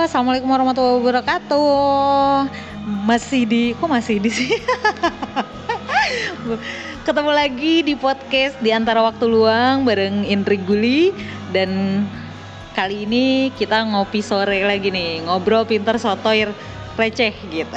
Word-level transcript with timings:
assalamualaikum 0.00 0.48
warahmatullahi 0.48 0.96
wabarakatuh. 1.04 2.48
Masih 3.04 3.44
di, 3.44 3.76
kok 3.76 3.84
masih 3.84 4.16
di 4.16 4.32
sih? 4.32 4.56
Ketemu 7.06 7.28
lagi 7.28 7.84
di 7.84 7.92
podcast 8.00 8.56
di 8.64 8.72
antara 8.72 9.04
waktu 9.04 9.28
luang 9.28 9.84
bareng 9.84 10.24
Indri 10.24 10.56
Guli 10.56 11.12
dan 11.52 12.02
kali 12.72 13.04
ini 13.04 13.52
kita 13.60 13.84
ngopi 13.92 14.24
sore 14.24 14.64
lagi 14.64 14.88
nih, 14.88 15.28
ngobrol 15.28 15.68
pinter 15.68 16.00
sotoy 16.00 16.48
receh 16.96 17.36
gitu. 17.52 17.68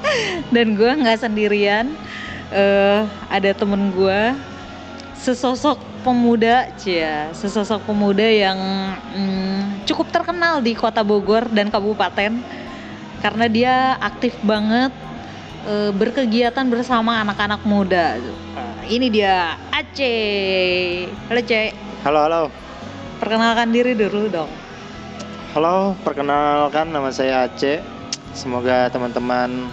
dan 0.54 0.66
gue 0.74 0.90
nggak 0.98 1.22
sendirian, 1.22 1.94
eh, 2.50 3.06
ada 3.30 3.54
temen 3.54 3.94
gue, 3.94 4.34
sesosok 5.14 5.91
pemuda, 6.02 6.68
cia, 6.74 7.30
sesosok 7.30 7.86
pemuda 7.86 8.26
yang 8.26 8.58
mm, 9.14 9.86
cukup 9.86 10.10
terkenal 10.10 10.58
di 10.58 10.74
kota 10.74 11.06
Bogor 11.06 11.46
dan 11.54 11.70
kabupaten 11.70 12.42
karena 13.22 13.46
dia 13.46 13.74
aktif 14.02 14.34
banget 14.42 14.90
e, 15.62 15.94
berkegiatan 15.94 16.66
bersama 16.66 17.22
anak-anak 17.22 17.62
muda. 17.62 18.18
Ini 18.82 19.06
dia 19.08 19.54
Aceh. 19.70 21.06
Halo 21.30 21.40
Cek. 21.46 21.70
Halo, 22.02 22.20
halo. 22.26 22.42
Perkenalkan 23.22 23.70
diri 23.70 23.94
dulu 23.94 24.26
dong. 24.26 24.50
Halo, 25.54 25.94
perkenalkan 26.02 26.90
nama 26.90 27.14
saya 27.14 27.46
Aceh. 27.46 27.78
Semoga 28.34 28.90
teman-teman 28.90 29.70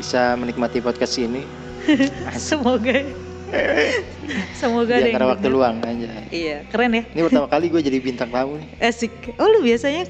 bisa 0.00 0.32
menikmati 0.40 0.80
podcast 0.80 1.20
ini. 1.20 1.44
Semoga. 2.40 3.27
Semoga 4.60 4.92
ada 4.94 5.02
Di 5.02 5.10
antara 5.10 5.28
waktu 5.30 5.48
luang 5.48 5.80
aja. 5.80 6.08
Iya, 6.28 6.66
keren 6.68 6.92
ya. 6.92 7.02
Ini 7.06 7.22
pertama 7.22 7.46
kali 7.46 7.68
gue 7.68 7.80
jadi 7.80 7.98
bintang 7.98 8.28
tamu 8.28 8.56
nih. 8.56 8.68
Asik. 8.78 9.10
Oh, 9.34 9.48
lu 9.48 9.62
biasanya 9.62 10.04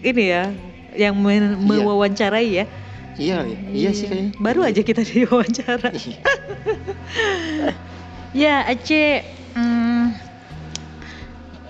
ini 0.00 0.24
ya 0.24 0.52
yang 0.94 1.16
men- 1.16 1.56
Iya. 1.56 1.66
mewawancarai 1.78 2.48
ya. 2.52 2.64
Iya, 3.12 3.44
iya, 3.44 3.58
iya 3.70 3.90
sih 3.92 4.06
kayaknya. 4.06 4.32
Baru 4.36 4.60
aja 4.60 4.80
kita 4.80 5.02
diwawancara. 5.08 5.88
Iya. 5.90 6.16
Ya 8.32 8.64
Aceh 8.64 9.20
hmm, 9.52 10.16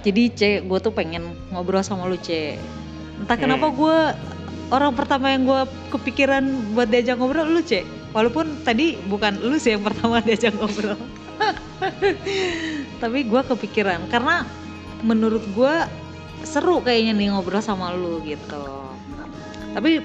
Jadi 0.01 0.31
Cek 0.31 0.59
gue 0.63 0.79
tuh 0.79 0.95
pengen 0.95 1.23
ngobrol 1.51 1.83
sama 1.83 2.07
lu 2.07 2.15
Cek 2.15 2.55
Entah 3.19 3.35
kenapa 3.35 3.67
Hmm. 3.67 3.75
gue 3.77 3.99
Orang 4.71 4.95
pertama 4.95 5.29
yang 5.29 5.43
gue 5.43 5.61
kepikiran 5.91 6.47
buat 6.71 6.87
diajak 6.87 7.19
ngobrol 7.19 7.45
lu 7.45 7.61
Cek 7.61 7.83
Walaupun 8.13 8.65
tadi 8.65 9.01
bukan 9.09 9.41
lu 9.41 9.57
sih 9.57 9.73
yang 9.77 9.85
pertama 9.85 10.21
diajak 10.25 10.53
ngobrol 10.57 10.97
Tapi 13.03 13.19
gue 13.25 13.43
kepikiran 13.43 14.07
Karena 14.13 14.45
menurut 15.03 15.43
gue 15.57 15.75
seru 16.45 16.85
kayaknya 16.85 17.17
nih 17.17 17.27
ngobrol 17.33 17.65
sama 17.65 17.93
lu 17.97 18.21
gitu 18.23 18.93
Tapi 19.73 20.05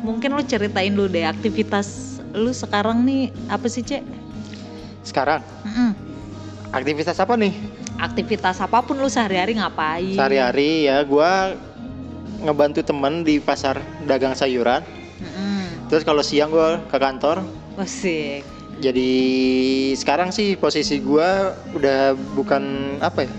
mungkin 0.00 0.38
lu 0.38 0.42
ceritain 0.46 0.94
dulu 0.94 1.10
deh 1.10 1.26
aktivitas 1.26 2.18
lu 2.36 2.54
sekarang 2.54 3.02
nih 3.02 3.34
apa 3.50 3.66
sih 3.66 3.82
Cek? 3.82 4.04
Sekarang 5.02 5.42
Mm-mm. 5.66 5.90
aktivitas 6.70 7.18
apa 7.18 7.34
nih? 7.34 7.50
aktivitas 7.98 8.62
apa 8.62 8.78
pun 8.80 8.94
lu 8.94 9.10
sehari-hari 9.10 9.58
ngapain? 9.58 10.14
Sehari-hari 10.14 10.86
ya 10.86 11.02
gue 11.02 11.32
ngebantu 12.46 12.80
temen 12.86 13.26
di 13.26 13.42
pasar 13.42 13.82
dagang 14.06 14.38
sayuran. 14.38 14.86
Terus 15.88 16.04
kalau 16.04 16.20
siang 16.20 16.52
gue 16.52 16.68
ke 16.86 16.96
kantor. 16.96 17.40
Asik. 17.76 18.44
Jadi 18.78 19.10
sekarang 19.98 20.30
sih 20.30 20.54
posisi 20.54 21.02
gue 21.02 21.28
udah 21.74 22.14
bukan 22.36 22.62
apa 23.02 23.26
ya? 23.26 23.32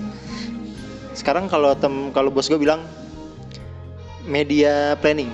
Sekarang 1.15 1.47
kalau 1.47 1.71
tem 1.77 2.11
kalau 2.11 2.27
bos 2.27 2.49
gue 2.49 2.59
bilang 2.59 2.83
media 4.27 4.99
planning, 4.99 5.31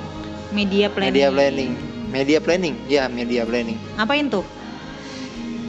Media 0.53 0.88
planning. 0.88 1.09
media 1.09 1.27
planning, 1.31 1.71
media 2.11 2.39
planning, 2.39 2.75
ya 2.86 3.09
media 3.09 3.42
planning. 3.43 3.80
Ngapain 3.98 4.30
tuh? 4.30 4.45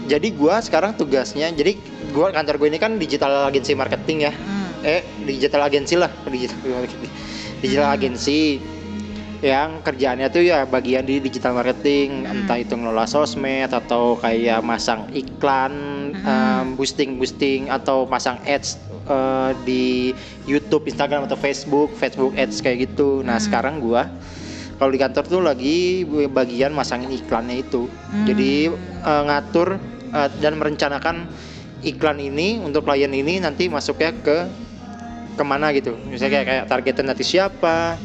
Jadi 0.07 0.31
gue 0.31 0.55
sekarang 0.63 0.95
tugasnya, 0.95 1.51
jadi 1.51 1.75
gue 2.13 2.27
kantor 2.31 2.55
gue 2.61 2.69
ini 2.71 2.79
kan 2.79 2.95
digital 2.95 3.51
agency 3.51 3.75
marketing 3.75 4.31
ya, 4.31 4.33
Mm. 4.37 4.69
eh 4.87 5.03
digital 5.27 5.67
agency 5.67 5.99
lah, 5.99 6.13
digital 6.31 6.87
digital 7.59 7.89
Hmm. 7.91 7.97
agency 7.99 8.63
yang 9.45 9.85
kerjaannya 9.85 10.29
tuh 10.29 10.43
ya 10.45 10.65
bagian 10.65 11.05
di 11.05 11.21
digital 11.21 11.53
marketing 11.53 12.25
Hmm. 12.25 12.33
entah 12.45 12.57
itu 12.57 12.73
ngelola 12.73 13.05
sosmed 13.05 13.69
atau 13.69 14.17
kayak 14.17 14.65
masang 14.65 15.09
iklan 15.13 15.73
Hmm. 16.17 16.75
boosting 16.75 17.21
boosting 17.21 17.69
atau 17.69 18.09
masang 18.09 18.41
ads 18.45 18.81
eh, 19.07 19.51
di 19.63 20.11
YouTube 20.49 20.89
Instagram 20.89 21.29
atau 21.29 21.37
Facebook 21.37 21.93
Facebook 21.95 22.33
ads 22.35 22.65
kayak 22.65 22.91
gitu 22.91 23.21
nah 23.21 23.37
Hmm. 23.37 23.45
sekarang 23.45 23.75
gua 23.79 24.09
kalau 24.77 24.93
di 24.93 25.01
kantor 25.01 25.25
tuh 25.25 25.41
lagi 25.41 26.05
bagian 26.29 26.73
masangin 26.73 27.13
iklannya 27.13 27.61
itu 27.61 27.89
Hmm. 27.89 28.25
jadi 28.25 28.73
eh, 29.05 29.23
ngatur 29.29 29.77
eh, 30.13 30.29
dan 30.41 30.57
merencanakan 30.57 31.29
iklan 31.85 32.19
ini 32.19 32.59
untuk 32.59 32.89
klien 32.89 33.13
ini 33.13 33.39
nanti 33.39 33.69
masuknya 33.69 34.11
ke 34.25 34.49
ke 35.37 35.45
mana 35.45 35.69
gitu 35.77 35.93
misalnya 36.09 36.41
kayak, 36.41 36.47
kayak 36.49 36.65
targetnya 36.67 37.13
nanti 37.13 37.21
siapa 37.21 38.01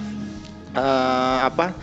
eh, 0.73 1.37
apa 1.41 1.75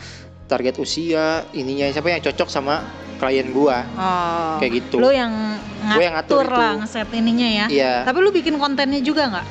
target 0.44 0.76
usia 0.76 1.44
ininya 1.52 1.88
siapa 1.88 2.08
yang 2.08 2.20
cocok 2.20 2.48
sama 2.48 2.80
klien 3.18 3.50
gua 3.50 3.82
Oh. 3.92 4.56
Kayak 4.58 4.72
gitu. 4.78 4.96
Lu 4.96 5.10
yang 5.10 5.32
ngatur, 5.80 5.92
Gua 5.92 6.02
yang 6.02 6.14
ngatur 6.16 6.44
itu. 6.44 6.54
lah 6.56 6.72
ngeset 6.78 7.08
ininya 7.12 7.48
ya. 7.48 7.66
iya 7.68 7.94
Tapi 8.02 8.18
lu 8.18 8.30
bikin 8.30 8.54
kontennya 8.56 9.00
juga 9.00 9.28
nggak? 9.28 9.46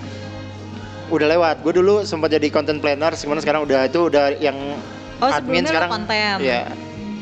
udah 1.07 1.23
lewat 1.25 1.63
gue 1.63 1.71
dulu 1.73 2.03
sempat 2.03 2.27
jadi 2.29 2.51
content 2.51 2.83
planner 2.83 3.15
sekarang 3.15 3.39
sekarang 3.39 3.61
udah 3.63 3.87
itu 3.87 4.11
udah 4.11 4.27
yang 4.37 4.59
Oh, 5.17 5.31
admin 5.31 5.63
sekarang 5.63 5.87
konten. 5.87 6.35
ya 6.37 6.67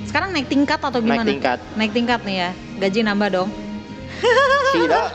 Sekarang 0.04 0.34
naik 0.34 0.48
tingkat 0.48 0.82
atau 0.82 0.98
gimana? 0.98 1.22
naik 1.22 1.30
tingkat 1.30 1.60
Naik 1.76 1.92
tingkat 1.94 2.20
nih 2.26 2.36
ya. 2.36 2.50
Gaji 2.78 3.00
nambah 3.04 3.30
dong. 3.32 3.50
tidak 4.78 5.08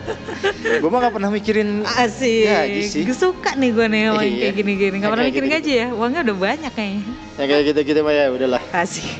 gue 0.80 0.88
mah 0.88 0.98
gak 1.00 1.14
pernah 1.14 1.30
mikirin 1.30 1.82
Asik. 1.84 2.46
Gaji 2.46 2.80
sih. 2.82 3.02
Gue 3.02 3.14
suka 3.14 3.54
nih 3.54 3.70
gue 3.70 3.86
nih 3.86 4.00
yang 4.02 4.16
Iya. 4.16 4.28
kayak 4.40 4.54
gini-gini. 4.56 4.94
Gak 4.94 5.00
Yang 5.00 5.10
pernah 5.10 5.26
mikirin 5.26 5.46
gitu-gitu. 5.46 5.60
gaji 5.60 5.72
ya. 5.74 5.88
Uangnya 5.92 6.20
udah 6.22 6.36
banyak 6.38 6.72
kayaknya. 6.72 7.02
yang 7.34 7.48
kayak 7.48 7.62
gitu 7.66 7.80
gitu 7.82 8.00
mah 8.00 8.12
ya 8.12 8.24
udahlah 8.28 8.62
Asik. 8.70 9.06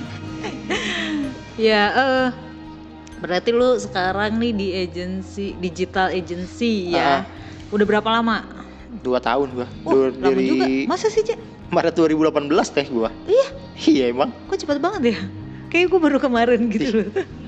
ya, 1.61 1.83
eh 1.91 2.29
berarti 3.19 3.51
lu 3.51 3.77
sekarang 3.77 4.33
nih 4.35 4.53
di 4.53 4.69
agensi 4.75 5.53
digital 5.55 6.09
agency 6.11 6.91
ya. 6.91 7.21
Ah. 7.21 7.23
Udah 7.69 7.87
berapa 7.87 8.09
lama? 8.11 8.43
dua 9.01 9.17
tahun 9.17 9.55
gua 9.55 9.69
Oh, 9.83 9.95
Dua- 9.95 10.11
lama 10.11 10.35
dari 10.35 10.45
juga. 10.45 10.67
Masa 10.85 11.07
sih, 11.07 11.23
Cek? 11.23 11.39
Maret 11.71 11.95
2018 11.95 12.51
teh 12.69 12.87
gua 12.87 13.07
Iya. 13.25 13.47
iya 13.87 14.05
emang 14.09 14.35
Kok 14.45 14.59
cepat 14.59 14.77
banget 14.77 15.15
ya? 15.15 15.19
Kayak 15.71 15.87
gue 15.89 16.01
baru 16.03 16.19
kemarin 16.19 16.67
gitu 16.67 16.89
loh. 16.93 17.09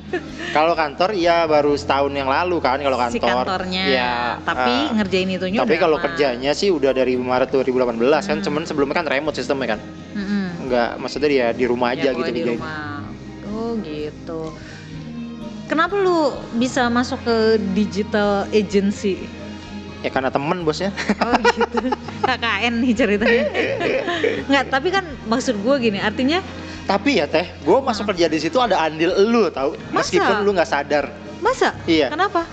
Kalau 0.50 0.72
kantor 0.72 1.10
iya 1.12 1.44
baru 1.44 1.72
setahun 1.72 2.10
yang 2.10 2.26
lalu 2.26 2.56
kan 2.58 2.76
kalau 2.76 2.98
kantor. 2.98 3.16
Si 3.16 3.20
kantornya. 3.20 3.82
Ya, 3.84 4.14
Tapi 4.38 4.72
ah, 4.84 4.94
ngerjain 4.94 5.28
itunya 5.30 5.58
tapi 5.58 5.74
kalau 5.76 5.96
lama. 5.96 6.04
kerjanya 6.04 6.52
sih 6.52 6.68
udah 6.68 6.92
dari 6.92 7.16
Maret 7.16 7.48
2018 7.48 7.96
kan 8.22 8.36
Hmm. 8.36 8.44
cuman 8.44 8.62
sebelumnya 8.62 8.94
kan 8.94 9.06
remote 9.06 9.34
sistemnya 9.34 9.74
kan. 9.74 9.80
Mm-mm. 10.12 10.46
Enggak 10.62 10.90
maksudnya 10.96 11.28
dia 11.28 11.46
di 11.50 11.64
rumah 11.64 11.92
Ya, 11.92 11.98
aja 11.98 12.08
gitu 12.12 12.20
pokoknya 12.22 12.36
di 12.36 12.44
rumah. 12.46 13.00
Oh 13.46 13.70
gitu. 13.78 14.40
Kenapa 15.64 15.94
lu 15.94 16.18
bisa 16.54 16.86
masuk 16.86 17.24
ke 17.24 17.36
digital 17.72 18.44
agency? 18.50 19.24
Ya 20.02 20.10
karena 20.10 20.28
temen 20.28 20.60
bosnya. 20.62 20.92
Oh 21.16 21.32
gitu. 21.38 21.88
KKN 22.28 22.74
nih 22.78 22.92
ceritanya. 22.92 23.44
Nggak, 24.50 24.64
tapi 24.68 24.88
kan 24.90 25.04
maksud 25.24 25.56
gue 25.56 25.74
gini, 25.80 25.96
artinya 25.96 26.42
tapi 26.82 27.16
ya 27.16 27.26
teh, 27.26 27.46
gue 27.56 27.78
masuk 27.78 28.10
kerja 28.10 28.26
di 28.26 28.38
situ 28.38 28.58
ada 28.58 28.80
andil 28.80 29.14
lu 29.24 29.46
tahu. 29.48 29.78
Masa? 29.88 30.10
Meskipun 30.10 30.36
lu 30.42 30.50
nggak 30.52 30.68
sadar. 30.68 31.04
masa? 31.38 31.74
Iya. 31.84 32.06
Kenapa? 32.06 32.46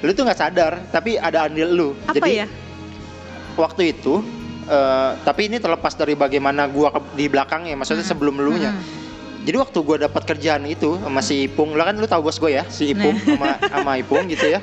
Lu 0.00 0.12
tuh 0.12 0.24
nggak 0.24 0.36
sadar, 0.38 0.72
tapi 0.88 1.16
ada 1.16 1.44
andil 1.44 1.68
lu. 1.68 1.88
Apa 2.04 2.16
Jadi 2.16 2.30
ya? 2.36 2.46
waktu 3.54 3.82
itu 3.90 4.20
eh, 4.62 5.10
tapi 5.20 5.48
ini 5.48 5.56
terlepas 5.56 5.92
dari 5.92 6.14
bagaimana 6.14 6.64
gua 6.66 6.88
ke- 6.90 7.16
di 7.16 7.26
belakangnya, 7.26 7.74
maksudnya 7.74 8.00
Hmm. 8.00 8.12
sebelum 8.12 8.38
elunya. 8.38 8.70
Hmm. 8.70 8.82
Jadi 9.40 9.56
waktu 9.56 9.78
gue 9.80 9.96
dapat 10.02 10.22
kerjaan 10.26 10.68
itu 10.68 11.00
sama 11.00 11.24
si 11.24 11.48
Ipung, 11.48 11.72
lah 11.72 11.88
kan 11.88 11.96
lu 11.96 12.04
tahu 12.04 12.28
bos 12.28 12.36
gue 12.36 12.52
ya, 12.52 12.68
si 12.68 12.92
Ipung 12.92 13.16
Nah. 13.16 13.24
sama 13.24 13.48
sama 13.72 13.92
Ipung 13.96 14.28
gitu 14.28 14.44
ya. 14.46 14.60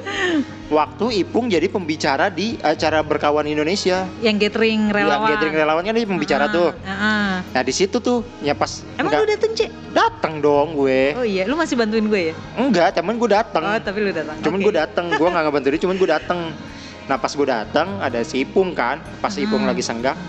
Waktu 0.69 1.05
Ipung 1.17 1.49
jadi 1.49 1.65
pembicara 1.65 2.29
di 2.29 2.61
acara 2.61 3.01
berkawan 3.01 3.41
Indonesia. 3.43 4.05
Yang 4.21 4.47
gathering 4.47 4.93
relawan. 4.93 5.17
Yang 5.17 5.31
gathering 5.33 5.55
relawan 5.57 5.81
kan 5.81 5.93
dia 5.93 6.05
pembicara 6.05 6.45
Ah, 6.45 6.53
tuh. 6.53 6.69
ah, 6.77 6.93
ah. 6.93 7.31
Nah 7.49 7.61
di 7.63 7.73
situ 7.73 7.97
tuh 7.97 8.21
ya 8.39 8.53
pas 8.53 8.85
Emang 8.93 9.09
enggak 9.09 9.19
lu 9.19 9.27
dateng, 9.27 9.51
Cek? 9.55 9.69
datang 9.89 10.33
dong 10.37 10.77
gue. 10.77 11.01
Oh 11.17 11.25
iya, 11.25 11.43
lu 11.43 11.57
masih 11.57 11.73
bantuin 11.73 12.05
gue 12.05 12.21
ya? 12.29 12.33
Enggak, 12.55 12.93
cuman 12.93 13.17
gue 13.17 13.29
datang. 13.33 13.63
Oh, 13.65 13.79
tapi 13.81 13.97
lu 13.99 14.11
datang. 14.11 14.35
cuman 14.37 14.59
Oke. 14.59 14.65
gue 14.67 14.73
datang, 14.77 15.05
gue 15.09 15.27
nggak 15.27 15.43
ngebantu 15.43 15.67
dia, 15.67 15.81
cuman 15.81 15.95
gue 15.97 16.09
datang. 16.11 16.39
Nah 17.07 17.17
pas 17.17 17.31
gue 17.31 17.47
datang 17.47 17.87
ada 17.97 18.19
si 18.21 18.45
Ipung 18.45 18.71
kan, 18.71 19.01
pas 19.17 19.33
Ipung 19.33 19.63
Hmm. 19.63 19.71
lagi 19.73 19.81
senggang, 19.81 20.19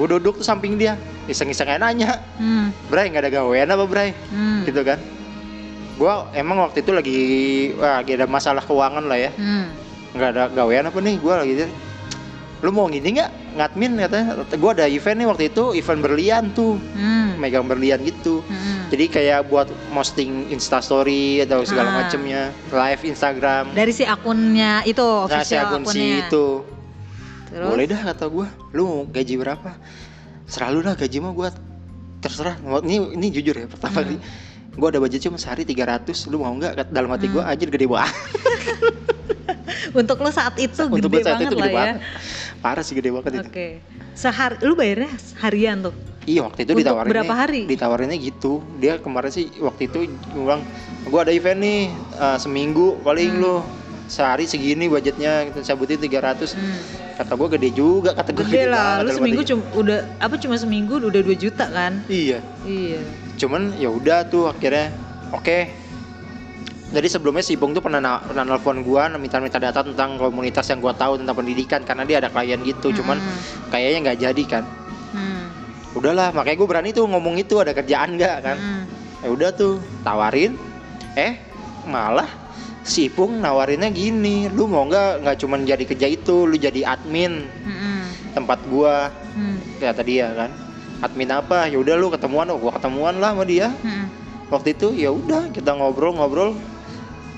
gue 0.00 0.08
duduk 0.10 0.40
tuh 0.40 0.46
samping 0.46 0.74
dia, 0.74 0.96
iseng-iseng 1.28 1.68
aja 1.68 1.76
nanya, 1.78 2.24
Hmm. 2.34 2.72
Bray 2.88 3.12
nggak 3.12 3.28
ada 3.28 3.30
gawean 3.30 3.68
apa 3.68 3.84
Bray? 3.84 4.16
Hmm. 4.32 4.64
gitu 4.64 4.80
kan 4.80 4.96
gua 5.94 6.32
emang 6.32 6.64
waktu 6.64 6.80
itu 6.80 6.90
lagi 6.90 7.20
wah, 7.76 8.00
lagi 8.00 8.16
ada 8.16 8.24
masalah 8.24 8.64
keuangan 8.64 9.04
lah 9.04 9.20
ya 9.20 9.30
Hmm. 9.30 9.68
nggak 10.16 10.28
ada 10.32 10.42
gawean 10.48 10.88
apa 10.88 10.96
nih 10.96 11.20
gua 11.20 11.44
lagi 11.44 11.68
lu 12.60 12.72
mau 12.72 12.88
gini 12.88 13.16
nggak 13.16 13.56
ngadmin 13.56 13.96
katanya 13.98 14.24
gue 14.44 14.70
ada 14.70 14.84
event 14.86 15.16
nih 15.16 15.28
waktu 15.28 15.44
itu 15.48 15.64
event 15.74 16.00
berlian 16.00 16.44
tuh 16.50 16.80
Hmm. 16.92 17.36
megang 17.36 17.64
berlian 17.64 18.00
gitu 18.00 18.40
Hmm. 18.40 18.88
jadi 18.88 19.04
kayak 19.08 19.40
buat 19.48 19.68
posting 19.92 20.48
instastory 20.48 21.40
atau 21.40 21.64
segala 21.64 21.88
Ah. 21.88 21.96
macemnya 22.00 22.48
live 22.68 23.02
Instagram 23.02 23.72
Dari 23.72 23.92
si 23.92 24.04
akunnya 24.04 24.80
itu 24.84 25.04
nah 25.04 25.40
si 25.40 25.52
official 25.52 25.64
akun 25.66 25.82
akunnya. 25.84 25.92
si 25.92 26.04
itu 26.22 26.44
Terus? 27.50 27.66
boleh 27.66 27.84
dah 27.84 28.00
kata 28.04 28.24
gue 28.26 28.46
lu 28.70 28.82
mau 28.84 29.02
gaji 29.04 29.34
berapa 29.36 29.70
selalu 30.46 30.78
dah 30.82 30.94
gaji 30.94 31.18
mah 31.18 31.32
gue 31.32 31.48
terserah 32.18 32.54
ini 32.80 32.96
ini 33.12 33.26
jujur 33.30 33.54
ya 33.54 33.66
pertama 33.66 33.90
Hmm. 33.92 33.98
kali 34.00 34.16
gue 34.70 34.86
ada 34.86 34.98
budget 34.98 35.20
cuma 35.20 35.34
sehari 35.34 35.62
300 35.64 36.06
lu 36.26 36.38
mau 36.38 36.52
nggak 36.52 36.88
dalam 36.88 37.08
hati 37.08 37.26
gue 37.26 37.38
Hmm. 37.38 37.50
aja 37.50 37.64
gede 37.64 37.86
banget 37.86 38.14
Untuk 39.92 40.16
lo 40.18 40.30
saat 40.30 40.54
itu 40.56 40.78
untuk 40.80 41.10
gede 41.10 41.10
gue 41.10 41.20
saat 41.20 41.36
banget 41.36 41.46
itu 41.46 41.56
lah 41.56 41.60
gede 41.60 41.66
ya. 41.66 41.76
banget 41.76 41.96
parah 42.60 42.82
sih 42.82 42.94
gede 42.94 43.10
banget 43.10 43.32
itu 43.34 43.48
Oke. 43.48 43.68
Sehari 44.12 44.56
lu 44.60 44.74
bayarnya 44.74 45.10
harian 45.40 45.76
tuh. 45.80 45.94
Iya 46.22 46.44
waktu 46.44 46.62
itu 46.62 46.70
Untuk 46.70 46.82
ditawarinnya 46.84 47.14
berapa 47.16 47.34
hari? 47.34 47.60
Ditawarinnya 47.64 48.18
gitu. 48.20 48.60
Dia 48.76 49.00
kemarin 49.00 49.32
sih 49.32 49.48
waktu 49.58 49.88
itu 49.88 49.98
bilang, 50.30 50.60
gua 51.04 51.24
ada 51.24 51.32
event 51.32 51.58
nih 51.58 51.80
eh, 52.14 52.38
seminggu 52.38 53.00
paling 53.00 53.30
Hmm. 53.32 53.40
lu 53.40 53.54
sehari 54.10 54.42
segini 54.42 54.90
budgetnya 54.90 55.46
kita 55.46 55.62
cabutin 55.64 55.96
300 55.96 56.50
Hmm. 56.50 56.78
kata 57.14 57.32
gua 57.32 57.48
gede 57.48 57.70
juga 57.70 58.10
kata 58.10 58.34
gua 58.34 58.42
Gede 58.42 58.66
lah, 58.66 59.00
lu 59.00 59.10
seminggu 59.12 59.42
cuma 59.44 59.62
udah 59.72 59.98
apa 60.18 60.34
cuma 60.34 60.58
seminggu 60.58 60.98
udah 60.98 61.22
2 61.22 61.30
juta 61.32 61.64
kan? 61.64 62.02
iya 62.10 62.42
Iya. 62.62 62.98
cuman 63.38 63.70
ya 63.76 63.86
udah 63.88 64.26
tuh 64.26 64.50
akhirnya 64.50 64.90
oke 65.30 65.58
jadi 66.90 67.06
sebelumnya 67.06 67.38
si 67.40 67.54
Bung 67.54 67.70
tuh 67.70 67.78
pernah, 67.78 68.02
na- 68.02 68.18
pernah 68.18 68.42
nelfon 68.44 68.82
gua 68.82 69.06
minta-minta 69.14 69.56
data 69.56 69.78
tentang 69.80 70.18
komunitas 70.18 70.66
yang 70.66 70.82
gua 70.82 70.90
tahu 70.90 71.22
tentang 71.22 71.38
pendidikan 71.38 71.80
karena 71.80 72.02
dia 72.02 72.18
ada 72.18 72.28
klien 72.28 72.58
gitu 72.60 72.90
cuman 72.92 73.14
Hmm. 73.16 73.38
kayaknya 73.70 73.98
nggak 74.02 74.18
jadi 74.20 74.42
kan 74.44 74.64
Hmm. 75.10 75.46
udahlah 75.92 76.30
makanya 76.30 76.56
gue 76.56 76.68
berani 76.68 76.90
tuh 76.90 77.02
ngomong 77.04 77.34
itu 77.36 77.58
ada 77.58 77.70
kerjaan 77.70 78.14
nggak 78.14 78.36
kan 78.40 78.56
Hmm. 78.56 78.82
ya 79.20 79.28
udah 79.28 79.50
tuh 79.50 79.78
tawarin 80.00 80.58
eh 81.14 81.38
malah 81.84 82.26
si 82.90 83.06
Ipung 83.06 83.38
nawarinnya 83.38 83.94
gini 83.94 84.50
lu 84.50 84.66
mau 84.66 84.82
nggak 84.82 85.22
nggak 85.22 85.36
cuman 85.38 85.62
jadi 85.62 85.84
kerja 85.86 86.06
itu 86.10 86.42
lu 86.42 86.58
jadi 86.58 86.82
admin 86.82 87.46
Hmm. 87.62 88.02
tempat 88.34 88.58
gua 88.66 89.14
Hmm. 89.30 89.62
kata 89.78 90.02
dia 90.02 90.26
kan 90.34 90.50
admin 91.00 91.30
apa 91.30 91.70
ya 91.70 91.78
udah 91.78 91.94
lu 91.94 92.10
ketemuan 92.10 92.50
oh 92.50 92.58
gua 92.58 92.74
ketemuan 92.74 93.22
lah 93.22 93.30
sama 93.30 93.46
dia 93.46 93.70
Hmm. 93.80 94.10
waktu 94.50 94.74
itu 94.74 94.90
ya 94.98 95.14
udah 95.14 95.54
kita 95.54 95.70
ngobrol-ngobrol 95.70 96.58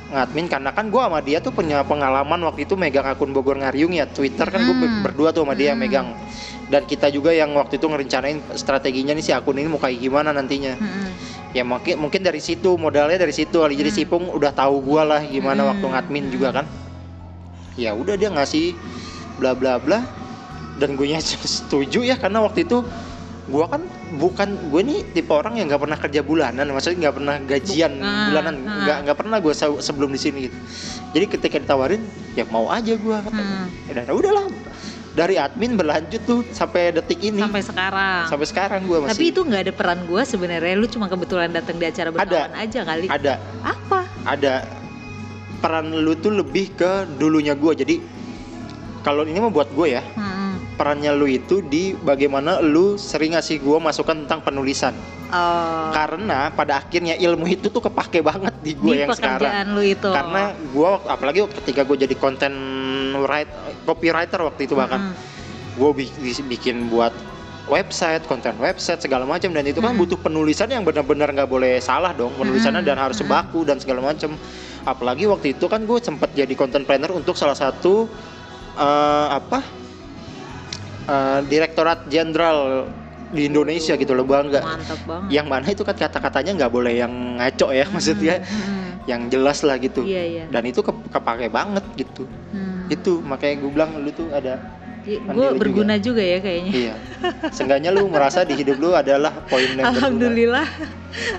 ngadmin 0.08 0.49
karena 0.49 0.72
kan 0.72 0.88
gua 0.88 1.12
sama 1.12 1.20
dia 1.20 1.40
tuh 1.40 1.52
punya 1.52 1.84
pengalaman 1.84 2.40
waktu 2.44 2.64
itu 2.64 2.72
megang 2.72 3.05
akun 3.05 3.32
Bogor 3.32 3.60
Ngariung 3.60 3.93
ya 3.93 4.08
Twitter 4.08 4.48
kan 4.48 4.64
gua 4.64 4.76
Hmm. 4.81 5.05
berdua 5.05 5.37
tuh 5.37 5.44
sama 5.44 5.52
dia 5.52 5.76
Hmm. 5.76 5.84
megang 5.84 6.08
dan 6.69 6.88
kita 6.88 7.12
juga 7.12 7.37
yang 7.37 7.52
waktu 7.52 7.76
itu 7.76 7.84
ngerencanain 7.84 8.40
strateginya 8.56 9.12
nih 9.12 9.20
si 9.20 9.32
akun 9.37 9.60
ini 9.60 9.69
mau 9.69 9.76
kayak 9.76 10.00
gimana 10.00 10.32
nantinya 10.32 10.81
Hmm. 10.81 11.12
Ya 11.52 11.62
mungkin 11.62 12.00
mungkin 12.00 12.20
dari 12.25 12.40
situ 12.40 12.75
modalnya 12.75 13.20
dari 13.20 13.32
situ 13.32 13.60
kali 13.60 13.76
jadi 13.76 13.93
Hmm. 13.93 13.99
Sipung 14.00 14.25
udah 14.32 14.50
tahu 14.50 14.81
gua 14.81 15.04
lah 15.06 15.20
gimana 15.22 15.62
Hmm. 15.62 15.70
waktu 15.76 15.87
ngadmin 15.87 16.25
juga 16.32 16.49
kan 16.52 16.66
ya 17.76 17.93
udah 17.93 18.16
dia 18.16 18.32
ngasih 18.32 18.72
bla 19.37 19.52
bla 19.52 19.76
bla 19.76 20.00
dan 20.81 20.96
gue 20.96 21.06
setuju 21.60 22.00
ya 22.02 22.16
karena 22.16 22.40
waktu 22.40 22.64
itu 22.64 22.81
gua 23.44 23.69
kan 23.69 23.84
bukan 24.16 24.49
gue 24.70 24.81
nih 24.81 24.99
tipe 25.12 25.28
orang 25.28 25.60
yang 25.60 25.69
nggak 25.69 25.82
pernah 25.82 25.99
kerja 25.99 26.20
bulanan 26.22 26.64
maksudnya 26.72 27.08
nggak 27.08 27.16
pernah 27.20 27.37
gajian 27.43 27.93
Bu- 27.93 28.06
ah, 28.06 28.25
bulanan 28.32 28.55
ah. 28.64 28.72
nggak 28.87 28.96
nggak 29.05 29.16
pernah 29.19 29.37
gue 29.43 29.55
sebelum 29.82 30.08
di 30.08 30.20
sini 30.20 30.38
gitu 30.48 30.56
jadi 31.12 31.25
ketika 31.28 31.56
ditawarin 31.60 32.00
ya 32.32 32.48
mau 32.48 32.72
aja 32.72 32.96
gua 32.96 33.20
katanya 33.20 33.69
Hmm. 33.69 33.88
ya 33.93 33.93
udah 34.08 34.14
udahlah 34.16 34.44
dari 35.12 35.37
admin 35.37 35.76
berlanjut 35.76 36.23
tuh 36.25 36.41
sampai 36.50 36.88
detik 36.91 37.20
ini 37.20 37.41
Sampai 37.41 37.61
sekarang. 37.61 38.25
sampai 38.26 38.47
sekarang 38.49 38.81
gua 38.85 38.99
masih 39.05 39.12
Tapi 39.12 39.25
itu 39.29 39.41
nggak 39.44 39.61
ada 39.62 39.73
peran 39.73 40.00
gue 40.03 40.23
sebenarnya. 40.25 40.75
Lu 40.75 40.88
cuma 40.88 41.06
kebetulan 41.06 41.53
datang 41.53 41.76
di 41.76 41.85
acara 41.85 42.09
berkawan 42.09 42.53
aja 42.56 42.81
kali. 42.82 43.06
ada 43.09 43.35
Apa? 43.61 44.00
ada 44.25 44.64
peran 45.61 45.93
lu 45.93 46.17
tuh 46.17 46.32
lebih 46.32 46.75
ke 46.75 47.06
dulunya 47.17 47.55
gue 47.55 47.73
jadi 47.76 47.97
kalau 49.03 49.23
ini 49.23 49.38
mah 49.38 49.50
buat 49.50 49.70
gue 49.70 49.88
ya 49.91 50.03
Hmm. 50.14 50.42
Perannya 50.82 51.14
lu 51.14 51.31
itu 51.31 51.62
di 51.62 51.94
bagaimana 51.94 52.58
lu 52.58 52.99
sering 52.99 53.38
ngasih 53.38 53.62
gue 53.62 53.79
masukan 53.79 54.26
tentang 54.26 54.43
penulisan 54.43 54.90
Oh, 55.32 55.88
karena 55.96 56.52
pada 56.52 56.76
akhirnya 56.84 57.17
ilmu 57.17 57.49
itu 57.49 57.73
tuh 57.73 57.81
kepake 57.81 58.20
banget 58.20 58.52
di 58.61 58.76
di 58.76 58.76
gue 58.76 58.94
yang 59.00 59.17
sekarang 59.17 59.73
lu 59.73 59.81
itu. 59.81 60.12
karena 60.12 60.52
gue 60.52 60.90
apalagi 61.08 61.40
ketika 61.62 61.88
gue 61.88 62.05
jadi 62.05 62.12
content 62.20 62.52
write 63.17 63.49
copywriter 63.88 64.44
waktu 64.44 64.69
itu 64.69 64.76
bahkan 64.76 65.08
Mm-mm. 65.08 65.81
gue 65.81 65.90
bikin 66.52 66.93
buat 66.93 67.17
website, 67.64 68.29
konten 68.29 68.52
website 68.61 69.00
segala 69.00 69.25
macam 69.25 69.49
dan 69.56 69.64
itu 69.64 69.81
kan 69.81 69.96
Hmm. 69.96 70.05
butuh 70.05 70.20
penulisan 70.20 70.69
yang 70.69 70.84
benar-benar 70.84 71.32
nggak 71.32 71.49
boleh 71.49 71.81
salah 71.81 72.12
dong 72.12 72.37
penulisannya 72.37 72.84
Hmm. 72.84 72.90
dan 72.93 72.96
harus 73.00 73.17
Hmm. 73.17 73.25
sebaku 73.25 73.64
dan 73.64 73.81
segala 73.81 74.05
macam. 74.05 74.37
Apalagi 74.84 75.25
waktu 75.25 75.56
itu 75.56 75.64
kan 75.64 75.81
gue 75.81 75.96
sempat 75.96 76.29
jadi 76.37 76.52
content 76.52 76.84
planner 76.84 77.08
untuk 77.08 77.40
salah 77.40 77.56
satu 77.56 78.05
eh, 78.75 79.29
apa 79.32 79.64
eh, 81.04 81.40
direktorat 81.44 82.06
jenderal 82.06 82.88
di 83.28 83.49
Indonesia 83.49 83.94
gitu 83.94 84.12
loh 84.12 84.22
bangga. 84.22 84.60
Mantap 84.60 85.00
banget. 85.02 85.28
Yang 85.32 85.46
mana 85.49 85.66
itu 85.66 85.82
kan 85.82 85.96
kata-katanya 85.96 86.52
nggak 86.54 86.69
boleh 86.70 86.93
yang 86.94 87.12
ngaco 87.38 87.72
ya 87.72 87.88
maksudnya 87.88 88.34
Hmm, 88.38 88.60
hmm, 88.60 88.88
yang 89.02 89.20
jelas 89.26 89.58
lah 89.62 89.76
gitu. 89.76 90.04
Iya 90.04 90.22
iya. 90.22 90.44
Dan 90.46 90.62
itu 90.64 90.81
ke- 90.81 91.08
kepake 91.08 91.49
banget 91.49 91.84
gitu. 91.96 92.28
Hmm. 92.52 92.87
Itu 92.87 93.19
makanya 93.19 93.54
gue 93.58 93.70
bilang 93.70 93.90
lu 93.96 94.12
tuh 94.12 94.28
ada 94.31 94.60
Gue 95.02 95.19
Andil 95.19 95.58
berguna 95.58 95.99
juga. 95.99 96.22
ya 96.22 96.38
kayaknya. 96.38 96.70
Iya. 96.72 96.94
Seenggaknya 97.50 97.90
lu 97.90 98.06
merasa 98.06 98.46
di 98.46 98.55
hidup 98.55 98.78
lu 98.78 98.94
adalah 98.94 99.34
poin 99.50 99.66
yang 99.66 99.82
berguna. 99.82 99.98
Alhamdulillah 99.98 100.66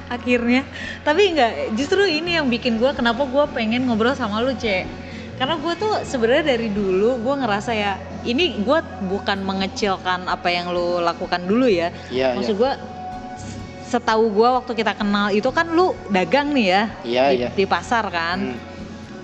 akhirnya. 0.09 0.67
Tapi 0.99 1.21
enggak, 1.31 1.51
justru 1.71 2.03
ini 2.03 2.35
yang 2.35 2.51
bikin 2.51 2.75
gue 2.75 2.91
kenapa 2.91 3.23
gue 3.23 3.45
pengen 3.55 3.87
ngobrol 3.87 4.11
sama 4.13 4.43
lu, 4.43 4.51
Cek. 4.51 4.83
Karena 5.33 5.57
gue 5.57 5.73
tuh 5.75 5.93
sebenarnya 6.03 6.45
dari 6.47 6.69
dulu 6.69 7.17
gue 7.17 7.35
ngerasa 7.35 7.71
ya, 7.73 7.93
ini 8.23 8.61
gue 8.61 8.79
bukan 9.03 9.41
mengecilkan 9.41 10.25
apa 10.25 10.47
yang 10.47 10.69
lu 10.69 10.99
lakukan 10.99 11.41
dulu 11.41 11.65
ya. 11.65 11.89
Iya, 12.07 12.37
Maksud 12.37 12.53
iya. 12.53 12.61
gue 12.61 12.71
setahu 13.83 14.25
gue 14.31 14.49
waktu 14.51 14.71
kita 14.73 14.93
kenal 14.93 15.29
itu 15.29 15.49
kan 15.49 15.69
lu 15.69 15.93
dagang 16.09 16.49
nih 16.49 16.65
ya 16.65 16.83
Iya, 17.03 17.23
di, 17.29 17.35
iya. 17.35 17.49
di 17.51 17.65
pasar 17.65 18.05
kan. 18.09 18.39
Hmm. 18.53 18.71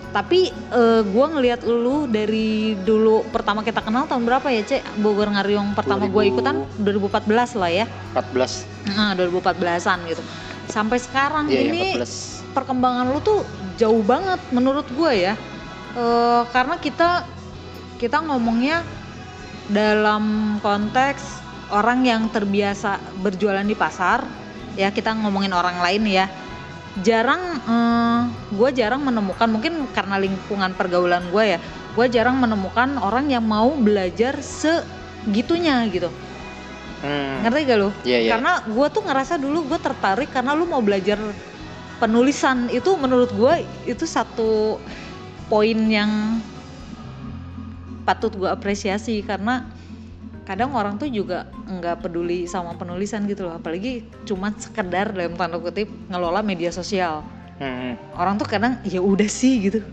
Tapi 0.09 0.50
eh, 0.50 1.01
gue 1.06 1.25
ngelihat 1.29 1.61
lu 1.63 2.06
dari 2.06 2.73
dulu 2.75 3.21
pertama 3.29 3.61
kita 3.61 3.78
kenal 3.80 4.09
tahun 4.09 4.25
berapa 4.25 4.49
ya 4.49 4.66
Cek? 4.66 4.97
Bogor 4.97 5.30
Ngariung 5.30 5.78
pertama 5.78 6.09
gue 6.09 6.23
2000. 6.25 6.33
ikutan 6.33 6.56
2014 6.81 7.54
lah 7.56 7.69
ya. 7.69 7.85
14. 8.18 8.66
Nah, 8.89 9.13
2014-an 9.13 9.99
gitu. 10.09 10.21
Sampai 10.66 10.97
sekarang 10.97 11.45
Iya, 11.45 11.61
iya, 11.61 11.69
ini 11.69 11.81
14. 11.94 12.42
perkembangan 12.49 13.06
lu 13.06 13.21
tuh 13.21 13.45
jauh 13.78 14.01
banget 14.01 14.42
menurut 14.49 14.89
gue 14.89 15.13
ya. 15.13 15.37
Eh, 15.98 16.42
karena 16.54 16.78
kita 16.78 17.26
kita 17.98 18.22
ngomongnya 18.22 18.86
dalam 19.69 20.58
konteks 20.62 21.42
orang 21.74 22.06
yang 22.06 22.30
terbiasa 22.30 22.98
berjualan 23.22 23.66
di 23.66 23.74
pasar, 23.74 24.26
ya 24.78 24.94
kita 24.94 25.14
ngomongin 25.18 25.54
orang 25.54 25.81
lain 25.81 26.06
ya. 26.06 26.26
Jarang, 27.00 27.62
gue 28.50 28.69
jarang 28.74 29.06
menemukan 29.06 29.46
mungkin 29.48 29.88
karena 29.94 30.18
lingkungan 30.19 30.74
pergaulan 30.74 31.30
gue 31.30 31.56
ya, 31.56 31.60
gue 31.94 32.06
jarang 32.10 32.42
menemukan 32.42 32.98
orang 32.98 33.30
yang 33.30 33.46
mau 33.46 33.72
belajar 33.78 34.42
segitunya 34.42 35.86
gitu 35.90 36.10
Hmm. 37.00 37.48
ngerti 37.48 37.64
gak 37.64 37.80
lu? 37.80 37.90
Iya, 38.04 38.18
iya. 38.19 38.31
Karena 38.36 38.60
gue 38.68 38.88
tuh 38.92 39.08
ngerasa 39.08 39.40
dulu 39.40 39.72
gue 39.72 39.80
tertarik 39.80 40.36
karena 40.36 40.52
lu 40.52 40.68
mau 40.68 40.84
belajar 40.84 41.16
penulisan 41.96 42.68
itu 42.76 42.92
menurut 43.00 43.31
gue 43.31 43.64
itu 43.88 44.04
satu 44.04 44.84
poin 45.49 45.77
yang 45.89 46.39
patut 48.07 48.33
gue 48.33 48.49
apresiasi 48.49 49.21
karena 49.21 49.65
kadang 50.45 50.73
orang 50.73 50.97
tuh 50.97 51.06
juga 51.09 51.45
nggak 51.69 52.06
peduli 52.06 52.49
sama 52.49 52.73
penulisan 52.73 53.25
gitu 53.29 53.45
loh. 53.45 53.57
Apalagi 53.57 54.06
cuma 54.25 54.49
sekedar 54.57 55.13
dalam 55.13 55.37
tanda 55.37 55.61
kutip 55.61 55.89
ngelola 56.09 56.41
media 56.41 56.69
sosial. 56.73 57.25
Hmm. 57.59 57.99
orang 58.15 58.39
tuh 58.39 58.47
kadang 58.47 58.79
ya 58.87 59.03
udah 59.03 59.27
sih 59.27 59.68
gitu. 59.68 59.83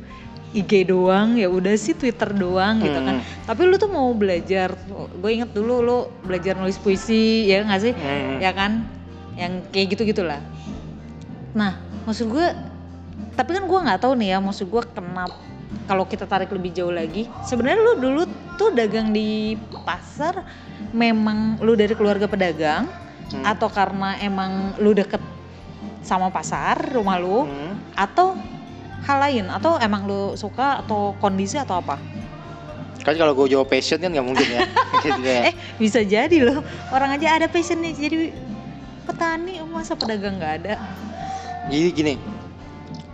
IG 0.55 0.87
doang 0.87 1.35
ya 1.35 1.51
udah 1.51 1.75
sih 1.75 1.99
Twitter 1.99 2.31
doang 2.31 2.79
gitu 2.79 2.95
kan. 2.95 3.19
Hmm. 3.19 3.27
tapi 3.43 3.67
lu 3.67 3.75
tuh 3.75 3.91
mau 3.91 4.15
belajar 4.15 4.79
gue 5.19 5.31
inget 5.35 5.51
dulu 5.51 5.83
lu 5.83 5.99
belajar 6.23 6.55
nulis 6.55 6.79
puisi 6.79 7.51
ya 7.51 7.67
nggak 7.67 7.81
sih? 7.83 7.93
Hmm. 7.93 8.39
ya 8.39 8.55
kan? 8.55 8.87
Yang 9.35 9.53
kayak 9.75 9.87
gitu 9.99 10.03
gitulah 10.15 10.39
nah 11.57 11.81
maksud 12.05 12.29
gue 12.29 12.47
tapi 13.33 13.57
kan 13.57 13.65
gue 13.65 13.79
nggak 13.89 14.01
tahu 14.05 14.13
nih 14.21 14.37
ya 14.37 14.39
maksud 14.45 14.69
gue 14.69 14.83
kenapa 14.93 15.33
kalau 15.87 16.07
kita 16.07 16.27
tarik 16.27 16.51
lebih 16.51 16.71
jauh 16.73 16.91
lagi 16.91 17.27
sebenarnya 17.43 17.79
lu 17.79 17.93
dulu 17.99 18.23
tuh 18.55 18.71
dagang 18.73 19.11
di 19.11 19.55
pasar 19.83 20.43
memang 20.91 21.59
lu 21.61 21.75
dari 21.75 21.95
keluarga 21.95 22.27
pedagang 22.27 22.87
Hmm. 23.27 23.43
atau 23.43 23.67
karena 23.67 24.15
emang 24.23 24.79
lu 24.79 24.95
deket 24.95 25.19
sama 25.99 26.31
pasar 26.31 26.79
rumah 26.95 27.19
lu 27.19 27.43
Hmm. 27.43 27.75
atau 27.99 28.39
hal 29.03 29.19
lain 29.19 29.51
atau 29.51 29.83
emang 29.83 30.07
lu 30.07 30.39
suka 30.39 30.79
atau 30.79 31.11
kondisi 31.19 31.59
atau 31.59 31.83
apa 31.83 31.99
kan 33.03 33.19
kalau 33.19 33.35
gue 33.35 33.51
jawab 33.51 33.67
passion 33.67 33.99
kan 33.99 34.15
nggak 34.15 34.23
mungkin 34.23 34.47
ya 34.47 34.63
gitu 35.03 35.23
ya 35.23 35.51
Eh 35.51 35.55
bisa 35.75 36.07
jadi 36.07 36.39
loh 36.39 36.63
orang 36.95 37.19
aja 37.19 37.35
ada 37.35 37.47
passionnya 37.51 37.91
jadi 37.91 38.31
petani 39.11 39.59
masa 39.67 39.99
pedagang 39.99 40.39
nggak 40.39 40.55
ada. 40.63 40.75
jadi 41.67 41.89
gini 41.91 42.15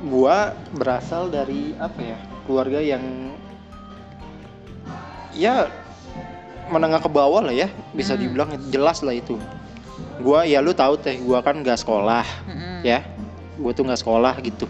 gua 0.04 0.52
berasal 0.76 1.32
dari 1.32 1.72
apa 1.80 2.00
ya 2.04 2.18
keluarga 2.42 2.78
yang 2.78 3.02
ya 5.32 5.68
menengah 6.68 7.00
ke 7.00 7.08
bawah 7.08 7.42
lah 7.42 7.54
ya 7.54 7.66
bisa 7.92 8.14
Hmm. 8.14 8.22
dibilang 8.22 8.50
jelas 8.68 9.00
lah 9.00 9.12
itu. 9.12 9.36
Gua 10.18 10.44
ya 10.44 10.60
lu 10.60 10.72
tahu 10.72 10.96
teh 10.96 11.18
gua 11.18 11.40
kan 11.40 11.58
nggak 11.58 11.76
sekolah 11.76 12.24
Mm-mm. 12.46 12.80
ya. 12.82 13.02
Gua 13.58 13.72
tuh 13.72 13.84
nggak 13.84 14.00
sekolah 14.00 14.34
gitu. 14.40 14.66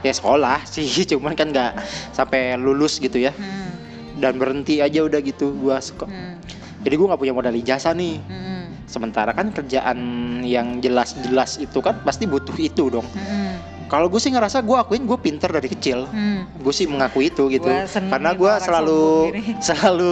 Ya 0.00 0.12
sekolah 0.12 0.62
sih 0.64 0.84
cuman 1.10 1.32
kan 1.32 1.48
nggak 1.48 1.72
sampai 2.12 2.56
lulus 2.56 2.98
gitu 2.98 3.16
ya. 3.16 3.32
Hmm, 3.32 3.70
dan 4.18 4.36
berhenti 4.36 4.78
aja 4.78 5.00
udah 5.00 5.20
gitu 5.20 5.54
gua 5.54 5.78
seko- 5.78 6.10
hmm, 6.10 6.34
jadi 6.82 6.94
gua 6.96 7.06
nggak 7.14 7.20
punya 7.22 7.34
modal 7.34 7.54
ijazah 7.54 7.94
nih. 7.94 8.18
Hmm, 8.26 8.64
sementara 8.84 9.30
kan 9.32 9.52
kerjaan 9.52 9.98
yang 10.42 10.80
jelas-jelas 10.80 11.60
itu 11.60 11.78
kan 11.78 12.00
pasti 12.02 12.24
butuh 12.24 12.56
itu 12.56 12.88
dong. 12.88 13.06
Hmm, 13.12 13.47
kalau 13.88 14.06
gue 14.06 14.16
sih 14.16 14.28
ngerasa 14.28 14.60
gue 14.60 14.76
akuin 14.76 15.02
gue 15.02 15.18
pinter 15.18 15.48
dari 15.48 15.66
kecil 15.66 16.04
hmm. 16.04 16.60
gue 16.60 16.70
sih 16.70 16.84
mengakui 16.84 17.28
itu 17.28 17.48
gitu 17.48 17.66
Gua 17.66 17.88
karena 17.88 18.30
gue 18.32 18.52
selalu 18.60 19.02
selalu 19.66 20.10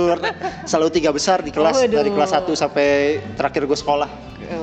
selalu 0.64 0.88
tiga 0.90 1.11
besar 1.11 1.40
di 1.40 1.50
kelas 1.50 1.76
Waduh. 1.78 1.92
dari 1.95 2.11
kelas 2.11 2.33
1 2.35 2.49
sampai 2.50 2.88
terakhir 3.37 3.62
gue 3.62 3.78
sekolah 3.78 4.09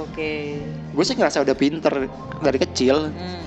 Oke. 0.02 0.58
gue 0.90 1.04
sih 1.04 1.14
ngerasa 1.14 1.42
udah 1.42 1.56
pinter 1.56 1.94
dari 2.40 2.58
kecil 2.60 3.08
Hmm. 3.08 3.42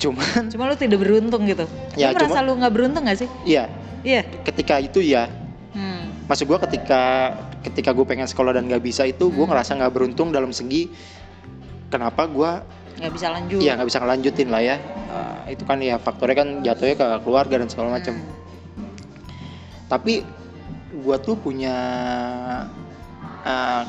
cuman 0.00 0.48
Cuma 0.48 0.64
lu 0.64 0.74
tidak 0.74 0.96
beruntung 0.96 1.44
gitu. 1.44 1.68
Ya, 1.92 2.08
lu 2.08 2.16
merasa 2.16 2.40
cuma- 2.40 2.46
lu 2.46 2.52
nggak 2.56 2.72
beruntung 2.72 3.02
gak 3.04 3.18
sih? 3.18 3.28
iya 3.44 3.68
Iya. 4.00 4.24
ketika 4.46 4.78
itu 4.78 5.02
ya 5.02 5.28
Hmm. 5.70 6.08
maksud 6.24 6.46
gue 6.46 6.58
ketika 6.64 7.34
ketika 7.60 7.90
gue 7.92 8.02
pengen 8.02 8.24
sekolah 8.24 8.50
dan 8.50 8.64
gak 8.64 8.80
bisa 8.80 9.04
itu 9.04 9.28
gue 9.28 9.38
Hmm. 9.38 9.50
ngerasa 9.50 9.76
nggak 9.76 9.92
beruntung 9.92 10.30
dalam 10.30 10.50
segi 10.50 10.88
kenapa 11.86 12.24
gue 12.24 12.50
Nggak 13.00 13.12
bisa 13.12 13.26
lanjut. 13.28 13.58
ya 13.58 13.72
nggak 13.74 13.88
bisa 13.88 13.98
ngelanjutin 13.98 14.48
lah 14.48 14.62
ya 14.62 14.76
Eh, 15.10 15.52
itu 15.52 15.64
kan 15.64 15.80
ya 15.80 15.96
faktornya 15.96 16.36
kan 16.36 16.48
jatuhnya 16.60 16.94
ke 16.94 17.06
keluarga 17.20 17.54
dan 17.56 17.66
segala 17.66 17.88
macam 17.92 18.14
Hmm. 18.14 18.86
tapi 19.86 20.22
gua 20.96 21.16
tuh 21.16 21.34
punya 21.34 21.74
eh, 23.42 23.82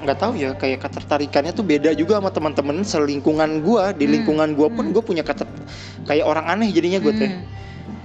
nggak 0.00 0.16
tahu 0.16 0.32
ya 0.34 0.54
kayak 0.54 0.78
ketertarikannya 0.80 1.50
tuh 1.50 1.62
beda 1.62 1.92
juga 1.92 2.16
sama 2.16 2.30
teman-teman 2.30 2.80
selingkungan 2.80 3.60
gua 3.60 3.90
di 3.90 4.04
Hmm. 4.04 4.12
lingkungan 4.14 4.48
gua 4.52 4.68
pun 4.68 4.84
Hmm. 4.84 4.92
gue 4.92 5.02
punya 5.02 5.20
kata 5.20 5.44
kayak 6.04 6.22
orang 6.22 6.46
aneh 6.46 6.68
jadinya 6.70 6.96
gue 6.98 7.12
teh 7.14 7.30
Hmm. 7.30 7.44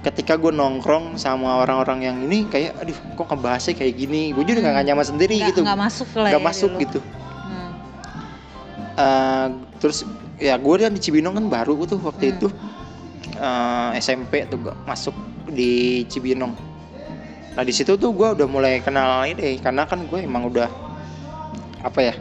ketika 0.00 0.34
gue 0.34 0.48
nongkrong 0.50 1.16
sama 1.16 1.56
orang-orang 1.58 2.00
yang 2.02 2.16
ini 2.20 2.44
kayak 2.46 2.72
aduh 2.78 2.96
kok 3.14 3.26
ngebahasnya 3.26 3.74
kayak 3.74 3.94
gini 3.94 4.32
gue 4.32 4.42
juga 4.42 4.60
Hmm. 4.60 4.72
nggak 4.72 4.86
nyaman 4.86 5.06
sendiri 5.06 5.34
Nggak- 5.34 5.48
gitu 5.50 5.60
nggak 5.62 5.76
masuk 5.78 6.08
lah 6.14 6.28
nggak 6.28 6.40
ya 6.40 6.46
masuk 6.46 6.70
di 6.70 6.74
lu. 6.74 6.82
gitu 6.82 6.98
Hmm. 7.00 7.70
Eh, 8.96 9.48
terus 9.80 10.04
ya 10.36 10.54
gue 10.54 10.74
kan 10.78 10.92
di 10.92 11.00
Cibinong 11.00 11.34
kan 11.34 11.46
baru 11.48 11.74
tuh 11.84 11.98
waktu 11.98 12.24
Hmm. 12.26 12.34
itu 12.36 12.48
Eh, 13.32 13.90
SMP 13.96 14.44
tuh 14.44 14.60
masuk 14.84 15.16
di 15.46 16.04
Cibinong 16.04 16.52
nah 17.50 17.62
di 17.62 17.72
situ 17.72 17.96
tuh 17.96 18.12
gue 18.12 18.28
udah 18.30 18.44
mulai 18.44 18.78
kenal 18.78 19.24
ini 19.24 19.56
karena 19.56 19.82
kan 19.82 20.04
gue 20.04 20.20
emang 20.20 20.44
udah 20.46 20.68
apa 21.80 22.00
ya 22.02 22.14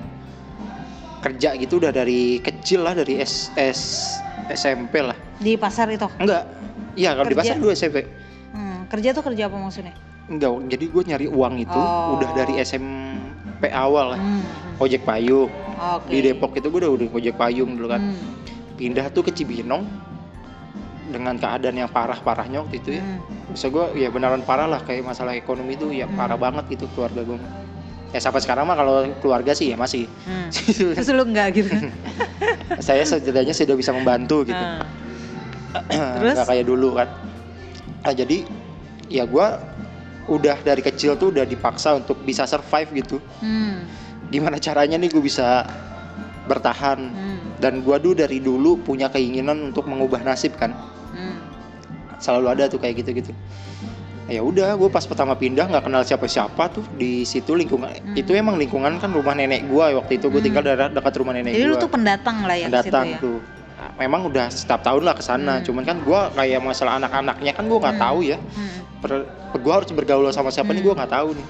kerja 1.20 1.54
gitu 1.56 1.78
udah 1.78 1.92
dari 1.92 2.40
kecil 2.40 2.82
lah 2.82 2.96
dari 2.96 3.20
S, 3.20 3.52
S 3.54 4.16
SMP 4.50 5.04
lah 5.04 5.16
Di 5.36 5.56
pasar 5.56 5.92
itu. 5.92 6.08
enggak 6.16 6.48
iya 6.96 7.12
kalau 7.12 7.28
di 7.28 7.36
pasar 7.36 7.56
dulu 7.58 7.72
SMP 7.72 8.08
Hmm. 8.50 8.88
Kerja 8.88 9.12
tuh 9.12 9.22
kerja 9.22 9.46
apa 9.46 9.56
maksudnya? 9.56 9.94
enggak 10.26 10.50
jadi 10.70 10.86
gue 10.88 11.04
nyari 11.06 11.28
uang 11.28 11.54
itu 11.60 11.76
Oh. 11.76 12.16
udah 12.16 12.30
dari 12.34 12.58
SMP 12.58 13.68
awal 13.68 14.16
lah 14.16 14.20
Hmm. 14.20 14.42
ojek 14.80 15.04
payung 15.04 15.52
Oke. 15.80 16.12
di 16.12 16.20
Depok 16.22 16.52
itu 16.54 16.68
gue 16.68 16.80
udah 16.84 16.92
udah 16.92 17.08
ojek 17.10 17.36
payung 17.36 17.74
dulu 17.74 17.88
kan 17.88 18.02
Hmm. 18.04 18.20
pindah 18.76 19.08
tuh 19.10 19.24
ke 19.24 19.32
Cibinong 19.32 19.88
dengan 21.10 21.36
keadaan 21.36 21.74
yang 21.76 21.90
parah-parahnya 21.90 22.62
waktu 22.62 22.76
itu 22.78 22.90
ya. 22.96 23.04
Hmm. 23.04 23.20
Bisa 23.50 23.66
gue 23.68 23.98
ya 23.98 24.08
beneran 24.08 24.44
parah 24.44 24.68
lah 24.68 24.80
kayak 24.80 25.02
masalah 25.02 25.34
ekonomi 25.34 25.74
itu 25.74 25.90
ya 25.90 26.06
Hmm. 26.06 26.14
parah 26.14 26.38
banget 26.38 26.70
gitu 26.70 26.86
keluarga 26.94 27.24
gue. 27.24 27.40
Ya 28.10 28.20
sampai 28.20 28.42
sekarang 28.42 28.66
mah 28.66 28.74
kalau 28.74 29.06
keluarga 29.18 29.54
sih 29.54 29.70
ya 29.70 29.78
masih. 29.78 30.06
Hmm. 30.24 30.50
Terus 30.94 31.10
lu 31.10 31.24
enggak 31.24 31.56
gitu. 31.56 31.70
Saya 32.86 33.02
setidaknya 33.02 33.54
sudah 33.54 33.74
bisa 33.74 33.90
membantu 33.90 34.46
gitu. 34.46 34.58
Hmm. 34.58 34.82
Terus? 36.18 36.36
Nggak 36.36 36.48
kayak 36.48 36.66
dulu 36.66 36.90
kan. 36.94 37.10
Nah, 38.00 38.14
jadi 38.14 38.38
ya 39.10 39.26
gue 39.26 39.48
udah 40.30 40.58
dari 40.62 40.82
kecil 40.82 41.18
tuh 41.18 41.34
udah 41.34 41.42
dipaksa 41.44 41.98
untuk 41.98 42.22
bisa 42.22 42.46
survive 42.46 42.90
gitu. 42.96 43.18
Hmm. 43.42 43.86
Gimana 44.30 44.58
caranya 44.58 44.96
nih 44.96 45.10
gue 45.10 45.20
bisa 45.20 45.66
bertahan. 46.46 47.00
Hmm. 47.02 47.40
Dan 47.58 47.82
gue 47.82 47.98
dulu 47.98 48.16
dari 48.16 48.40
dulu 48.40 48.80
punya 48.80 49.08
keinginan 49.08 49.60
untuk 49.66 49.86
mengubah 49.86 50.22
nasib 50.22 50.56
kan. 50.56 50.72
Hmm. 51.10 51.42
selalu 52.20 52.52
ada 52.52 52.68
tuh 52.68 52.78
kayak 52.78 53.00
gitu-gitu 53.00 53.32
ya 54.28 54.44
udah 54.44 54.76
gue 54.76 54.90
pas 54.90 55.02
pertama 55.02 55.34
pindah 55.34 55.66
nggak 55.66 55.88
kenal 55.88 56.04
siapa-siapa 56.04 56.68
tuh 56.70 56.84
di 56.94 57.24
situ 57.24 57.56
lingkungan 57.56 57.90
Hmm. 57.90 58.12
itu 58.14 58.36
emang 58.36 58.60
lingkungan 58.60 59.00
kan 59.00 59.08
rumah 59.10 59.32
nenek 59.32 59.64
gue 59.66 59.86
waktu 59.96 60.20
itu 60.20 60.28
gue 60.28 60.38
Hmm. 60.38 60.44
tinggal 60.44 60.62
daerah 60.62 60.88
dekat 60.88 61.16
rumah 61.16 61.32
nenek 61.32 61.56
Jadi 61.56 61.64
lu 61.64 61.74
gue 61.74 61.80
tuh 61.80 61.90
pendatang 61.90 62.44
lah 62.44 62.54
ya 62.54 62.68
ke 62.68 62.84
situ 62.84 62.92
ya. 63.08 63.18
tuh 63.18 63.40
memang 63.96 64.28
udah 64.28 64.46
setiap 64.50 64.84
tahun 64.84 65.02
lah 65.02 65.16
ke 65.16 65.24
sana 65.24 65.54
Hmm. 65.58 65.64
cuman 65.64 65.84
kan 65.84 65.98
gue 65.98 66.20
kayak 66.36 66.60
masalah 66.60 67.00
anak-anaknya 67.00 67.52
kan 67.56 67.64
gue 67.66 67.80
nggak 67.80 67.96
Hmm. 67.96 68.04
tahu 68.04 68.20
ya 68.22 68.38
Hmm. 68.38 68.78
gue 69.56 69.74
harus 69.74 69.90
bergaul 69.90 70.28
sama 70.30 70.52
siapa 70.52 70.70
nih 70.70 70.84
Hmm. 70.84 70.88
gue 70.92 71.00
nggak 71.00 71.12
tahu 71.12 71.30
nih 71.34 71.46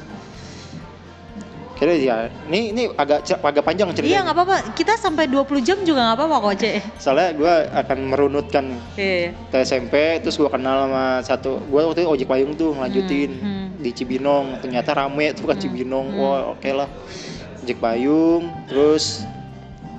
kira 1.79 1.95
ya 1.95 2.27
ini 2.45 2.75
ini 2.75 2.83
agak 2.93 3.23
agak 3.31 3.63
panjang 3.63 3.87
Iya 3.87 3.95
ceritanya 3.95 4.21
nggak 4.21 4.35
apa-apa. 4.35 4.57
Kita 4.75 4.93
sampai 4.93 5.25
20 5.25 5.63
jam 5.63 5.79
juga 5.81 6.03
nggak 6.03 6.17
apa-apa 6.19 6.35
kok, 6.43 6.53
Cek. 6.59 6.75
soalnya 6.99 7.29
gue 7.31 7.53
akan 7.71 7.97
merunutkan 8.05 8.65
Iya. 8.93 9.31
ke 9.47 9.57
SMP 9.63 9.93
terus 10.19 10.35
gue 10.35 10.45
kenal 10.45 10.85
sama 10.85 11.05
satu 11.23 11.63
gue 11.63 11.79
waktu 11.81 12.03
itu 12.03 12.09
ojek 12.11 12.27
payung 12.27 12.51
tuh 12.53 12.75
ngelanjutin 12.75 13.31
Hmm, 13.31 13.47
hmm. 13.47 13.67
di 13.79 13.89
Cibinong 13.89 14.59
ternyata 14.59 14.91
rame 14.93 15.31
tuh 15.31 15.47
kan 15.47 15.55
Hmm, 15.55 15.63
Cibinong 15.63 16.07
hmm. 16.09 16.19
wah 16.19 16.41
oke 16.51 16.69
lah 16.69 16.89
ojek 17.63 17.79
payung 17.79 18.43
terus 18.67 19.23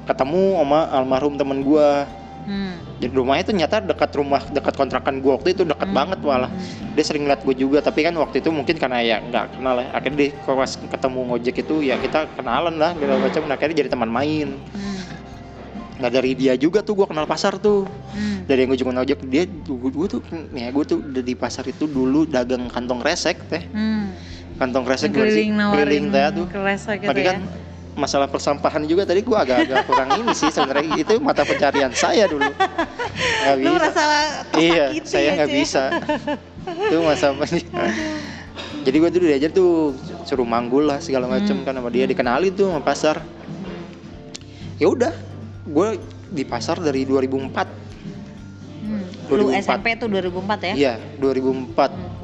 ketemu 0.05 0.59
sama 0.59 0.81
almarhum 0.91 1.35
temen 1.35 1.63
gue 1.63 1.89
Hmm. 2.51 2.75
jadi 2.99 3.15
rumahnya 3.15 3.47
tuh 3.47 3.55
ternyata 3.55 3.77
dekat 3.79 4.11
rumah 4.19 4.43
dekat 4.43 4.75
kontrakan 4.75 5.23
gue 5.23 5.31
waktu 5.31 5.55
itu 5.55 5.63
dekat 5.63 5.87
Hmm. 5.87 5.95
banget 5.95 6.19
malah 6.19 6.51
Hmm. 6.51 6.99
dia 6.99 7.05
sering 7.07 7.23
lihat 7.23 7.47
gue 7.47 7.55
juga 7.55 7.79
tapi 7.79 8.03
kan 8.03 8.11
waktu 8.13 8.43
itu 8.43 8.51
mungkin 8.51 8.75
karena 8.75 8.99
ya 8.99 9.23
nggak 9.23 9.55
kenal 9.55 9.79
ya 9.79 9.87
akhirnya 9.95 10.19
dia 10.19 10.29
kalau 10.43 10.59
pas 10.59 10.73
ketemu 10.75 11.19
ngojek 11.31 11.57
itu 11.63 11.75
ya 11.81 11.95
kita 11.97 12.27
kenalan 12.35 12.75
lah 12.75 12.91
segala 12.93 13.15
macam 13.23 13.43
Nah, 13.47 13.55
akhirnya 13.55 13.77
jadi 13.79 13.89
teman 13.89 14.11
main 14.11 14.49
Hmm. 14.75 14.99
nah 15.97 16.09
dari 16.09 16.33
dia 16.33 16.57
juga 16.57 16.81
tuh 16.81 16.99
gue 16.99 17.07
kenal 17.07 17.25
pasar 17.25 17.55
tuh 17.55 17.87
Hmm. 18.11 18.43
dari 18.45 18.67
yang 18.67 18.75
gue 18.75 18.81
cuma 18.83 18.99
ojek 18.99 19.23
dia 19.23 19.47
gue 19.47 20.07
tuh 20.11 20.21
ya 20.51 20.69
gue 20.69 20.85
tuh 20.85 20.99
udah 20.99 21.23
di 21.23 21.35
pasar 21.35 21.63
itu 21.65 21.87
dulu 21.87 22.27
dagang 22.27 22.67
kantong 22.67 22.99
resek 22.99 23.47
teh 23.47 23.63
Hmm. 23.71 24.11
kantong 24.59 24.83
resek 24.85 25.09
gimana 25.09 25.31
sih? 25.31 25.47
Keliling 25.47 25.53
nawarin 25.55 25.79
keliling 25.79 26.07
teh 26.11 26.25
tuh 26.35 26.47
kerasa 26.51 26.91
gitu 26.99 27.07
tapi 27.07 27.23
ya. 27.23 27.39
Masalah 28.01 28.27
persampahan 28.27 28.81
juga 28.83 29.05
tadi 29.05 29.21
gue 29.21 29.37
agak-agak 29.37 29.85
kurang 29.89 30.09
ini 30.17 30.33
sih 30.33 30.49
sebenarnya 30.49 30.97
itu 30.97 31.21
mata 31.21 31.45
pencarian 31.45 31.93
saya 31.93 32.25
dulu 32.25 32.49
nggak 32.49 33.55
Lu 33.55 33.63
bisa 33.63 33.77
merasa 33.77 34.03
iya 34.57 34.89
tersakiti 34.89 35.07
saya 35.07 35.23
ya, 35.23 35.31
nggak 35.37 35.49
Cek? 35.49 35.57
bisa 35.61 35.83
itu 36.65 36.97
masa 37.09 37.27
jadi 38.81 38.97
gue 38.97 39.11
tuh 39.11 39.21
diajar 39.21 39.51
tuh 39.51 39.71
suruh 40.25 40.45
manggul 40.45 40.89
lah 40.89 40.99
segala 40.99 41.29
macam 41.29 41.53
Hmm. 41.53 41.65
kan 41.65 41.77
sama 41.77 41.91
dia 41.91 42.05
dikenali 42.05 42.49
tuh 42.51 42.73
sama 42.73 42.81
pasar 42.81 43.21
ya 44.77 44.89
udah 44.89 45.13
gue 45.63 45.89
di 46.31 46.43
pasar 46.43 46.81
dari 46.81 47.05
2004 47.05 47.79
Hmm. 48.81 49.05
Lu 49.29 49.47
2004. 49.47 49.61
SMP 49.63 49.87
tuh 49.95 50.09
2004 50.09 50.67
ya? 50.67 50.75
iya 50.75 50.95
2004 51.21 51.93
Hmm. 51.93 52.20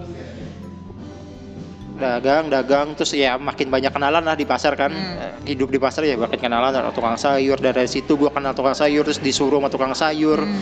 Dagang 1.97 2.45
dagang 2.47 2.93
terus 2.93 3.11
ya 3.11 3.35
makin 3.37 3.67
banyak 3.67 3.89
kenalan 3.89 4.21
lah 4.21 4.37
di 4.37 4.45
pasar 4.45 4.77
kan 4.77 4.93
Hmm. 4.93 5.17
Eh, 5.17 5.33
hidup 5.53 5.69
di 5.69 5.77
pasar 5.77 6.05
ya 6.05 6.15
makin 6.15 6.37
kenalan 6.37 6.71
sama 6.71 6.93
tukang 6.93 7.17
sayur 7.17 7.57
dari 7.57 7.89
situ 7.89 8.15
gua 8.15 8.29
kenal 8.29 8.53
tukang 8.53 8.77
sayur 8.77 9.03
terus 9.03 9.17
disuruh 9.19 9.57
sama 9.57 9.69
tukang 9.69 9.93
sayur 9.93 10.45
Hmm. 10.45 10.61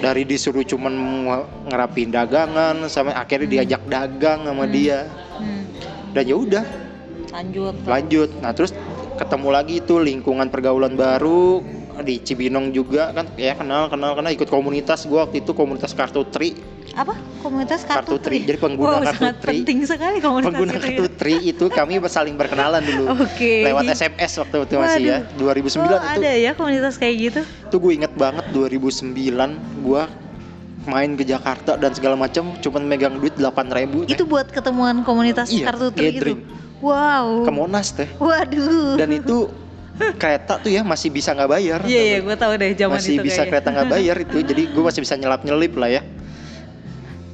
dari 0.00 0.24
disuruh 0.24 0.64
cuman 0.64 0.92
nge- 0.96 1.48
ngerapin 1.68 2.08
dagangan 2.08 2.88
sampai 2.88 3.12
akhirnya 3.12 3.44
Hmm. 3.44 3.54
diajak 3.54 3.82
dagang 3.86 4.40
sama 4.42 4.64
Hmm. 4.64 4.72
dia 4.72 4.98
Hmm. 5.36 5.62
dan 6.10 6.24
ya 6.24 6.36
udah 6.36 6.64
Lanjut. 7.30 7.74
lanjut 7.84 8.30
nah 8.40 8.50
terus 8.50 8.72
ketemu 9.14 9.48
lagi 9.52 9.74
itu 9.78 9.94
lingkungan 9.96 10.48
pergaulan 10.48 10.96
baru 10.96 11.60
di 12.00 12.18
Cibinong 12.18 12.70
juga 12.70 13.10
kan 13.10 13.26
ya 13.34 13.52
kenal 13.52 13.86
kenal 13.86 14.14
karena 14.14 14.30
ikut 14.30 14.46
komunitas 14.46 15.04
gua 15.04 15.26
waktu 15.26 15.42
itu 15.42 15.52
komunitas 15.52 15.92
kartu 15.92 16.22
tri 16.24 16.54
Apa? 16.90 17.14
Komunitas 17.40 17.86
Kartu 17.86 18.18
kartu, 18.18 18.26
tri. 18.26 18.42
Jadi 18.42 18.58
pengguna 18.58 18.98
wow, 18.98 19.06
kartu 19.06 19.22
sangat 19.22 19.36
tri. 19.38 19.62
penting 19.62 19.78
sekali 19.86 20.18
komunitas 20.18 20.50
pengguna 20.50 20.72
itu 20.74 20.82
kartu 20.82 21.04
ya. 21.06 21.10
tri 21.14 21.34
itu 21.46 21.64
kami 21.70 21.92
saling 22.04 22.34
berkenalan 22.34 22.82
dulu 22.82 23.04
Oke. 23.14 23.62
lewat 23.62 23.94
SMS 23.94 24.32
waktu 24.42 24.56
itu 24.66 24.74
masih 24.74 25.02
ya 25.06 25.18
2009 25.38 25.78
Oh, 25.78 25.86
itu 25.86 25.96
ada 26.18 26.30
ya 26.34 26.50
komunitas 26.52 26.98
kayak 26.98 27.14
gitu? 27.16 27.40
itu 27.46 27.76
gue 27.78 27.92
inget 27.94 28.12
banget 28.12 28.42
2009 28.50 29.14
gue 29.80 30.02
main 30.82 31.10
ke 31.14 31.22
Jakarta 31.22 31.76
dan 31.76 31.94
segala 31.94 32.18
macam 32.18 32.58
cuman 32.58 32.82
megang 32.82 33.14
duit 33.16 33.38
8.000 33.38 33.46
ribu 33.70 33.98
Itu 34.04 34.26
buat 34.26 34.50
ketemuan 34.50 35.00
komunitas 35.00 35.46
Iya, 35.48 35.70
kartu 35.70 35.94
tri 35.94 36.10
itu. 36.10 36.16
gathering. 36.18 36.40
Wow. 36.82 37.44
ke 37.44 37.52
Monas 37.52 37.94
teh 37.94 38.08
Waduh. 38.16 38.98
dan 38.98 39.14
itu 39.14 39.46
kereta 40.12 40.56
tuh 40.56 40.68
ya 40.68 40.82
masih 40.82 41.08
bisa 41.08 41.30
nggak 41.30 41.50
bayar 41.50 41.80
Iya 41.82 42.00
iya, 42.02 42.18
gue 42.18 42.34
tahu 42.34 42.52
deh 42.54 42.72
zaman 42.74 42.96
masih 42.96 43.12
itu 43.12 43.22
bisa 43.22 43.34
kayaknya. 43.38 43.50
kereta 43.50 43.68
nggak 43.70 43.88
bayar 43.94 44.16
itu 44.18 44.36
jadi 44.42 44.62
gue 44.66 44.82
masih 44.82 45.00
bisa 45.00 45.14
nyelap 45.14 45.40
nyelip 45.42 45.72
lah 45.74 45.90
ya 45.90 46.02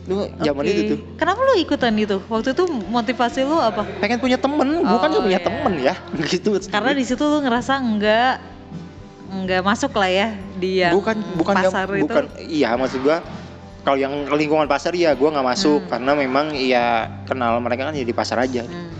itu 0.02 0.14
zaman 0.38 0.62
Oke. 0.62 0.70
itu 0.70 0.82
tuh 0.88 0.98
Kenapa 1.16 1.40
lu 1.40 1.54
ikutan 1.56 1.90
itu? 1.92 2.16
Waktu 2.24 2.48
itu 2.52 2.62
motivasi 2.68 3.42
lu 3.42 3.58
apa? 3.58 3.82
pengen 3.98 4.16
punya 4.16 4.36
temen 4.36 4.62
gue 4.78 4.98
kan 5.00 5.10
Oh, 5.10 5.18
punya 5.20 5.34
iya. 5.34 5.42
temen 5.42 5.72
ya 5.76 5.94
gitu 6.30 6.48
Karena 6.64 6.90
di 6.92 7.02
situ 7.02 7.20
lu 7.20 7.38
ngerasa 7.40 7.74
enggak 7.76 8.38
enggak 9.28 9.60
masuk 9.60 9.90
lah 9.92 10.06
ya 10.06 10.28
di 10.54 10.78
yang 10.80 10.94
bukan 10.94 11.18
bukan 11.34 11.54
nggak- 11.56 11.66
pasar 11.68 11.86
itu. 11.90 12.02
bukan 12.04 12.24
iya 12.40 12.70
maksud 12.72 13.02
gue 13.02 13.16
kalau 13.82 13.94
yang 13.96 14.14
lingkungan 14.28 14.66
pasar 14.66 14.94
ya 14.94 15.10
gue 15.12 15.26
nggak 15.26 15.42
masuk 15.44 15.80
Hmm. 15.80 15.90
karena 15.90 16.12
memang 16.16 16.46
ya 16.54 16.86
kenal 17.22 17.58
mereka 17.58 17.86
kan 17.86 17.94
ya 17.94 18.02
di 18.02 18.14
pasar 18.14 18.38
aja 18.40 18.62
Hmm. 18.62 18.94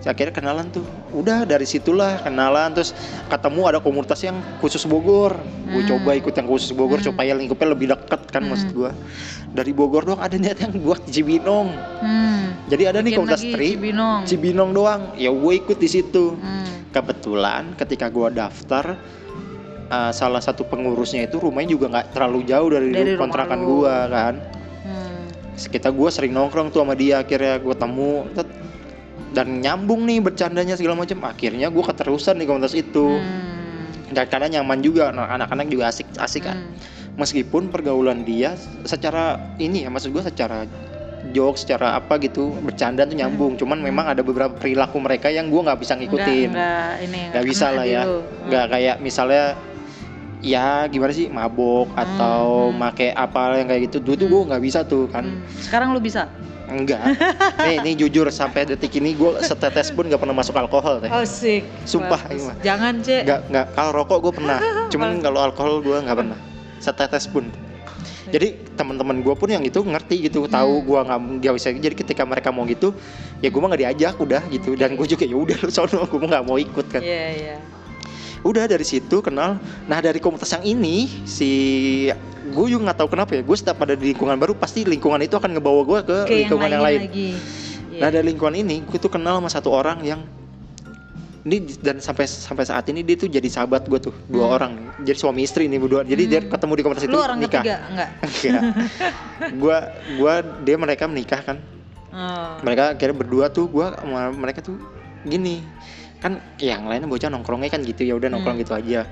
Akhirnya 0.00 0.32
kenalan 0.32 0.72
tuh 0.72 0.80
udah 1.12 1.44
dari 1.44 1.68
situlah 1.68 2.24
kenalan 2.24 2.72
terus 2.72 2.96
ketemu 3.28 3.60
ada 3.68 3.78
komunitas 3.84 4.24
yang 4.24 4.40
khusus 4.64 4.88
Bogor 4.88 5.36
gue 5.68 5.82
Hmm. 5.84 5.90
coba 5.96 6.16
ikut 6.16 6.32
yang 6.32 6.48
khusus 6.48 6.72
Bogor 6.72 7.04
Hmm. 7.04 7.12
supaya 7.12 7.36
lingkupnya 7.36 7.68
lebih 7.76 7.92
deket 7.92 8.32
kan 8.32 8.40
Hmm. 8.40 8.56
maksud 8.56 8.72
gue 8.72 8.90
dari 9.52 9.76
Bogor 9.76 10.08
doang 10.08 10.22
ada 10.24 10.32
niat 10.40 10.56
yang 10.56 10.72
buat 10.80 11.04
Cibinong 11.04 11.68
Hmm. 12.00 12.56
jadi 12.72 12.96
ada 12.96 13.04
nih 13.04 13.12
Bikin 13.12 13.18
komunitas 13.20 13.42
lagi 13.44 13.52
tri 13.52 13.68
Cibinong. 13.76 14.20
Cibinong 14.24 14.70
doang 14.72 15.02
ya 15.20 15.28
gue 15.28 15.52
ikut 15.52 15.76
di 15.76 15.88
situ 15.90 16.32
Hmm. 16.32 16.88
kebetulan 16.96 17.76
ketika 17.76 18.08
gue 18.08 18.28
daftar 18.32 18.96
uh, 19.90 20.12
salah 20.16 20.40
satu 20.40 20.64
pengurusnya 20.64 21.28
itu 21.28 21.36
rumahnya 21.36 21.76
juga 21.76 21.86
nggak 21.92 22.06
terlalu 22.16 22.40
jauh 22.48 22.72
dari, 22.72 22.88
Dari 22.88 23.12
kontrakan 23.20 23.60
gue 23.68 23.94
kan 24.08 24.34
Hmm. 24.80 25.28
kita 25.60 25.92
gue 25.92 26.08
sering 26.08 26.32
nongkrong 26.32 26.72
tuh 26.72 26.80
sama 26.80 26.96
dia 26.96 27.20
akhirnya 27.20 27.60
gue 27.60 27.74
temu 27.76 28.24
dan 29.30 29.62
nyambung 29.62 30.06
nih 30.06 30.18
bercandanya 30.18 30.74
segala 30.74 30.98
macam 30.98 31.22
akhirnya 31.22 31.70
gue 31.70 31.84
keterusan 31.86 32.38
di 32.38 32.44
komunitas 32.46 32.74
itu 32.74 33.14
Hmm. 33.14 33.86
dan 34.10 34.26
karena 34.26 34.58
nyaman 34.58 34.82
juga 34.82 35.14
nah, 35.14 35.30
anak-anak 35.30 35.66
juga 35.70 35.84
asik 35.90 36.06
asik 36.18 36.50
kan 36.50 36.58
Hmm. 36.58 36.74
meskipun 37.14 37.70
pergaulan 37.70 38.26
dia 38.26 38.58
secara 38.82 39.38
ini 39.62 39.86
ya 39.86 39.88
maksud 39.90 40.10
gue 40.10 40.22
secara 40.26 40.66
jokes 41.30 41.62
secara 41.62 41.94
apa 41.94 42.18
gitu 42.18 42.50
bercanda 42.64 43.06
tuh 43.06 43.14
nyambung 43.14 43.54
cuman 43.54 43.78
memang 43.78 44.10
ada 44.10 44.24
beberapa 44.24 44.50
perilaku 44.50 44.98
mereka 44.98 45.30
yang 45.30 45.46
gue 45.46 45.60
nggak 45.62 45.78
bisa 45.78 45.94
ngikutin 45.94 46.48
enggak 46.50 46.92
ini 47.06 47.20
nggak 47.30 47.46
bisa 47.46 47.66
lah 47.70 47.86
ya 47.86 48.02
nggak 48.50 48.66
kayak 48.66 48.96
misalnya 48.98 49.54
ya 50.40 50.88
gimana 50.88 51.12
sih 51.12 51.28
mabok 51.28 51.92
atau 51.94 52.72
hmm. 52.72 52.80
make 52.80 53.12
apa 53.12 53.60
yang 53.60 53.68
kayak 53.68 53.82
gitu 53.92 53.96
dulu 54.00 54.16
tuh 54.16 54.26
gue 54.26 54.40
nggak 54.50 54.62
bisa 54.64 54.80
tuh 54.82 55.04
kan 55.12 55.22
Hmm. 55.28 55.44
Sekarang 55.60 55.92
lu 55.92 56.00
bisa? 56.00 56.26
Enggak. 56.70 57.02
nih, 57.58 57.82
ini 57.82 57.92
jujur 57.98 58.30
sampai 58.30 58.62
detik 58.64 58.94
ini 58.96 59.12
gue 59.12 59.42
setetes 59.42 59.90
pun 59.90 60.06
gak 60.06 60.16
pernah 60.16 60.32
masuk 60.32 60.54
alkohol 60.54 61.02
teh. 61.02 61.10
Asik. 61.10 61.66
Sumpah, 61.82 62.22
Bagus. 62.22 62.32
ini 62.32 62.42
mah. 62.46 62.56
Jangan, 62.62 62.94
Cek. 63.02 63.22
Enggak, 63.26 63.40
enggak. 63.50 63.66
Kalau 63.74 63.90
rokok 63.92 64.18
gue 64.22 64.32
pernah. 64.38 64.58
Cuman 64.92 65.10
kalau 65.18 65.38
alkohol 65.42 65.82
gue 65.82 65.98
nggak 65.98 66.16
pernah. 66.16 66.38
Setetes 66.78 67.26
pun. 67.26 67.50
Jadi 68.30 68.54
teman-teman 68.78 69.26
gue 69.26 69.34
pun 69.34 69.50
yang 69.50 69.60
itu 69.60 69.82
ngerti 69.82 70.30
gitu, 70.30 70.46
tahu 70.46 70.80
Hmm. 70.80 70.86
gue 70.86 70.98
nggak 71.02 71.18
nggak 71.42 71.54
bisa. 71.58 71.68
Jadi 71.74 71.94
ketika 71.98 72.22
mereka 72.22 72.54
mau 72.54 72.62
gitu, 72.62 72.94
ya 73.42 73.50
gue 73.50 73.58
mah 73.58 73.68
nggak 73.68 73.82
diajak 73.82 74.14
udah 74.16 74.42
gitu. 74.48 74.78
Dan 74.78 74.94
gue 74.94 75.04
juga 75.04 75.26
ya 75.26 75.34
udah 75.34 75.58
lu 75.58 75.68
sono, 75.68 76.06
gue 76.06 76.18
mah 76.22 76.38
nggak 76.38 76.44
mau 76.46 76.54
ikut 76.54 76.86
kan. 76.86 77.02
Iya, 77.02 77.26
iya. 77.34 77.56
Udah 78.40 78.64
dari 78.64 78.86
situ 78.86 79.20
kenal. 79.20 79.58
Nah 79.84 79.98
dari 79.98 80.16
komunitas 80.16 80.48
yang 80.54 80.64
ini 80.64 81.10
si 81.26 81.50
gue 82.50 82.64
juga 82.68 82.82
nggak 82.84 82.98
tahu 82.98 83.08
kenapa 83.08 83.30
ya. 83.32 83.42
Gue 83.42 83.54
setiap 83.54 83.78
ada 83.80 83.94
di 83.94 84.10
lingkungan 84.10 84.36
baru 84.36 84.52
pasti 84.52 84.82
lingkungan 84.82 85.20
itu 85.20 85.32
akan 85.32 85.50
ngebawa 85.52 85.80
gue 85.82 85.98
ke 86.02 86.16
Oke, 86.20 86.28
yang 86.28 86.38
lingkungan 86.44 86.68
yang 86.68 86.82
lain. 86.82 87.00
lagi. 87.06 87.28
Iya. 87.90 88.00
Nah 88.00 88.08
dari 88.08 88.24
lingkungan 88.26 88.54
ini 88.56 88.76
gue 88.82 88.98
tuh 88.98 89.08
kenal 89.08 89.38
sama 89.38 89.48
satu 89.48 89.70
orang 89.70 90.02
yang 90.02 90.20
ini 91.40 91.56
dan 91.80 91.96
sampai 91.98 92.28
sampai 92.28 92.64
saat 92.64 92.84
ini 92.86 93.00
dia 93.00 93.16
tuh 93.16 93.24
jadi 93.26 93.48
sahabat 93.48 93.88
gue 93.88 93.96
tuh 93.98 94.14
dua 94.28 94.44
Hmm. 94.44 94.54
orang 94.54 94.72
jadi 95.00 95.16
suami 95.16 95.40
istri 95.40 95.64
nih 95.66 95.80
berdua 95.80 96.04
jadi 96.04 96.22
dia 96.28 96.40
Hmm. 96.40 96.52
ketemu 96.52 96.72
di 96.74 96.82
komunitas 96.84 97.04
itu 97.06 97.16
Lu 97.16 97.24
orang 97.24 97.38
nikah 97.40 97.62
ketiga 97.64 97.76
enggak? 97.88 98.08
Enggak. 98.44 98.62
gua 99.56 99.76
gua 100.14 100.34
dia 100.60 100.76
mereka 100.76 101.08
menikah 101.08 101.40
kan 101.40 101.56
Oh. 102.10 102.60
mereka 102.60 102.92
akhirnya 102.92 103.16
berdua 103.16 103.46
tuh 103.48 103.70
sama 103.70 104.34
mereka 104.34 104.60
tuh 104.60 104.76
gini 105.22 105.64
kan 106.18 106.42
yang 106.58 106.84
lainnya 106.84 107.06
bocah 107.06 107.30
nongkrongnya 107.30 107.70
kan 107.70 107.80
gitu 107.80 108.02
ya 108.02 108.12
udah 108.12 108.28
nongkrong 108.28 108.58
Hmm. 108.58 108.64
gitu 108.66 108.72
aja 108.74 109.08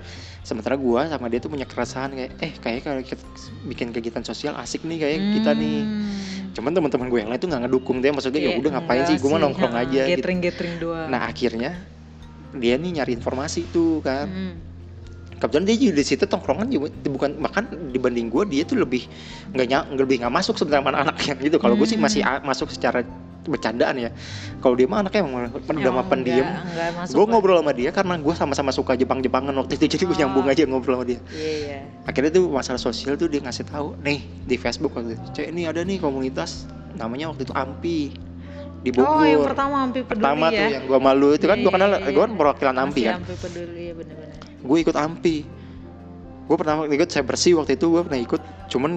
sementara 0.49 0.75
gua 0.75 1.05
sama 1.05 1.29
dia 1.29 1.37
tuh 1.37 1.53
punya 1.53 1.63
keresahan 1.63 2.09
kayak 2.11 2.31
eh 2.41 2.53
kayak 2.57 2.81
kalau 2.81 3.01
kita 3.01 3.21
bikin 3.63 3.93
kegiatan 3.93 4.25
sosial 4.25 4.57
asik 4.57 4.81
nih 4.83 4.97
kayak 4.99 5.19
kita 5.35 5.53
nih 5.53 5.79
Hmm. 5.79 6.09
cuman 6.57 6.73
teman-teman 6.73 7.07
gue 7.07 7.19
yang 7.21 7.29
lain 7.29 7.39
tuh 7.39 7.47
nggak 7.47 7.63
ngedukung 7.63 8.01
dia 8.01 8.11
maksudnya 8.11 8.41
ya 8.41 8.51
Iya, 8.51 8.59
udah 8.59 8.71
ngapain 8.73 9.03
sih 9.05 9.17
gue 9.17 9.29
mah 9.29 9.39
nongkrong 9.39 9.75
aja 9.77 10.03
gitu. 10.09 10.25
Doang. 10.81 11.07
nah 11.07 11.21
akhirnya 11.23 11.71
dia 12.51 12.75
nih 12.75 12.91
nyari 12.97 13.13
informasi 13.15 13.69
tuh 13.69 14.01
kan 14.01 14.27
Hmm. 14.27 14.55
Kebetulan 15.39 15.65
dia 15.65 15.77
juga 15.79 15.93
di 15.95 16.05
situ 16.05 16.25
tongkrongan 16.25 16.67
juga 16.67 16.87
bukan 17.05 17.39
bahkan 17.39 17.65
dibanding 17.89 18.27
gue 18.27 18.43
dia 18.49 18.63
tuh 18.63 18.77
lebih 18.77 19.07
nggak 19.51 19.67
ny- 19.67 19.89
lebih 19.97 20.17
nggak 20.21 20.33
masuk 20.33 20.55
sebenarnya 20.55 20.83
sama 20.83 20.91
anak-anaknya 20.93 21.33
gitu 21.41 21.57
kalau 21.57 21.75
gue 21.75 21.87
sih 21.87 21.95
Hmm. 21.95 22.05
masih 22.05 22.21
a- 22.21 22.43
masuk 22.43 22.69
secara 22.69 23.03
bercandaan 23.41 23.97
ya 23.97 24.11
kalau 24.59 24.75
dia 24.75 24.85
mah 24.85 25.01
anaknya 25.01 25.25
emang 25.25 25.49
udah 25.49 25.89
mah 25.91 26.05
pendiam 26.05 26.45
gue 27.07 27.25
ngobrol 27.25 27.57
sama 27.57 27.73
dia 27.73 27.89
karena 27.89 28.15
gue 28.15 28.35
sama-sama 28.35 28.71
suka 28.71 28.93
Jepang-Jepangan 28.95 29.57
waktu 29.57 29.79
itu 29.79 29.89
jadi 29.89 30.05
gue 30.05 30.13
Oh. 30.13 30.21
nyambung 30.21 30.47
aja 30.47 30.63
ngobrol 30.63 31.01
sama 31.01 31.07
dia 31.07 31.21
Iya, 31.31 31.51
iya. 31.57 31.79
akhirnya 32.05 32.29
tuh 32.31 32.45
masalah 32.47 32.77
sosial 32.77 33.15
tuh 33.15 33.25
dia 33.27 33.41
ngasih 33.41 33.65
tahu 33.65 33.97
nih 33.99 34.21
di 34.43 34.57
Facebook 34.57 34.93
waktu 34.93 35.15
itu 35.15 35.27
cek 35.33 35.47
ini 35.49 35.65
ada 35.65 35.81
nih 35.81 35.97
komunitas 35.97 36.69
namanya 36.93 37.31
waktu 37.31 37.43
itu 37.43 37.55
Ampi 37.55 37.99
di 38.79 38.91
Bogor 38.91 39.11
Oh, 39.13 39.25
yang 39.25 39.43
pertama 39.45 39.75
Ampi 39.81 40.01
Peduli 40.01 40.13
pertama 40.15 40.47
ya. 40.47 40.55
tuh 40.55 40.67
yang 40.71 40.85
gue 40.85 40.99
malu 41.01 41.29
itu 41.33 41.45
kan 41.45 41.57
Iya, 41.57 41.65
gue 41.65 41.73
kenal 41.73 41.89
iya, 41.91 41.99
iya. 42.05 42.27
perwakilan 42.31 42.77
Ampi 42.79 43.01
kan 43.03 43.15
Ampi 43.17 43.35
Peduli 43.37 43.83
ya 43.83 43.95
bener-bener. 43.95 44.37
gue 44.59 44.77
ikut 44.81 44.97
Ampi 44.97 45.37
gue 46.45 46.57
pertama 46.57 46.81
ikut 46.87 47.09
saya 47.09 47.23
bersih 47.23 47.53
waktu 47.55 47.75
itu 47.75 47.87
gue 47.87 48.03
pernah 48.03 48.21
ikut 48.21 48.41
cuman 48.69 48.91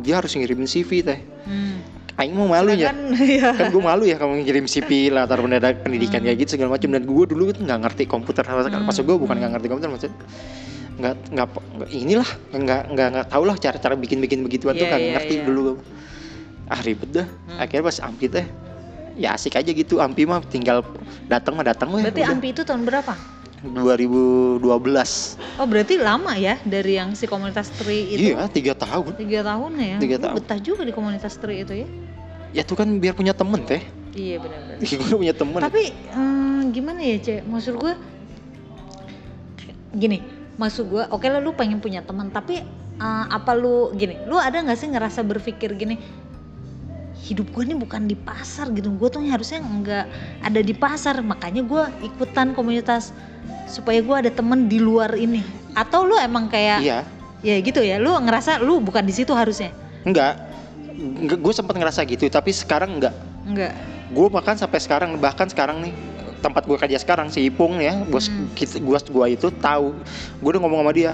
dia 0.00 0.14
harus 0.16 0.32
ngirimin 0.32 0.66
CV 0.66 0.90
teh 1.02 1.20
Hmm. 1.44 1.80
Aing 2.18 2.34
mau 2.34 2.44
malu 2.44 2.74
ya 2.74 2.90
Sedangkan, 2.90 3.14
iya. 3.30 3.50
kan 3.54 3.70
gue 3.70 3.78
malu 3.80 4.02
ya 4.02 4.16
kamu 4.16 4.42
ngirim 4.42 4.66
CV 4.66 4.90
latar 5.08 5.38
pendidikan 5.38 5.78
pendidikan 5.78 6.18
Hmm. 6.18 6.26
kayak 6.26 6.38
gitu 6.40 6.50
segala 6.52 6.74
macam 6.74 6.88
dan 6.90 7.02
gue 7.02 7.24
dulu 7.26 7.42
tuh 7.48 7.62
nggak 7.62 7.80
ngerti 7.80 8.02
komputer 8.04 8.42
sama 8.42 8.60
sekali 8.60 8.74
Hmm. 8.76 8.88
maksud 8.88 9.04
gue 9.04 9.16
bukan 9.16 9.34
nggak 9.34 9.52
ngerti 9.54 9.66
komputer 9.66 9.88
maksud 9.88 10.12
nggak 10.98 11.14
nggak 11.30 11.46
nggak- 11.78 11.90
inilah 11.94 12.28
nggak 12.50 12.82
nggak 12.90 13.08
nggak 13.12 13.26
tahu 13.28 13.42
lah 13.44 13.54
cara-cara 13.56 13.94
bikin-bikin 13.94 14.42
begituan 14.42 14.74
tuh 14.74 14.82
Iya, 14.82 14.90
kan 14.90 14.98
iya, 14.98 15.10
ngerti 15.14 15.34
iya. 15.36 15.44
dulu 15.46 15.78
ah 16.66 16.80
ribet 16.82 17.10
dah 17.14 17.26
Hmm. 17.46 17.58
akhirnya 17.62 17.84
pas 17.86 17.98
ampi 18.02 18.26
teh 18.26 18.46
ya 19.18 19.34
asik 19.34 19.58
aja 19.58 19.66
gitu 19.68 19.98
ampi 19.98 20.22
mah 20.22 20.38
tinggal 20.40 20.86
datang 21.26 21.52
mah 21.52 21.66
datang 21.66 21.90
weh 21.90 22.00
Berarti 22.00 22.22
udah. 22.22 22.30
Ampi 22.32 22.48
itu 22.50 22.62
tahun 22.62 22.86
berapa? 22.86 23.12
2012 23.58 24.62
Oh 25.58 25.66
berarti 25.66 25.98
lama 25.98 26.30
ya 26.32 26.54
dari 26.62 26.94
yang 26.94 27.10
si 27.12 27.26
komunitas 27.26 27.74
tri 27.74 28.06
itu? 28.08 28.30
iya 28.30 28.46
tiga 28.46 28.72
tahun 28.72 29.18
Tiga 29.18 29.42
tahun 29.42 29.72
ya? 29.76 29.96
Tiga 29.98 30.16
tahun. 30.16 30.34
betah 30.38 30.58
juga 30.58 30.86
di 30.86 30.94
komunitas 30.94 31.34
tri 31.34 31.66
itu 31.66 31.74
ya? 31.74 31.88
ya 32.48 32.62
tuh 32.62 32.78
kan 32.78 32.86
biar 32.96 33.12
punya 33.12 33.34
temen 33.34 33.58
teh 33.60 33.82
Iya 34.08 34.38
benar-benar. 34.38 34.78
gue 35.04 35.18
punya 35.18 35.34
temen 35.34 35.58
Tapi 35.60 35.82
hmm, 36.10 36.58
gimana 36.70 37.00
ya 37.02 37.16
cek? 37.18 37.40
Maksud 37.44 37.74
gue 37.76 37.92
gini, 39.90 40.22
maksud 40.54 40.84
gue 40.86 41.02
oke 41.08 41.26
lah 41.26 41.38
lu 41.38 41.52
pengen 41.52 41.78
punya 41.78 42.00
teman 42.00 42.30
tapi 42.30 42.62
eh, 42.96 43.24
apa 43.28 43.52
lu 43.52 43.90
gini, 43.92 44.22
lu 44.24 44.38
ada 44.38 44.54
nggak 44.54 44.74
sih 44.74 44.86
ngerasa 44.86 45.22
berpikir 45.22 45.74
gini? 45.74 45.98
Hidup 47.18 47.50
gue 47.50 47.62
ini 47.66 47.74
bukan 47.74 48.06
di 48.06 48.14
pasar 48.14 48.70
gitu, 48.72 48.94
gue 48.94 49.08
tuh 49.10 49.20
harusnya 49.26 49.58
nggak 49.58 50.04
ada 50.46 50.60
di 50.62 50.70
pasar, 50.70 51.18
makanya 51.20 51.66
gue 51.66 51.82
ikutan 52.06 52.54
komunitas 52.54 53.10
supaya 53.66 53.98
gue 53.98 54.16
ada 54.26 54.30
temen 54.30 54.70
di 54.70 54.78
luar 54.78 55.18
ini. 55.18 55.42
Atau 55.74 56.06
lu 56.06 56.14
emang 56.16 56.46
kayak 56.46 56.78
iya 56.80 57.02
ya 57.38 57.54
gitu 57.62 57.82
ya, 57.82 57.98
lu 57.98 58.14
ngerasa 58.18 58.62
lu 58.62 58.78
bukan 58.78 59.02
di 59.02 59.14
situ 59.14 59.30
harusnya? 59.34 59.70
enggak 60.06 60.40
gue 61.38 61.52
sempat 61.54 61.74
ngerasa 61.78 62.02
gitu 62.06 62.26
tapi 62.26 62.50
sekarang 62.54 62.98
enggak 62.98 63.14
Enggak. 63.46 63.74
gue 64.10 64.26
bahkan 64.30 64.54
sampai 64.58 64.78
sekarang 64.82 65.14
bahkan 65.20 65.46
sekarang 65.46 65.78
nih 65.84 65.92
tempat 66.38 66.64
gue 66.64 66.78
kerja 66.78 66.98
sekarang 67.02 67.28
si 67.30 67.50
Ipung 67.50 67.78
ya 67.82 67.98
bos 68.06 68.30
Hmm. 68.30 68.46
gua 69.10 69.26
itu 69.26 69.50
tahu 69.58 69.94
gue 70.38 70.48
udah 70.48 70.62
ngomong 70.62 70.80
sama 70.86 70.92
dia 70.94 71.12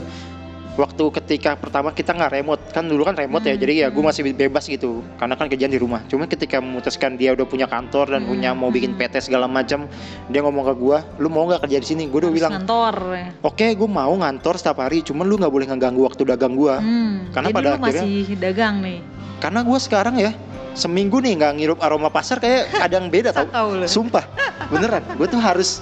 waktu 0.75 1.05
ketika 1.15 1.55
pertama 1.55 1.91
kita 1.91 2.11
nggak 2.11 2.33
remote 2.35 2.63
kan 2.69 2.83
dulu 2.83 3.03
kan 3.03 3.15
remote 3.15 3.43
ya 3.43 3.55
Hmm, 3.55 3.63
jadi 3.63 3.73
ya 3.77 3.89
gue 3.89 3.97
hmm. 3.97 4.11
masih 4.11 4.23
bebas 4.29 4.65
gitu 4.67 5.07
karena 5.17 5.35
kan 5.35 5.47
kerjaan 5.47 5.71
di 5.71 5.79
rumah 5.79 6.03
cuma 6.05 6.27
ketika 6.27 6.59
memutuskan 6.59 7.15
dia 7.15 7.31
udah 7.31 7.45
punya 7.45 7.65
kantor 7.65 8.11
dan 8.11 8.21
Hmm, 8.21 8.31
punya 8.31 8.51
mau 8.53 8.69
bikin 8.69 8.91
hmm. 8.91 9.01
PT 9.01 9.15
segala 9.23 9.47
macam 9.47 9.87
dia 10.27 10.41
ngomong 10.41 10.65
ke 10.65 10.75
gue 10.75 10.99
lu 11.19 11.29
mau 11.29 11.47
nggak 11.47 11.63
kerja 11.63 11.79
di 11.79 11.87
sini 11.87 12.03
gue 12.05 12.19
udah 12.19 12.27
Harus 12.27 12.39
bilang 12.41 12.53
kantor 12.59 12.95
ya. 13.13 13.27
oke 13.41 13.67
gue 13.71 13.89
mau 13.89 14.13
ngantor 14.13 14.55
setiap 14.57 14.79
hari 14.81 14.99
cuman 15.01 15.25
lu 15.25 15.35
nggak 15.37 15.53
boleh 15.53 15.67
ngeganggu 15.69 16.03
waktu 16.03 16.23
dagang 16.27 16.55
gue 16.55 16.75
Hmm, 16.75 17.31
Karena 17.31 17.49
jadi 17.49 17.55
pada 17.55 17.69
lu 17.69 17.75
akhirnya- 17.77 18.03
masih 18.03 18.37
dagang 18.37 18.75
nih. 18.81 18.99
karena 19.37 19.61
gue 19.61 19.79
sekarang 19.79 20.15
ya 20.17 20.33
seminggu 20.75 21.23
nih 21.23 21.39
nggak 21.39 21.53
ngirup 21.57 21.79
aroma 21.81 22.11
pasar 22.11 22.43
kayak 22.43 22.75
ada 22.83 22.99
yang 22.99 23.09
beda 23.09 23.31
tau. 23.31 23.47
Sumpah 23.87 24.27
beneran. 24.69 25.03
Gue 25.17 25.31
tuh 25.31 25.41
harus 25.41 25.81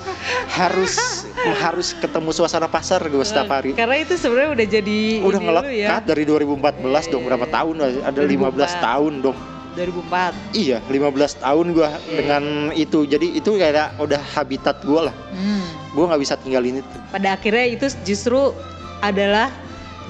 harus 0.53 1.25
harus 1.59 1.97
ketemu 1.97 2.31
suasana 2.31 2.69
pasar 2.69 3.01
gue 3.09 3.25
setiap 3.25 3.49
hari. 3.51 3.73
Karena 3.73 3.99
itu 3.99 4.15
sebenarnya 4.15 4.51
udah 4.55 4.67
jadi 4.69 5.01
udah 5.25 5.41
ngelekat 5.41 5.73
ya. 5.75 6.05
dari 6.05 6.23
2014 6.29 7.13
dong 7.13 7.23
berapa 7.27 7.47
tahun 7.49 7.75
ada 8.05 8.21
15 8.21 8.53
2004. 8.53 8.87
tahun 8.87 9.15
dong. 9.25 9.39
2004. 9.73 10.37
iya 10.53 10.79
15 10.85 11.41
tahun 11.41 11.67
gua 11.73 11.89
dengan 12.13 12.43
itu. 12.77 13.09
Jadi 13.09 13.41
itu 13.41 13.57
kayak 13.57 13.97
udah 13.97 14.21
habitat 14.37 14.85
gua 14.85 15.09
lah. 15.09 15.15
Hmm. 15.33 15.65
gua 15.97 16.13
nggak 16.13 16.23
bisa 16.23 16.37
tinggalin 16.37 16.85
itu. 16.85 16.97
Pada 17.09 17.33
akhirnya 17.33 17.67
itu 17.73 17.87
justru 18.05 18.53
adalah 19.01 19.49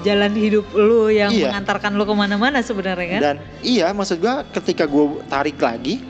jalan 0.01 0.33
hidup 0.33 0.65
lu 0.73 1.07
yang 1.07 1.29
Iya. 1.29 1.53
mengantarkan 1.53 1.93
lu 1.93 2.03
ke 2.03 2.13
mana-mana 2.13 2.59
sebenarnya 2.59 3.07
kan? 3.07 3.21
dan 3.21 3.35
iya 3.61 3.93
maksud 3.93 4.17
gua 4.17 4.41
ketika 4.49 4.83
gua 4.83 5.21
tarik 5.29 5.55
lagi 5.55 6.01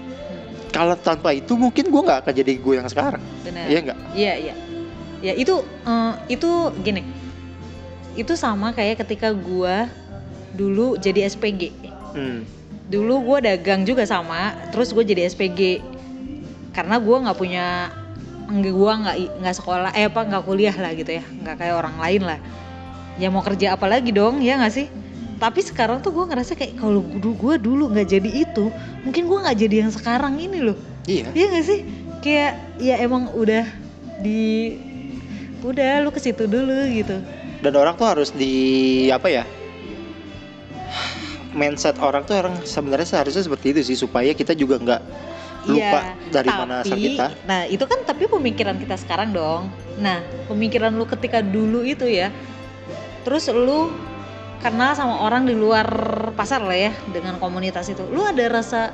kalau 0.71 0.95
tanpa 0.95 1.29
itu 1.29 1.53
mungkin 1.53 1.91
gua 1.91 2.01
nggak 2.01 2.19
akan 2.23 2.33
jadi 2.33 2.53
gue 2.55 2.73
yang 2.79 2.87
sekarang 2.87 3.21
Benar. 3.43 3.65
iya 3.67 3.79
nggak 3.81 3.99
Iya 4.13 4.33
iya. 4.39 4.55
Ya 5.23 5.33
itu 5.33 5.55
eh, 5.63 6.13
itu 6.29 6.49
gini. 6.79 6.99
Itu 8.13 8.35
sama 8.35 8.71
kayak 8.71 9.07
ketika 9.07 9.31
gua 9.31 9.87
dulu 10.51 10.99
jadi 10.99 11.25
SPG. 11.25 11.71
hmm. 12.11 12.39
Dulu 12.91 13.23
gua 13.23 13.37
dagang 13.39 13.87
juga 13.87 14.03
sama, 14.03 14.51
terus 14.69 14.91
gue 14.91 14.99
jadi 15.01 15.23
SPG. 15.25 15.79
Karena 16.75 16.99
gua 16.99 17.23
nggak 17.23 17.37
punya 17.39 17.87
gua 18.69 18.91
nggak 18.99 19.15
nggak 19.39 19.55
sekolah 19.55 19.89
eh 19.93 20.05
apa 20.05 20.19
nggak 20.19 20.43
kuliah 20.43 20.75
lah 20.75 20.91
gitu 20.91 21.15
ya 21.15 21.23
nggak 21.23 21.55
kayak 21.55 21.75
orang 21.79 21.95
lain 21.95 22.21
lah 22.27 22.39
ya 23.15 23.29
mau 23.29 23.41
kerja 23.41 23.73
apa 23.73 23.85
lagi 23.85 24.09
dong 24.09 24.39
ya 24.39 24.57
nggak 24.57 24.73
sih 24.73 24.87
tapi 25.35 25.59
sekarang 25.59 25.99
tuh 25.99 26.09
gue 26.09 26.25
ngerasa 26.25 26.55
kayak 26.55 26.77
kalau 26.77 27.03
dulu 27.03 27.35
gue 27.35 27.53
dulu 27.59 27.83
nggak 27.89 28.07
jadi 28.09 28.29
itu 28.41 28.71
mungkin 29.03 29.27
gua 29.27 29.43
nggak 29.43 29.59
jadi 29.59 29.75
yang 29.81 29.91
sekarang 29.91 30.39
ini 30.39 30.59
loh 30.61 30.77
iya 31.03 31.27
Iya 31.29 31.45
gak 31.51 31.65
sih? 31.65 31.79
Kayak 32.19 32.51
ya 32.79 32.95
emang 32.97 33.27
udah 33.29 33.67
di 34.17 34.79
udah 35.59 35.99
lu 35.99 36.09
ke 36.09 36.19
situ 36.19 36.43
dulu 36.45 36.71
gitu. 36.89 37.19
dan 37.59 37.73
orang 37.73 37.91
tuh 37.93 38.03
harus 38.05 38.31
di 38.31 38.51
apa 39.07 39.27
ya 39.27 39.43
mindset 41.51 41.95
orang 41.97 42.23
tuh 42.23 42.35
orang 42.35 42.55
sebenarnya 42.63 43.05
seharusnya 43.05 43.39
seperti 43.41 43.71
itu 43.71 43.81
sih 43.85 43.97
supaya 43.97 44.31
kita 44.31 44.51
juga 44.51 44.75
nggak 44.77 45.01
lupa 45.65 45.99
Iya, 46.01 46.11
dari 46.29 46.49
mana 46.49 46.73
asal 46.81 46.91
tapi- 46.93 47.03
kita 47.09 47.25
Nah, 47.43 47.61
itu 47.65 47.83
kan 47.83 47.99
tapi 48.01 48.27
pemikiran 48.27 48.75
kita 48.75 48.95
sekarang 48.97 49.31
dong. 49.31 49.71
Nah, 49.95 50.19
pemikiran 50.45 50.91
lu 50.91 51.05
ketika 51.05 51.39
dulu 51.39 51.83
itu 51.83 52.03
ya. 52.03 52.35
Terus 53.23 53.47
lu 53.49 53.91
kenal 54.59 54.91
sama 54.93 55.19
orang 55.21 55.43
di 55.43 55.53
luar 55.53 55.87
pasar 56.33 56.61
lah 56.61 56.75
ya 56.77 56.91
dengan 57.09 57.35
komunitas 57.35 57.87
itu. 57.87 58.03
Lu 58.05 58.21
ada 58.21 58.43
rasa 58.49 58.91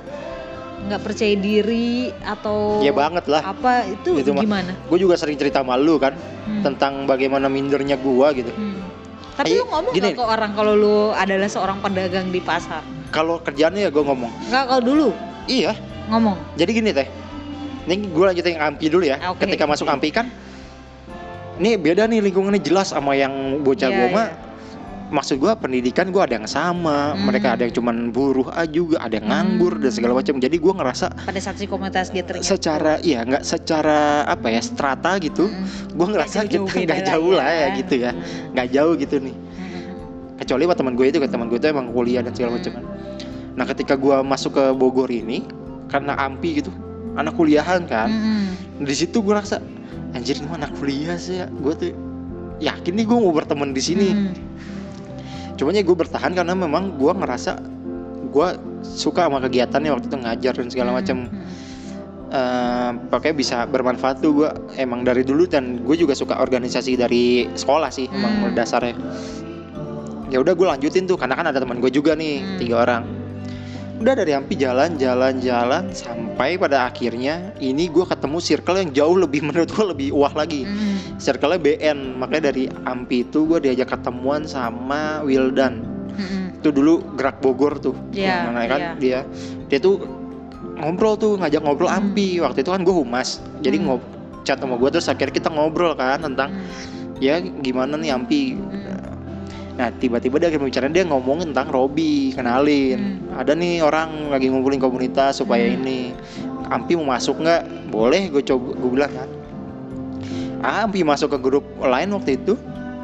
nggak 0.80 1.02
percaya 1.04 1.36
diri 1.36 2.08
atau 2.24 2.80
ya 2.80 2.96
banget 2.96 3.28
lah 3.28 3.44
apa 3.44 3.84
itu, 3.86 4.15
Itu 4.15 4.32
gimana? 4.32 4.72
gue 4.80 4.96
juga 4.98 5.20
sering 5.20 5.36
cerita 5.36 5.60
sama 5.60 5.76
lu 5.76 6.00
kan 6.00 6.15
Hmm. 6.39 6.63
tentang 6.63 7.04
bagaimana 7.04 7.46
mindernya 7.46 7.94
gua 7.96 8.32
gitu 8.32 8.50
Hmm. 8.50 8.80
Tapi 9.36 9.54
Ayo, 9.54 9.62
lu 9.62 9.65
ngomong 9.70 9.92
gini. 9.92 10.02
nggak 10.08 10.18
ke 10.18 10.26
orang 10.26 10.52
kalau 10.54 10.74
lu 10.74 10.98
adalah 11.12 11.46
seorang 11.46 11.78
pedagang 11.78 12.28
di 12.28 12.39
pasar? 12.39 12.80
kalau 13.12 13.38
kerjaannya 13.38 13.86
ya 13.86 13.92
gue 13.92 14.02
ngomong 14.02 14.32
Nggak 14.48 14.63
kalau 14.65 14.82
dulu 14.82 15.08
iya 15.46 15.76
ngomong. 16.08 16.39
jadi 16.56 16.72
gini 16.72 16.89
teh 16.89 17.08
ini 17.86 18.08
gue 18.08 18.24
lanjutin 18.24 18.56
ampi 18.58 18.86
dulu 18.88 19.04
ya 19.04 19.20
Oke. 19.28 19.44
ketika 19.44 19.65
masuk 19.65 19.86
ampi 19.86 20.10
kan 20.10 20.32
ini 21.60 21.76
beda 21.76 22.08
nih 22.08 22.24
lingkungannya 22.24 22.60
jelas 22.60 22.89
sama 22.89 23.13
yang 23.13 23.32
bocah 23.62 23.91
Iya, 23.91 23.98
gua 23.98 24.08
mah 24.10 24.28
iya. 24.28 24.48
maksud 25.10 25.36
gua 25.38 25.54
pendidikan 25.54 26.08
gua 26.10 26.24
ada 26.24 26.39
yang 26.39 26.48
sama 26.48 27.12
Hmm. 27.12 27.28
mereka 27.28 27.54
ada 27.54 27.67
yang 27.67 27.74
cuman 27.74 27.95
buruh 28.10 28.48
aja 28.50 28.69
juga 28.69 28.98
ada 28.98 29.13
yang 29.13 29.28
nganggur 29.28 29.76
dan 29.76 29.91
Hmm. 29.91 29.98
segala 30.00 30.13
macam 30.15 30.36
jadi 30.38 30.56
gua 30.56 30.74
ngerasa 30.74 31.06
pada 31.19 31.39
saat 31.39 31.60
si 31.60 31.67
komunitas 31.67 32.08
gathering 32.10 32.39
itu. 32.39 32.50
secara 32.50 32.95
iya 33.02 33.19
nggak 33.22 33.43
secara 33.43 34.00
apa 34.24 34.48
ya 34.48 34.62
strata 34.62 35.19
gitu 35.19 35.45
Mm. 35.45 35.65
gua 35.93 36.08
ngerasa 36.10 36.36
Nggak 36.39 36.50
jauh-jauh 36.50 36.67
kita 36.69 36.80
beda 36.80 36.93
nggak 36.95 37.02
jauh 37.06 37.32
lah 37.36 37.45
ya. 37.45 37.60
ya 37.60 37.67
gitu 37.76 37.93
ya 37.98 38.12
nggak 38.56 38.67
jauh 38.72 38.93
gitu 38.95 39.15
nih 39.19 39.36
Mm. 39.36 40.38
kecuali 40.39 40.63
sama 40.63 40.76
teman 40.76 40.93
gue 40.95 41.06
itu 41.06 41.17
kan 41.19 41.30
teman 41.30 41.48
gue 41.48 41.60
itu 41.60 41.67
emang 41.67 41.88
kuliah 41.91 42.22
dan 42.24 42.32
segala 42.32 42.56
macam 42.56 42.72
nah 43.52 43.65
ketika 43.67 43.93
gua 43.93 44.24
masuk 44.24 44.56
ke 44.56 44.63
Bogor 44.72 45.12
ini 45.12 45.43
karena 45.91 46.15
ampi 46.15 46.63
gitu 46.63 46.72
anak 47.12 47.36
kuliahan 47.36 47.84
kan 47.84 48.08
Mm-mm. 48.08 48.45
di 48.80 48.95
situ 48.95 49.19
gue 49.19 49.36
rasa 49.36 49.60
anjir 50.12 50.41
ini 50.41 50.48
anak 50.50 50.72
kuliah 50.76 51.15
sih 51.15 51.41
ya 51.41 51.48
gue 51.48 51.74
tuh 51.74 51.91
yakin 52.60 52.93
nih 52.95 53.06
gue 53.06 53.17
mau 53.17 53.32
berteman 53.32 53.72
di 53.72 53.82
sini 53.82 54.08
Mm. 54.12 54.34
cuman 55.56 55.76
ya 55.76 55.84
gue 55.84 55.98
bertahan 55.98 56.32
karena 56.34 56.54
memang 56.56 56.95
gue 56.95 57.12
ngerasa 57.12 57.60
gue 58.30 58.48
suka 58.82 59.28
sama 59.28 59.43
kegiatannya 59.43 59.91
waktu 59.91 60.08
itu 60.08 60.17
ngajar 60.17 60.54
dan 60.56 60.67
segala 60.67 60.91
macam 60.95 61.28
Mm. 61.28 61.67
Eh, 62.30 62.91
pakai 63.10 63.34
bisa 63.34 63.65
bermanfaat 63.65 64.22
tuh 64.22 64.45
gue 64.45 64.50
emang 64.78 65.02
dari 65.02 65.26
dulu 65.26 65.50
dan 65.50 65.82
gue 65.82 65.98
juga 65.98 66.13
suka 66.13 66.38
organisasi 66.38 66.93
dari 66.93 67.50
sekolah 67.58 67.89
sih 67.89 68.06
emang 68.06 68.45
Hmm. 68.45 68.54
dasarnya 68.54 68.93
ya 70.30 70.38
udah 70.38 70.54
gue 70.54 70.67
lanjutin 70.69 71.10
tuh 71.10 71.17
karena 71.17 71.34
kan 71.34 71.50
ada 71.50 71.58
teman 71.58 71.82
gue 71.82 71.89
juga 71.89 72.13
nih 72.13 72.38
Hmm. 72.38 72.58
tiga 72.62 72.86
orang 72.86 73.02
udah 74.00 74.14
dari 74.16 74.32
Ampi 74.32 74.56
jalan 74.56 74.96
jalan 74.96 75.44
jalan 75.44 75.92
sampai 75.92 76.56
pada 76.56 76.88
akhirnya 76.88 77.52
ini 77.60 77.92
gue 77.92 78.08
ketemu 78.08 78.40
circle 78.40 78.80
yang 78.80 78.92
jauh 78.96 79.18
lebih 79.20 79.44
menurut 79.48 79.68
gue 79.68 79.86
lebih 79.86 80.10
wah 80.16 80.32
lagi 80.32 80.64
Mm. 80.64 81.20
circle 81.20 81.60
BN 81.60 82.16
makanya 82.16 82.50
dari 82.50 82.72
Ampi 82.84 83.28
itu 83.28 83.44
gue 83.46 83.60
diajak 83.60 83.92
ketemuan 83.92 84.48
sama 84.48 85.20
Wildan 85.22 85.84
Mm-mm. 86.16 86.64
itu 86.64 86.72
dulu 86.72 87.04
gerak 87.16 87.44
Bogor 87.44 87.76
tuh 87.76 87.96
Iya, 88.12 88.48
yang 88.48 88.56
mana 88.56 88.60
kan 88.66 88.80
iya. 88.80 88.92
dia 88.96 89.20
dia 89.68 89.80
tuh 89.80 90.00
ngobrol 90.80 91.16
tuh 91.16 91.36
ngajak 91.36 91.60
ngobrol 91.60 91.92
Hmm. 91.92 92.00
Ampi 92.00 92.40
waktu 92.40 92.64
itu 92.64 92.72
kan 92.72 92.82
gue 92.82 92.96
humas 92.96 93.44
jadi 93.60 93.76
Hmm. 93.80 94.00
ngob 94.00 94.02
chat 94.48 94.56
sama 94.56 94.80
gue 94.80 94.90
terus 94.90 95.12
akhirnya 95.12 95.36
kita 95.36 95.52
ngobrol 95.52 95.92
kan 95.94 96.24
tentang 96.24 96.56
Mm. 96.56 97.20
ya 97.20 97.36
gimana 97.40 98.00
nih 98.00 98.16
Ampi 98.16 98.56
Mm. 98.56 98.79
Nah 99.80 99.88
tiba-tiba 99.96 100.44
dia 100.44 100.52
akhirnya 100.52 100.68
bicara 100.68 100.92
dia 100.92 101.08
ngomongin 101.08 101.56
tentang 101.56 101.72
Robi 101.72 102.36
kenalin. 102.36 103.24
Hmm. 103.24 103.39
ada 103.39 103.56
nih 103.56 103.80
orang 103.80 104.28
lagi 104.28 104.52
ngumpulin 104.52 104.76
komunitas 104.78 105.39
supaya 105.39 105.63
Hmm. 105.63 105.80
ini. 105.80 106.12
Ampi 106.68 107.00
mau 107.00 107.15
masuk 107.15 107.39
nggak? 107.39 107.88
Boleh 107.88 108.28
gue 108.28 108.44
coba 108.44 108.76
gue 108.76 108.89
bilang 108.92 109.10
kan. 109.10 109.30
Ah, 110.60 110.84
Ampi 110.84 111.02
masuk 111.02 111.32
ke 111.32 111.39
grup 111.39 111.63
lain 111.80 112.12
waktu 112.12 112.36
itu. 112.36 112.60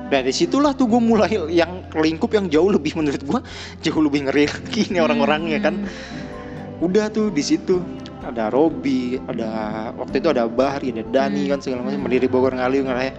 Dari 0.06 0.30
situlah 0.30 0.76
tuh 0.76 0.86
gue 0.86 1.02
mulai 1.02 1.32
yang 1.50 1.82
lingkup 1.96 2.30
yang 2.30 2.46
jauh 2.46 2.70
lebih 2.70 2.94
menurut 2.94 3.24
gue 3.24 3.40
jauh 3.88 4.04
lebih 4.04 4.28
ngeri 4.30 4.46
lagi 4.46 4.92
nih 4.92 5.02
orang-orangnya 5.02 5.64
kan. 5.64 5.80
Mm. 5.82 6.84
udah 6.84 7.08
tuh 7.08 7.32
di 7.32 7.40
situ. 7.40 7.80
Ada 8.22 8.50
Robi 8.52 9.16
ada 9.32 9.50
waktu 9.96 10.20
itu 10.20 10.28
ada 10.30 10.44
Bahri 10.46 10.92
ada 10.92 11.08
Dani 11.08 11.48
Hmm. 11.48 11.56
kan 11.56 11.60
segala 11.64 11.88
macam. 11.88 12.04
Pendiri 12.04 12.28
Bogor 12.28 12.52
Ngaliu 12.52 12.84
ngeraya 12.84 13.16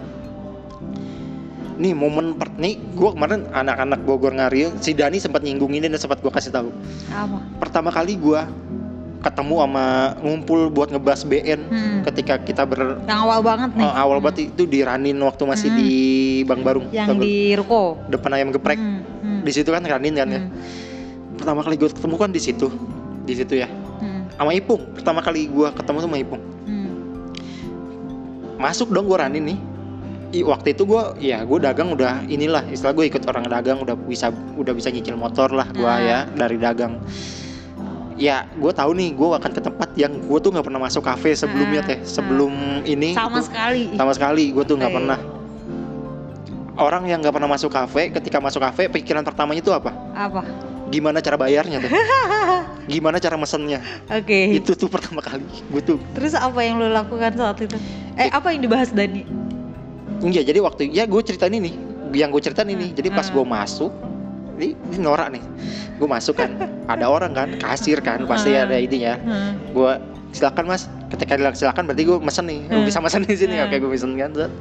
nih 1.77 1.93
momen 1.93 2.33
per 2.35 2.49
nih 2.55 2.81
gue 2.97 3.11
kemarin 3.13 3.45
anak-anak 3.51 4.01
Bogor 4.03 4.33
Ngaliu 4.33 4.73
si 4.81 4.93
Dani 4.93 5.17
sempat 5.17 5.45
nyinggung 5.45 5.71
ini 5.71 5.85
dan 5.85 6.01
sempat 6.01 6.19
gue 6.19 6.29
kasih 6.29 6.49
tahu 6.49 6.73
Apa? 7.09 7.39
pertama 7.61 7.93
kali 7.93 8.17
gue 8.17 8.41
ketemu 9.21 9.55
sama 9.59 9.87
ngumpul 10.19 10.71
buat 10.71 10.89
ngebahas 10.89 11.23
BN 11.23 11.61
Mm. 11.67 11.99
ketika 12.07 12.35
kita 12.39 12.63
ber 12.63 13.03
Yang 13.03 13.21
awal 13.21 13.41
banget 13.43 13.71
nih. 13.75 13.85
oh, 13.85 13.95
awal 13.95 14.19
banget 14.21 14.39
itu 14.49 14.63
di 14.65 14.81
Ranin 14.81 15.19
waktu 15.19 15.43
masih 15.43 15.69
Hmm. 15.69 15.79
di 15.79 15.91
Bang 16.45 16.63
Barung 16.63 16.87
Yang 16.89 17.09
di 17.19 17.35
Ruko. 17.53 17.99
depan 18.07 18.31
ayam 18.33 18.49
geprek 18.51 18.79
Mm. 18.79 19.01
Mm. 19.21 19.41
di 19.43 19.53
situ 19.53 19.69
kan 19.69 19.83
Ranin 19.83 20.15
kan 20.15 20.29
ya 20.31 20.41
Mm. 20.41 20.51
pertama 21.37 21.61
kali 21.61 21.77
gue 21.77 21.89
ketemu 21.91 22.17
kan 22.17 22.31
di 22.31 22.41
situ 22.41 22.69
di 23.23 23.35
situ 23.35 23.55
ya 23.55 23.69
Mm. 23.69 24.23
sama 24.33 24.51
Ipung 24.55 24.81
pertama 24.95 25.21
kali 25.21 25.45
gue 25.45 25.69
ketemu 25.75 25.99
sama 25.99 26.17
Ipung 26.17 26.43
Mm. 26.63 26.89
masuk 28.57 28.89
dong 28.89 29.05
gue 29.05 29.19
Ranin 29.19 29.45
nih 29.45 29.59
waktu 30.37 30.69
itu 30.71 30.83
gue 30.85 31.03
ya 31.23 31.43
gue 31.43 31.59
dagang 31.59 31.91
udah 31.91 32.27
inilah 32.27 32.67
istilah 32.67 32.93
gue 32.93 33.07
ikut 33.07 33.23
orang 33.25 33.47
dagang 33.47 33.79
udah 33.79 33.95
bisa 33.97 34.29
udah 34.55 34.73
bisa 34.73 34.89
nyicil 34.89 35.15
motor 35.15 35.49
lah 35.49 35.69
gue 35.71 35.93
ya 36.03 36.27
dari 36.29 36.57
dagang 36.57 36.99
ya 38.15 38.45
gue 38.51 38.69
tahu 38.71 38.91
nih 38.93 39.13
gue 39.13 39.29
akan 39.31 39.51
ke 39.51 39.61
tempat 39.61 39.89
yang 39.95 40.13
gue 40.19 40.39
tuh 40.39 40.51
nggak 40.51 40.65
pernah 40.65 40.81
masuk 40.83 41.03
kafe 41.03 41.33
sebelumnya 41.33 41.81
teh 41.83 41.99
sebelum 42.03 42.53
ini 42.83 43.13
Sama 43.13 43.29
gua- 43.35 43.45
sekali. 43.45 43.83
sama 43.93 44.13
sekali 44.13 44.45
gue 44.51 44.65
tuh 44.65 44.75
nggak 44.75 44.89
Oke. 44.89 44.99
pernah 44.99 45.19
orang 46.77 47.03
yang 47.07 47.19
nggak 47.21 47.33
pernah 47.33 47.51
masuk 47.51 47.71
kafe 47.71 48.09
ketika 48.11 48.37
masuk 48.37 48.61
kafe 48.61 48.89
pikiran 48.91 49.21
pertamanya 49.23 49.61
itu 49.61 49.71
apa 49.71 49.93
Apa? 50.13 50.45
gimana 50.87 51.19
cara 51.19 51.35
bayarnya 51.35 51.77
tuh 51.79 51.91
gimana 52.93 53.17
cara 53.17 53.35
mesennya 53.35 53.81
Oke. 54.07 54.53
itu 54.55 54.73
tuh 54.73 54.87
pertama 54.87 55.21
kali 55.21 55.43
gue 55.45 55.83
tuh 55.83 55.99
Terus 56.13 56.33
apa 56.33 56.61
yang 56.61 56.77
lo 56.77 56.89
lakukan 56.89 57.33
saat 57.33 57.59
itu? 57.59 57.77
Eh, 58.15 58.29
apa 58.29 58.49
yang 58.49 58.61
dibahas 58.61 58.91
Dani? 58.91 59.25
Iya 60.23 60.43
jadi 60.43 60.59
waktu 60.59 60.89
ya 60.91 61.05
gue 61.05 61.21
ceritain 61.21 61.53
ini 61.53 61.77
yang 62.17 62.33
gue 62.33 62.41
ceritain 62.41 62.67
ini 62.67 62.93
jadi 62.93 63.13
pas 63.13 63.29
Hmm. 63.29 63.37
gue 63.37 63.45
masuk 63.45 63.93
ini, 64.57 64.73
ini 64.73 64.97
norak 64.97 65.29
nih 65.29 65.43
gue 65.97 66.09
masuk 66.09 66.35
kan 66.35 66.51
ada 66.93 67.07
orang 67.07 67.37
kan 67.37 67.49
kasir 67.59 68.01
kan 68.01 68.25
pasti 68.25 68.57
Hmm. 68.57 68.65
ada 68.65 68.77
ininya 68.81 69.15
Hmm. 69.21 69.53
gue 69.77 69.93
silakan 70.33 70.65
mas 70.67 70.89
ketika 71.09 71.37
bilang 71.37 71.53
silakan 71.53 71.85
berarti 71.85 72.03
gue 72.05 72.17
mesen 72.17 72.45
nih 72.49 72.61
Hmm. 72.65 72.85
bisa 72.85 72.99
mesen 73.05 73.23
di 73.23 73.37
sini 73.37 73.61
Hmm. 73.61 73.69
oke 73.69 73.77
gue 73.77 73.91
pesen 73.93 74.13
kan 74.17 74.31
set 74.33 74.53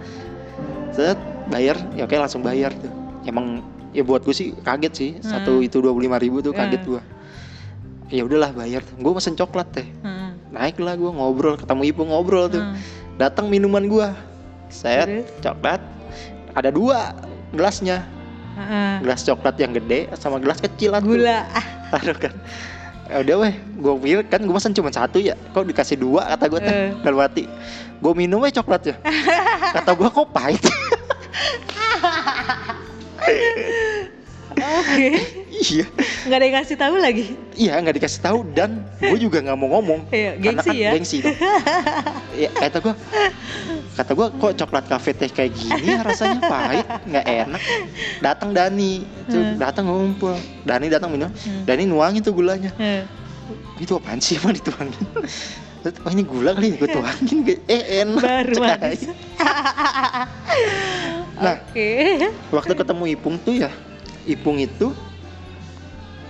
set 0.92 1.18
bayar 1.48 1.80
ya 1.96 2.04
oke 2.04 2.16
langsung 2.16 2.44
bayar 2.44 2.76
tuh 2.76 2.92
emang 3.24 3.64
ya 3.96 4.04
buat 4.04 4.28
gue 4.28 4.36
sih 4.36 4.52
kaget 4.60 4.94
sih 4.94 5.10
satu 5.24 5.64
Hmm. 5.64 5.68
itu 5.68 5.80
dua 5.80 5.96
ribu 6.20 6.44
tuh 6.44 6.52
kaget 6.52 6.84
Hmm. 6.84 6.90
gue 6.92 7.02
ya 8.12 8.22
udahlah 8.22 8.52
bayar 8.52 8.84
gue 8.84 9.12
pesen 9.16 9.34
coklat 9.34 9.72
teh 9.72 9.88
naiklah 10.52 10.96
gue 10.96 11.10
ngobrol 11.10 11.56
ketemu 11.56 11.82
ibu 11.86 12.02
ngobrol 12.04 12.52
tuh 12.52 12.64
datang 13.16 13.48
minuman 13.48 13.88
gue 13.88 14.08
saya 14.76 15.08
Terus? 15.08 15.26
coklat 15.42 15.80
ada 16.52 16.70
dua 16.70 17.16
gelasnya 17.50 18.04
Heeh. 18.56 19.00
gelas 19.02 19.22
coklat 19.22 19.56
yang 19.58 19.72
gede 19.72 20.08
sama 20.16 20.38
gelas 20.38 20.60
kecil 20.60 20.96
tuh. 20.96 21.16
Gula. 21.16 21.44
Aduh 21.92 22.16
kan 22.16 22.36
Ya 23.06 23.22
udah 23.22 23.36
weh 23.40 23.54
gue 23.54 23.94
pikir 24.02 24.20
kan 24.26 24.42
gue 24.42 24.50
pesen 24.52 24.74
cuma 24.74 24.90
satu 24.90 25.22
ya 25.22 25.38
kok 25.54 25.62
dikasih 25.64 25.94
dua 25.96 26.26
kata 26.28 26.46
gue 26.48 26.60
teh 26.60 26.74
Eh. 26.74 26.90
dalam 27.00 27.22
hati 27.22 27.46
gue 27.96 28.14
minum 28.14 28.42
weh 28.42 28.50
coklatnya 28.50 28.98
kata 29.78 29.94
gue 29.94 30.10
kok 30.10 30.28
pahit 30.32 30.64
Oke. 34.56 35.08
iya 35.52 35.86
Nggak 36.26 36.38
ada 36.38 36.46
yang 36.46 36.56
kasih 36.58 36.78
tahu 36.78 36.96
lagi. 36.98 37.26
iya 37.54 37.74
nggak 37.78 37.96
dikasih 37.96 38.22
tahu 38.22 38.40
dan 38.50 38.72
gue 38.98 39.18
juga 39.18 39.40
nggak 39.40 39.56
mau 39.56 39.70
ngomong 39.72 40.08
Iya, 40.10 40.36
karena 40.36 40.44
gengsi 40.44 40.68
kan 40.68 40.76
ya. 40.76 40.92
gengsi 40.92 41.18
dong. 41.20 41.38
ya, 42.36 42.50
kata 42.52 42.78
gue 42.80 42.94
kata 43.94 44.12
gue 44.12 44.28
kok 44.34 44.54
coklat 44.58 44.86
kafe 44.86 45.12
teh 45.12 45.30
kayak 45.30 45.52
gini 45.54 45.88
ya 45.90 46.02
rasanya 46.02 46.40
pahit 46.42 46.84
nggak 47.06 47.26
enak 47.26 47.62
datang 48.20 48.50
Dani 48.52 48.94
tuh 49.26 49.40
Hmm. 49.40 49.56
datang 49.56 49.86
ngumpul 49.86 50.36
Dani 50.62 50.86
datang 50.88 51.10
minum 51.10 51.32
Hmm. 51.32 51.64
Dani 51.64 51.84
nuangin 51.86 52.20
tuh 52.20 52.32
gulanya 52.32 52.72
Heeh. 52.76 53.04
itu 53.78 53.92
apaan 53.94 54.20
sih 54.20 54.36
emang 54.36 54.52
dituangin 54.52 55.04
oh 55.86 56.10
ini 56.10 56.24
gula 56.24 56.52
kali 56.52 56.74
gue 56.74 56.90
tuangin 56.90 57.38
eh 57.66 57.84
enak 58.02 58.20
Baru 58.20 58.56
manis. 58.58 59.06
Nah. 61.36 61.60
Oke. 61.62 61.92
waktu 62.50 62.74
ketemu 62.74 63.04
Ipung 63.12 63.36
tuh 63.38 63.56
ya 63.58 63.70
Ipung 64.26 64.58
itu 64.58 64.92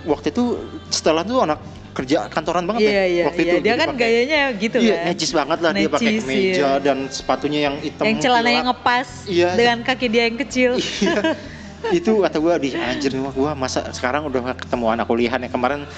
waktu 0.04 0.30
itu 0.30 0.44
setelah 0.88 1.20
tuh 1.20 1.42
anak 1.42 1.58
kerja 1.90 2.28
kantoran 2.28 2.68
banget 2.68 2.84
Iya 2.84 2.92
ya 2.92 3.04
iya 3.06 3.24
waktu 3.26 3.40
iya. 3.40 3.50
itu 3.50 3.56
Dia 3.64 3.74
kan 3.74 3.88
pakai- 3.88 4.00
gayanya 4.04 4.40
gitu 4.54 4.76
iya 4.78 4.94
kan. 4.94 5.06
necis 5.08 5.30
banget 5.32 5.58
lah 5.58 5.70
dia 5.72 5.88
pakai 5.88 6.04
Necis, 6.06 6.20
kemeja 6.22 6.52
iya. 6.52 6.70
dan 6.78 6.98
sepatunya 7.08 7.60
yang 7.62 7.74
hitam 7.80 8.04
yang 8.04 8.18
celana 8.20 8.50
yang 8.50 8.66
ngepas 8.66 9.08
Iya. 9.24 9.48
dengan 9.54 9.78
kaki 9.80 10.06
dia 10.06 10.22
yang 10.24 10.36
kecil. 10.36 10.70
iya 10.76 11.16
itu 11.98 12.12
kata 12.18 12.36
gue 12.36 12.54
di 12.60 12.70
anjir 12.74 13.12
gue 13.14 13.50
masa 13.54 13.88
sekarang 13.90 14.26
udah 14.26 14.52
ketemu 14.54 14.86
anak 14.90 15.06
kuliahan 15.06 15.40
ya 15.40 15.48
kemarin 15.48 15.88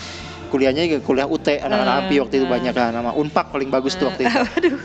kuliahnya 0.49 0.87
juga 0.87 0.99
kuliah 1.03 1.27
UT 1.27 1.45
anak-anak 1.51 1.95
Eh, 1.95 2.01
API 2.07 2.17
waktu 2.23 2.35
itu 2.37 2.47
eh. 2.47 2.51
banyak 2.51 2.73
kan 2.73 2.91
nama 2.93 3.11
Unpak 3.13 3.51
paling 3.51 3.69
bagus 3.69 3.93
tuh 3.95 4.07
waktu 4.07 4.25
itu 4.25 4.39
Aduh. 4.59 4.79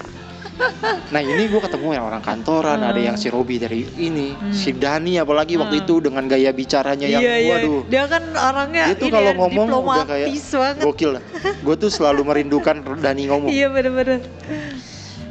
Nah 1.09 1.21
ini 1.21 1.49
gue 1.49 1.57
ketemu 1.57 1.97
yang 1.97 2.05
orang 2.05 2.21
kantoran, 2.21 2.77
ada 2.77 2.93
Hmm. 2.93 3.07
yang 3.13 3.17
si 3.17 3.27
Robi 3.27 3.57
dari 3.57 3.85
ini, 3.97 4.33
Hmm. 4.33 4.53
si 4.53 4.69
Dani 4.71 5.17
apalagi 5.17 5.57
waktu 5.57 5.81
Hmm. 5.81 5.83
itu 5.85 5.93
dengan 5.99 6.23
gaya 6.25 6.51
bicaranya 6.51 7.07
yang 7.09 7.21
iya, 7.21 7.35
iya. 7.37 7.53
waduh 7.57 7.81
Dia 7.87 8.03
kan 8.05 8.23
orangnya 8.31 8.83
Dia 8.93 8.97
tuh 8.97 9.09
kalau 9.09 9.31
ya, 9.33 9.37
ngomong 9.37 9.67
udah 9.69 10.05
kayak 10.05 10.27
diplomatis 10.29 10.47
banget. 10.53 10.83
gokil 10.85 11.09
lah. 11.17 11.23
Gue 11.59 11.75
tuh 11.75 11.89
selalu 11.89 12.21
merindukan 12.23 12.75
Dani 12.97 13.23
ngomong. 13.27 13.49
Iya 13.49 13.67
bener-bener. 13.69 14.19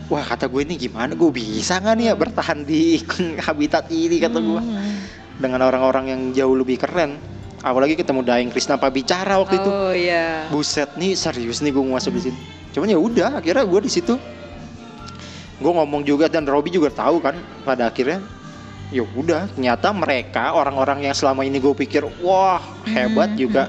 Wah 0.07 0.25
kata 0.27 0.45
gue 0.47 0.61
ini 0.63 0.75
gimana, 0.77 1.15
gue 1.15 1.31
bisa 1.31 1.79
nggak 1.79 1.95
nih 1.97 2.07
ya 2.11 2.15
bertahan 2.15 2.59
di 2.63 3.01
habitat 3.47 3.89
ini 3.89 4.19
kata 4.19 4.39
gue 4.39 4.61
Hmm. 4.61 4.97
dengan 5.39 5.61
orang-orang 5.63 6.05
yang 6.11 6.21
jauh 6.33 6.55
lebih 6.55 6.77
keren. 6.77 7.17
Apalagi 7.63 7.95
ketemu 7.95 8.27
Daeng 8.27 8.51
Krisna 8.51 8.75
bicara 8.77 9.39
waktu 9.39 9.55
itu. 9.55 9.71
Oh 9.71 9.95
iya. 9.95 10.51
Buset 10.51 10.99
nih 10.99 11.15
serius 11.15 11.63
nih 11.63 11.71
gue 11.71 11.79
masuk 11.81 12.11
di 12.19 12.23
sini. 12.27 12.39
Cuman 12.75 12.91
ya 12.91 12.99
udah 12.99 13.39
akhirnya 13.39 13.63
gue 13.63 13.81
di 13.87 13.93
situ 13.93 14.19
gue 15.62 15.72
ngomong 15.72 16.03
juga 16.03 16.27
dan 16.27 16.44
Robi 16.44 16.68
juga 16.68 16.90
tahu 16.90 17.18
kan 17.18 17.33
pada 17.62 17.87
akhirnya 17.87 18.18
ya 18.90 19.07
udah 19.09 19.48
ternyata 19.48 19.88
mereka 19.90 20.53
orang-orang 20.53 21.07
yang 21.07 21.14
selama 21.14 21.42
ini 21.42 21.57
gue 21.57 21.72
pikir 21.72 22.05
wah 22.20 22.61
hebat 22.85 23.31
Hmm, 23.31 23.38
juga. 23.38 23.62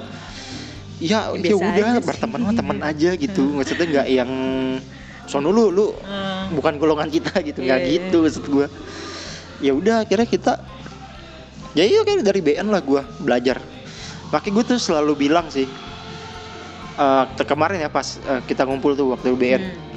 Ya 0.98 1.32
ya 1.32 1.54
Biasa 1.54 1.64
udah 1.64 1.90
berteman 2.00 2.42
mah 2.42 2.54
teman 2.54 2.80
aja 2.80 3.14
gitu. 3.14 3.42
Hmm. 3.42 3.56
maksudnya 3.56 3.86
nggak 3.88 4.08
yang 4.10 4.32
sono 5.24 5.50
lu 5.50 5.70
lu 5.70 5.96
Hmm. 5.96 6.52
bukan 6.52 6.76
golongan 6.76 7.08
kita 7.08 7.40
gitu. 7.42 7.60
Nggak 7.60 7.80
Iya, 7.80 7.88
iya. 7.88 7.94
gitu 8.02 8.18
maksud 8.20 8.46
gue 8.46 8.68
ya 9.60 9.72
udah 9.72 10.04
akhirnya 10.04 10.28
kita 10.28 10.54
ya 11.72 11.84
iya 11.84 12.02
kayak 12.02 12.22
dari 12.22 12.42
BN 12.42 12.68
lah 12.68 12.80
gue 12.80 13.02
belajar. 13.18 13.64
Makanya 14.30 14.54
gue 14.54 14.64
tuh 14.68 14.80
selalu 14.82 15.14
bilang 15.22 15.48
sih 15.48 15.70
eh, 16.96 17.24
te- 17.34 17.46
kemarin 17.46 17.80
ya 17.80 17.88
pas 17.88 18.06
eh, 18.20 18.42
kita 18.44 18.64
ngumpul 18.64 18.94
tuh 18.94 19.08
waktu 19.10 19.32
BN 19.34 19.62
Hmm. 19.62 19.93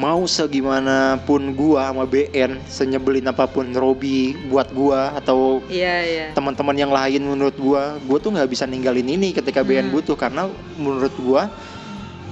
Mau 0.00 0.24
segimana 0.24 0.96
pun 1.20 1.52
gua 1.52 1.92
sama 1.92 2.08
BN 2.08 2.56
senyebelin 2.66 3.28
apa 3.28 3.44
pun 3.44 3.68
Robi 3.70 4.32
buat 4.48 4.72
gua 4.72 5.12
atau 5.12 5.60
Iya 5.68 5.94
iya. 6.00 6.26
teman-teman 6.32 6.72
yang 6.72 6.88
lain 6.88 7.20
menurut 7.20 7.52
gua 7.54 8.00
gua 8.00 8.16
tuh 8.16 8.32
nggak 8.32 8.48
bisa 8.48 8.64
ninggalin 8.64 9.04
ini 9.04 9.28
ketika 9.30 9.60
BN 9.60 9.92
Hmm. 9.92 9.94
butuh 9.94 10.16
karena 10.16 10.48
menurut 10.74 11.12
gua 11.20 11.52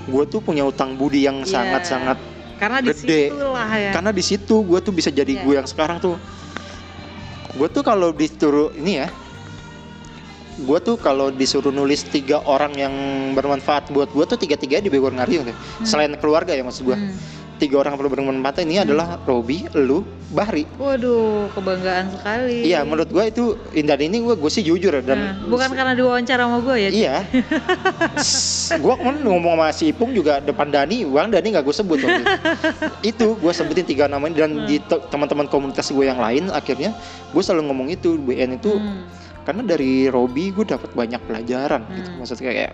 gua 0.08 0.24
tuh 0.24 0.40
punya 0.40 0.64
utang 0.64 0.96
budi 0.96 1.28
yang 1.28 1.44
Iya. 1.44 1.52
sangat-sangat 1.52 2.16
Karena 2.56 2.80
di 2.80 2.88
gede. 2.90 3.22
situlah 3.28 3.68
ya. 3.70 3.90
karena 3.92 4.10
di 4.10 4.22
situ 4.24 4.54
gua 4.64 4.80
tuh 4.80 4.90
bisa 4.90 5.12
jadi 5.12 5.28
Iya. 5.30 5.44
gua 5.44 5.54
yang 5.60 5.68
sekarang 5.68 6.00
tuh 6.00 6.16
gua 7.52 7.68
tuh 7.68 7.84
kalau 7.84 8.16
disuruh 8.16 8.72
ini 8.72 9.04
ya 9.04 9.12
gua 10.58 10.80
tuh 10.80 10.96
kalau 10.96 11.28
disuruh 11.28 11.70
nulis 11.70 12.02
tiga 12.02 12.40
orang 12.42 12.72
yang 12.74 12.94
bermanfaat 13.30 13.92
buat 13.92 14.08
gua 14.08 14.24
tuh 14.24 14.34
tiga-tiga 14.34 14.80
di 14.80 14.88
Bogor 14.88 15.12
tuh. 15.12 15.44
Hmm. 15.44 15.84
selain 15.84 16.16
keluarga 16.16 16.50
ya 16.50 16.64
maksud 16.64 16.82
gua 16.82 16.96
Hmm. 16.96 17.36
Tiga 17.58 17.82
orang 17.82 17.94
perlu 17.94 18.08
bermanfaat 18.08 18.62
ini 18.62 18.78
adalah 18.78 19.18
Robi, 19.22 19.66
lu, 19.74 20.00
Bahri 20.28 20.64
Waduh, 20.76 21.50
kebanggaan 21.52 22.12
sekali. 22.12 22.64
Iya, 22.64 22.84
menurut 22.84 23.08
gua 23.08 23.26
itu 23.26 23.52
dan 23.72 23.98
ini 23.98 24.20
gua 24.20 24.34
gue 24.34 24.46
sih 24.46 24.60
jujur 24.60 24.94
dan 25.00 25.18
Nah, 25.18 25.32
bukan 25.44 25.72
karena 25.72 25.92
diwawancara 25.92 26.44
sama 26.44 26.58
gue 26.60 26.76
ya. 26.78 26.90
iya. 26.90 27.14
gua 28.84 28.94
kan 28.94 29.16
ngomong 29.18 29.56
sama 29.56 29.68
si 29.70 29.90
Ipung 29.90 30.12
juga 30.12 30.38
depan 30.38 30.68
Dani, 30.68 31.02
Bang 31.04 31.28
Dani 31.28 31.48
nggak 31.50 31.64
gue 31.64 31.74
sebut 31.74 31.98
waktu 31.98 32.22
itu. 33.02 33.26
gue 33.40 33.52
sebutin 33.52 33.84
tiga 33.84 34.04
nama 34.04 34.24
ini 34.24 34.36
dan 34.36 34.50
Hmm. 34.50 34.64
di 34.64 34.78
te- 34.78 35.02
teman-teman 35.08 35.46
komunitas 35.46 35.88
gue 35.88 36.04
yang 36.04 36.18
lain 36.18 36.48
akhirnya 36.48 36.92
gue 37.28 37.42
selalu 37.42 37.62
ngomong 37.66 37.88
itu 37.88 38.16
BN 38.16 38.56
itu 38.56 38.70
Hmm. 38.70 39.08
karena 39.42 39.62
dari 39.62 40.06
Robi 40.06 40.50
gue 40.50 40.64
dapat 40.64 40.92
banyak 40.92 41.20
pelajaran 41.24 41.82
gitu. 41.90 42.08
Hmm. 42.10 42.18
Maksudnya 42.20 42.44
kayak 42.46 42.72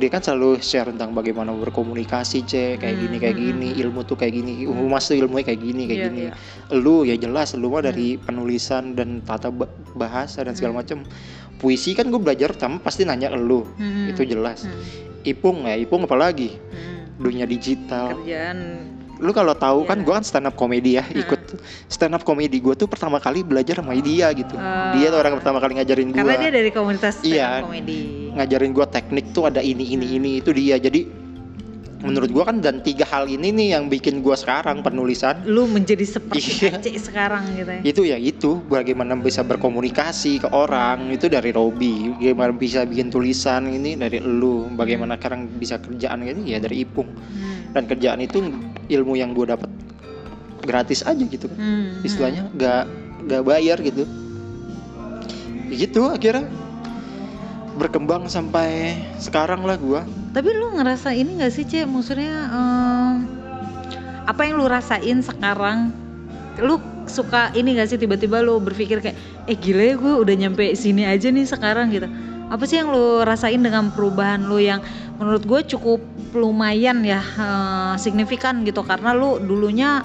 dia 0.00 0.08
kan 0.08 0.18
selalu 0.18 0.56
share 0.58 0.88
tentang 0.88 1.12
bagaimana 1.12 1.52
berkomunikasi 1.52 2.42
cek 2.42 2.80
kayak 2.80 2.96
Hmm, 2.96 3.02
gini 3.04 3.16
kayak 3.20 3.36
hmm, 3.36 3.44
gini 3.46 3.68
hmm. 3.70 3.82
ilmu 3.84 4.00
tuh 4.02 4.16
kayak 4.16 4.32
gini 4.32 4.64
Hmm. 4.64 4.72
humas 4.74 5.04
tuh 5.04 5.14
ilmunya 5.14 5.44
kayak 5.44 5.60
gini 5.60 5.82
kayak 5.84 5.98
Iya, 5.98 6.06
gini 6.08 6.22
iya. 6.24 6.32
lu 6.74 7.04
ya 7.04 7.14
jelas 7.14 7.52
lu 7.52 7.68
mah 7.68 7.84
dari 7.84 8.16
penulisan 8.16 8.96
dan 8.96 9.20
tata 9.20 9.52
ba- 9.52 9.68
bahasa 9.92 10.40
dan 10.40 10.56
segala 10.56 10.74
Hmm. 10.74 10.80
macam 10.80 10.98
puisi 11.56 11.92
kan 11.92 12.08
gue 12.08 12.16
belajar 12.16 12.56
sama 12.56 12.80
pasti 12.80 13.04
nanya 13.04 13.28
lu 13.30 13.68
Hmm. 13.70 14.08
itu 14.08 14.24
jelas 14.24 14.64
Hmm. 14.64 14.80
ipung 15.22 15.68
ya 15.68 15.76
ipung 15.76 16.02
apalagi 16.02 16.56
Hmm. 16.56 17.20
dunia 17.20 17.44
digital 17.44 18.16
Kerjaan. 18.16 18.58
Lu 19.20 19.30
kalau 19.30 19.52
tahu 19.52 19.84
kan 19.84 19.96
Iya. 19.96 20.02
gue 20.02 20.14
kan 20.14 20.24
stand 20.24 20.46
up 20.46 20.54
komedi 20.54 20.96
ya 20.96 21.04
Hmm. 21.04 21.20
ikut 21.20 21.40
stand 21.86 22.12
up 22.12 22.22
komedi 22.22 22.56
gue 22.56 22.74
tuh 22.74 22.84
pertama 22.84 23.16
kali 23.16 23.40
belajar 23.40 23.78
sama 23.78 23.92
dia 23.94 24.32
gitu 24.32 24.54
Oh. 24.54 24.92
dia 24.92 25.08
tuh 25.08 25.18
orang 25.18 25.36
pertama 25.36 25.58
kali 25.58 25.76
ngajarin 25.76 26.08
gue 26.08 26.18
Karena 26.18 26.36
dia 26.38 26.50
dari 26.50 26.70
komunitas 26.70 27.20
stand 27.20 27.28
up 27.28 27.36
Iya. 27.36 27.48
komedi. 27.62 28.00
ngajarin 28.32 28.70
gue 28.70 28.86
teknik 28.88 29.26
tuh 29.30 29.44
ada 29.44 29.60
ini 29.60 29.84
ini 29.90 30.06
Hmm. 30.06 30.16
ini 30.16 30.30
itu 30.38 30.50
dia 30.50 30.76
jadi 30.76 31.00
menurut 32.00 32.32
gue 32.32 32.40
kan 32.40 32.56
dan 32.58 32.80
tiga 32.80 33.04
hal 33.04 33.28
ini 33.28 33.52
nih 33.52 33.76
yang 33.76 33.84
bikin 33.86 34.24
gue 34.24 34.32
sekarang 34.32 34.80
penulisan 34.80 35.44
Lu 35.44 35.68
menjadi 35.68 36.00
seperti 36.02 36.64
Iya. 36.64 36.80
Aceh 36.80 36.96
sekarang 36.98 37.44
gitu 37.52 37.68
ya. 37.70 37.80
itu 37.84 38.02
ya 38.06 38.16
itu 38.16 38.50
bagaimana 38.64 39.12
bisa 39.14 39.44
berkomunikasi 39.44 40.40
ke 40.40 40.48
orang 40.48 41.12
itu 41.12 41.28
dari 41.28 41.52
Robi 41.52 42.16
bagaimana 42.16 42.56
bisa 42.56 42.88
bikin 42.88 43.12
tulisan 43.12 43.68
ini 43.68 44.00
dari 44.00 44.16
lu 44.16 44.72
bagaimana 44.72 45.20
sekarang 45.20 45.44
bisa 45.52 45.76
kerjaan 45.76 46.24
ini 46.24 46.50
ya 46.50 46.58
dari 46.58 46.80
Ipung 46.80 47.04
Hmm. 47.04 47.49
Dan 47.70 47.86
kerjaan 47.86 48.20
itu 48.20 48.38
ilmu 48.90 49.14
yang 49.14 49.32
gue 49.32 49.46
dapat 49.48 49.70
gratis 50.64 51.02
aja 51.02 51.20
gitu 51.20 51.48
kan 51.48 51.58
Hmm. 51.58 52.04
istilahnya 52.04 52.46
nggak 52.54 52.82
nggak 53.26 53.42
bayar 53.44 53.78
gitu 53.80 54.04
Ya 55.70 55.86
gitu 55.86 56.10
akhirnya 56.10 56.50
berkembang 57.78 58.26
sampai 58.26 58.98
sekarang 59.22 59.62
lah 59.62 59.78
gua 59.78 60.02
Tapi 60.34 60.50
lu 60.50 60.74
ngerasa 60.74 61.14
ini 61.14 61.38
gak 61.38 61.54
sih 61.54 61.62
Cek? 61.62 61.86
Maksudnya 61.86 62.34
em, 62.50 63.14
apa 64.26 64.46
yang 64.46 64.58
lu 64.58 64.66
rasain 64.66 65.22
sekarang? 65.22 65.94
Lu 66.58 66.78
suka 67.06 67.54
ini 67.54 67.78
gak 67.78 67.90
sih 67.90 67.98
tiba-tiba 67.98 68.42
lu 68.42 68.58
berpikir 68.58 68.98
kayak 68.98 69.14
eh 69.46 69.54
gila 69.54 69.82
ya 69.82 69.94
gue 69.94 70.14
udah 70.22 70.34
nyampe 70.34 70.74
sini 70.74 71.06
aja 71.06 71.30
nih 71.30 71.46
sekarang 71.46 71.90
gitu. 71.94 72.10
Apa 72.50 72.66
sih 72.66 72.76
yang 72.76 72.90
lu 72.90 73.22
rasain 73.22 73.62
dengan 73.62 73.88
perubahan 73.88 74.42
lu 74.42 74.58
yang 74.58 74.82
menurut 75.16 75.42
gue 75.42 75.60
cukup 75.70 76.02
lumayan 76.32 77.00
ya 77.00 77.22
eh, 77.22 77.94
signifikan 77.96 78.62
gitu 78.62 78.82
karena 78.82 79.14
lu 79.14 79.38
dulunya 79.38 80.02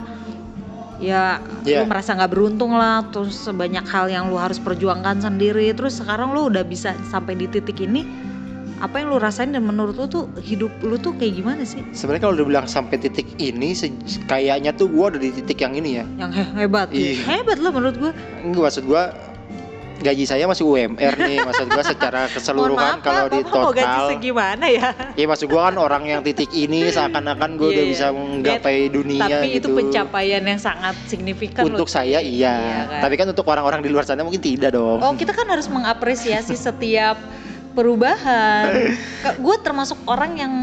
ya 0.95 1.41
Iya. 1.65 1.81
lu 1.81 1.89
merasa 1.89 2.13
nggak 2.13 2.31
beruntung 2.31 2.71
lah 2.71 3.03
terus 3.09 3.35
sebanyak 3.35 3.83
hal 3.83 4.05
yang 4.07 4.29
lu 4.29 4.37
harus 4.37 4.57
perjuangkan 4.57 5.19
sendiri 5.19 5.73
terus 5.73 5.97
sekarang 5.97 6.31
lu 6.31 6.47
udah 6.47 6.61
bisa 6.61 6.93
sampai 7.03 7.33
di 7.33 7.49
titik 7.49 7.81
ini 7.81 8.05
apa 8.77 8.99
yang 8.99 9.09
lu 9.09 9.17
rasain 9.17 9.49
dan 9.49 9.63
menurut 9.63 9.95
lu 9.95 10.05
tuh 10.05 10.23
hidup 10.39 10.69
lu 10.79 10.95
tuh 10.95 11.11
kayak 11.15 11.35
gimana 11.35 11.63
sih 11.63 11.81
sebenarnya 11.91 12.23
kalau 12.23 12.35
udah 12.37 12.47
bilang 12.47 12.65
sampai 12.65 12.95
titik 12.95 13.27
ini 13.35 13.73
kayaknya 14.23 14.71
tuh 14.71 14.87
gua 14.87 15.09
udah 15.09 15.19
di 15.19 15.33
titik 15.33 15.59
yang 15.59 15.73
ini 15.73 15.99
ya 15.99 16.05
yang 16.15 16.31
he- 16.31 16.53
hebat 16.55 16.87
ya? 16.91 16.95
Iya. 16.95 17.13
hebat 17.33 17.57
lah 17.57 17.71
menurut 17.71 17.95
gue 17.97 18.11
Enggak 18.43 18.61
maksud 18.63 18.83
gua 18.85 19.03
gaji 19.99 20.23
saya 20.27 20.43
masih 20.45 20.67
UMR 20.67 21.13
nih 21.15 21.37
maksud 21.43 21.67
gua 21.71 21.83
secara 21.83 22.27
keseluruhan 22.27 22.99
maaf, 22.99 23.05
kalau 23.05 23.25
di 23.31 23.39
mau 23.47 23.71
gaji 23.71 23.85
total 23.85 24.09
segimana 24.11 24.65
ya? 24.67 24.89
ya 25.15 25.25
maksud 25.25 25.47
gua 25.47 25.71
kan 25.71 25.75
orang 25.79 26.03
yang 26.03 26.19
titik 26.21 26.51
ini 26.51 26.91
seakan-akan 26.91 27.55
gue 27.55 27.63
Iya, 27.65 27.73
udah 27.75 27.85
iya. 27.85 27.91
bisa 27.91 28.05
menggapai 28.13 28.77
dunia 28.91 29.25
Tapi 29.25 29.47
gitu 29.57 29.67
itu 29.71 29.77
pencapaian 29.79 30.43
yang 30.43 30.59
sangat 30.61 30.95
signifikan 31.07 31.63
untuk 31.65 31.87
loh. 31.87 31.91
saya 31.91 32.19
iya, 32.21 32.53
Iya 32.55 32.81
kan? 32.87 33.01
tapi 33.07 33.15
kan 33.15 33.27
untuk 33.31 33.45
orang-orang 33.47 33.81
di 33.81 33.89
luar 33.89 34.03
sana 34.03 34.21
mungkin 34.21 34.43
tidak 34.43 34.75
dong 34.75 34.99
Oh 35.01 35.13
kita 35.15 35.31
kan 35.31 35.47
harus 35.47 35.67
mengapresiasi 35.71 36.55
setiap 36.67 37.17
perubahan. 37.75 38.95
Gue 39.43 39.55
termasuk 39.59 39.99
orang 40.07 40.39
yang 40.39 40.53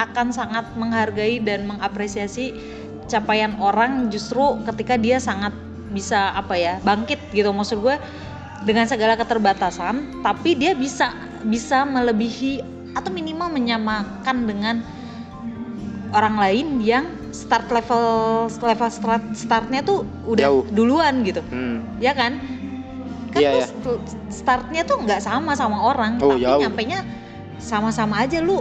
akan 0.00 0.32
sangat 0.32 0.64
menghargai 0.80 1.44
dan 1.44 1.68
mengapresiasi 1.68 2.56
capaian 3.04 3.52
orang 3.60 4.08
justru 4.08 4.56
ketika 4.64 4.96
dia 4.96 5.20
sangat 5.20 5.52
bisa 5.90 6.32
apa 6.32 6.54
ya 6.56 6.78
bangkit 6.80 7.18
gitu 7.34 7.50
maksud 7.50 7.82
gue 7.82 7.98
dengan 8.60 8.84
segala 8.84 9.16
keterbatasan 9.16 10.20
tapi 10.20 10.52
dia 10.52 10.76
bisa 10.76 11.12
bisa 11.42 11.82
melebihi 11.82 12.60
atau 12.92 13.08
minimal 13.08 13.48
menyamakan 13.48 14.36
dengan 14.44 14.76
orang 16.10 16.36
lain 16.36 16.66
yang 16.82 17.04
start 17.30 17.70
level 17.70 18.04
level 18.50 18.90
start 18.90 19.22
startnya 19.32 19.80
tuh 19.80 20.02
udah 20.26 20.44
Jauh. 20.44 20.64
duluan 20.68 21.22
gitu 21.22 21.40
Hmm. 21.48 21.86
ya 21.96 22.12
kan 22.12 22.36
kan 23.30 23.40
lu 23.40 23.62
iya. 23.62 23.64
st- 23.64 24.02
startnya 24.28 24.82
tuh 24.82 24.98
nggak 25.00 25.22
sama 25.22 25.54
sama 25.54 25.78
orang 25.86 26.18
Oh, 26.18 26.34
tapi 26.34 26.42
jauh. 26.42 26.60
nyampenya 26.60 27.06
sama-sama 27.62 28.26
aja 28.26 28.42
lu 28.42 28.58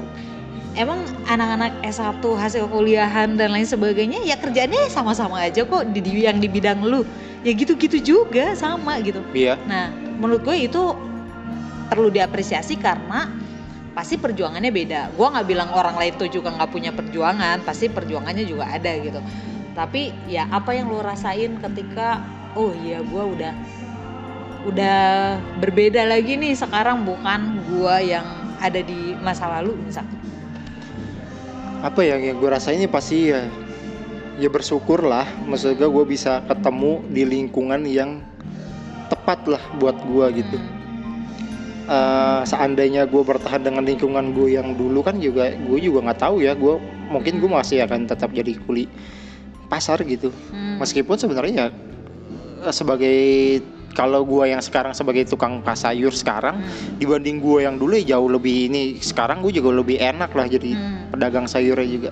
emang 0.77 1.01
anak-anak 1.25 1.81
S1 1.81 2.21
hasil 2.21 2.69
kuliahan 2.69 3.33
dan 3.33 3.49
lain 3.49 3.65
sebagainya 3.65 4.21
ya 4.21 4.37
kerjanya 4.37 4.85
sama-sama 4.87 5.41
aja 5.41 5.65
kok 5.65 5.89
di- 5.89 6.21
yang 6.21 6.37
di 6.37 6.45
bidang 6.45 6.85
lu 6.85 7.01
ya 7.43 7.51
gitu-gitu 7.55 7.97
juga 8.03 8.55
sama 8.55 8.99
gitu. 8.99 9.23
Iya. 9.31 9.55
Nah 9.67 9.91
menurut 10.19 10.43
gue 10.43 10.67
itu 10.67 10.83
perlu 11.89 12.11
diapresiasi 12.11 12.77
karena 12.77 13.31
pasti 13.95 14.19
perjuangannya 14.19 14.71
beda. 14.71 15.01
Gue 15.15 15.27
nggak 15.27 15.47
bilang 15.47 15.69
orang 15.73 15.95
lain 15.97 16.13
tuh 16.19 16.29
juga 16.29 16.53
nggak 16.53 16.71
punya 16.71 16.91
perjuangan 16.91 17.63
pasti 17.63 17.87
perjuangannya 17.87 18.45
juga 18.45 18.69
ada 18.69 18.91
gitu. 18.99 19.19
Tapi 19.73 20.11
ya 20.27 20.45
apa 20.51 20.75
yang 20.75 20.91
lo 20.91 20.99
rasain 20.99 21.55
ketika 21.63 22.19
oh 22.59 22.75
iya 22.75 22.99
gue 22.99 23.23
udah 23.23 23.53
udah 24.67 24.99
berbeda 25.63 26.03
lagi 26.03 26.35
nih 26.35 26.51
sekarang 26.51 27.07
bukan 27.07 27.63
gue 27.71 27.95
yang 28.11 28.27
ada 28.59 28.83
di 28.83 29.15
masa 29.23 29.47
lalu 29.47 29.79
misal. 29.87 30.03
Apa 31.79 32.03
ya 32.03 32.19
yang 32.19 32.35
gue 32.43 32.49
rasain 32.51 32.75
ini 32.75 32.91
pasti 32.91 33.31
ya 33.31 33.47
ya 34.39 34.47
bersyukur 34.47 35.03
lah 35.03 35.27
maksud 35.43 35.75
gue 35.75 35.85
gue 35.85 36.05
bisa 36.07 36.39
ketemu 36.47 37.03
di 37.05 37.23
lingkungan 37.27 37.83
yang 37.83 38.23
tepat 39.11 39.43
lah 39.45 39.63
buat 39.75 39.99
gue 39.99 40.27
gitu 40.39 40.57
Eh, 41.89 42.41
seandainya 42.45 43.09
gue 43.09 43.17
bertahan 43.25 43.65
dengan 43.65 43.81
lingkungan 43.81 44.29
gue 44.37 44.53
yang 44.53 44.77
dulu 44.77 45.01
kan 45.01 45.17
juga 45.17 45.49
gue 45.49 45.79
juga 45.81 46.05
nggak 46.05 46.21
tahu 46.21 46.45
ya 46.45 46.53
gue 46.53 46.77
mungkin 47.09 47.41
gue 47.41 47.49
masih 47.49 47.81
akan 47.81 48.05
tetap 48.05 48.29
jadi 48.29 48.61
kuli 48.61 48.85
pasar 49.65 49.97
gitu 50.05 50.29
Hmm. 50.53 50.77
meskipun 50.77 51.17
sebenarnya 51.17 51.73
eh, 52.61 52.69
sebagai 52.69 53.17
kalau 53.97 54.21
gue 54.21 54.53
yang 54.53 54.61
sekarang 54.61 54.93
sebagai 54.93 55.25
tukang 55.25 55.65
sayur 55.73 56.13
sekarang 56.13 56.61
Hmm. 56.61 57.01
dibanding 57.01 57.41
gue 57.41 57.65
yang 57.65 57.73
dulu 57.73 57.97
ya 57.97 58.13
jauh 58.13 58.29
lebih 58.29 58.69
ini 58.69 59.01
sekarang 59.01 59.41
gue 59.41 59.49
juga 59.49 59.73
lebih 59.73 59.97
enak 59.97 60.29
lah 60.29 60.45
jadi 60.45 60.69
Hmm. 60.69 61.09
pedagang 61.09 61.49
sayurnya 61.49 61.89
juga 61.89 62.09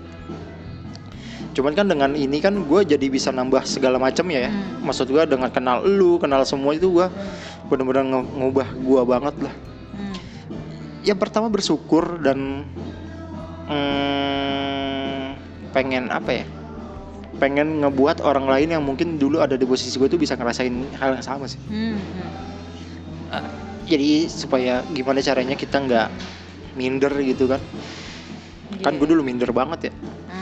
cuman 1.57 1.73
kan 1.73 1.89
dengan 1.89 2.13
ini 2.13 2.37
kan 2.37 2.53
gue 2.53 2.81
jadi 2.85 3.09
bisa 3.09 3.33
nambah 3.33 3.65
segala 3.65 3.97
macam 3.97 4.29
ya 4.29 4.45
Hmm. 4.45 4.85
maksud 4.85 5.09
gue 5.09 5.23
dengan 5.25 5.49
kenal 5.49 5.81
lu 5.81 6.21
kenal 6.21 6.45
semua 6.45 6.77
itu 6.77 6.93
gue 6.93 7.09
bener-bener 7.65 8.05
ngubah 8.21 8.77
gue 8.77 9.01
banget 9.01 9.35
lah 9.41 9.53
Hmm. 9.97 10.13
yang 11.01 11.17
pertama 11.17 11.49
bersyukur 11.49 12.21
dan 12.21 12.61
mm, 13.65 15.25
pengen 15.73 16.13
apa 16.13 16.31
ya 16.31 16.45
pengen 17.37 17.81
ngebuat 17.81 18.21
orang 18.21 18.45
lain 18.45 18.77
yang 18.77 18.85
mungkin 18.85 19.17
dulu 19.17 19.41
ada 19.41 19.53
di 19.53 19.65
posisi 19.65 19.97
gue 19.97 20.05
tuh 20.05 20.17
bisa 20.17 20.37
ngerasain 20.37 20.73
hal 21.01 21.17
yang 21.17 21.25
sama 21.25 21.49
sih 21.49 21.57
Hmm. 21.65 21.97
Hmm. 23.33 23.49
jadi 23.89 24.29
supaya 24.29 24.85
gimana 24.93 25.25
caranya 25.25 25.57
kita 25.57 25.81
nggak 25.81 26.07
minder 26.77 27.09
gitu 27.17 27.49
kan 27.49 27.61
kan 28.77 28.93
Iya. 28.93 28.99
gue 29.01 29.07
dulu 29.09 29.25
minder 29.25 29.49
banget 29.49 29.89
ya 29.89 29.93
Hmm. 30.29 30.36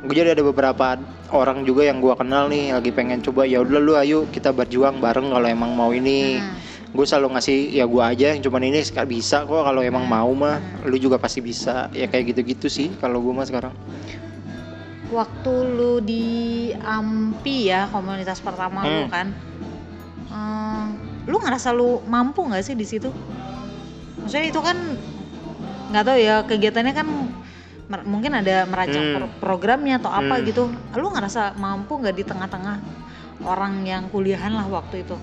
Gue 0.00 0.14
jadi 0.16 0.32
ada 0.32 0.40
beberapa 0.40 0.96
orang 1.28 1.68
juga 1.68 1.84
yang 1.84 2.00
gue 2.00 2.14
kenal 2.16 2.48
nih 2.48 2.72
lagi 2.72 2.88
pengen 2.88 3.20
coba 3.20 3.44
ya 3.44 3.60
udah 3.60 3.80
lu 3.80 3.92
ayo 4.00 4.24
kita 4.32 4.48
berjuang 4.48 4.96
bareng 4.96 5.28
kalau 5.28 5.44
emang 5.48 5.76
mau 5.76 5.92
ini. 5.92 6.40
Hmm. 6.40 6.56
gue 6.90 7.06
selalu 7.06 7.38
ngasih 7.38 7.70
ya 7.70 7.86
gue 7.86 8.02
aja 8.02 8.34
yang 8.34 8.42
cuman 8.42 8.66
ini 8.66 8.82
bisa 9.06 9.46
kok 9.46 9.62
kalau 9.62 9.78
emang 9.78 10.10
mau 10.10 10.26
mah. 10.34 10.58
Lu 10.82 10.98
juga 10.98 11.22
pasti 11.22 11.38
bisa. 11.38 11.86
Ya 11.94 12.10
kayak 12.10 12.34
gitu-gitu 12.34 12.66
sih 12.66 12.90
kalau 12.98 13.22
gue 13.22 13.30
mah 13.30 13.46
sekarang. 13.46 13.70
Waktu 15.14 15.52
lu 15.70 16.02
di 16.02 16.26
Ampi 16.82 17.70
ya 17.70 17.86
komunitas 17.94 18.42
pertama 18.42 18.82
lu 18.82 19.06
Hmm. 19.06 19.10
kan 19.12 19.26
eh, 20.34 20.86
lu 21.30 21.36
ngerasa 21.38 21.70
lu 21.70 22.02
mampu 22.10 22.42
nggak 22.42 22.64
sih 22.66 22.74
di 22.74 22.86
situ? 22.88 23.12
Maksudnya 24.24 24.50
itu 24.50 24.58
kan 24.58 24.76
nggak 25.94 26.04
tahu 26.06 26.18
ya 26.18 26.42
kegiatannya 26.46 26.94
kan 26.94 27.06
mungkin 27.90 28.32
ada 28.32 28.62
merancang 28.64 29.02
Hmm. 29.02 29.14
pro- 29.18 29.34
programnya 29.42 29.98
atau 29.98 30.08
apa 30.08 30.38
Hmm. 30.38 30.46
gitu. 30.46 30.64
Lu 30.94 31.10
ngerasa 31.10 31.58
mampu 31.58 31.98
nggak 31.98 32.14
di 32.14 32.22
tengah-tengah 32.22 32.76
orang 33.42 33.82
yang 33.82 34.06
kuliahan 34.06 34.54
lah 34.54 34.66
waktu 34.66 35.02
itu? 35.02 35.18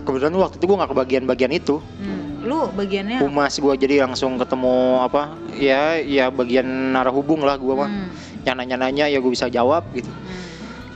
Kebetulan 0.00 0.32
waktu 0.34 0.56
itu 0.56 0.64
gue 0.64 0.76
nggak 0.80 0.90
kebagian 0.90 1.24
bagian 1.24 1.52
itu. 1.52 1.76
Hmm, 1.76 2.40
lu 2.40 2.72
bagiannya? 2.72 3.20
Humas 3.20 3.52
gue 3.54 3.74
jadi 3.76 4.00
langsung 4.00 4.40
ketemu 4.40 4.74
apa 5.02 5.28
ya 5.52 6.00
ya 6.00 6.32
bagian 6.32 6.64
narah 6.64 7.12
hubung 7.12 7.44
lah 7.44 7.60
gue 7.60 7.74
mah. 7.74 7.88
Hmm, 7.88 8.08
yang 8.42 8.56
nanya-nanya 8.56 9.04
ya 9.06 9.20
gue 9.20 9.28
bisa 9.28 9.46
jawab 9.46 9.84
gitu. 9.92 10.08
Hmm, 10.08 10.40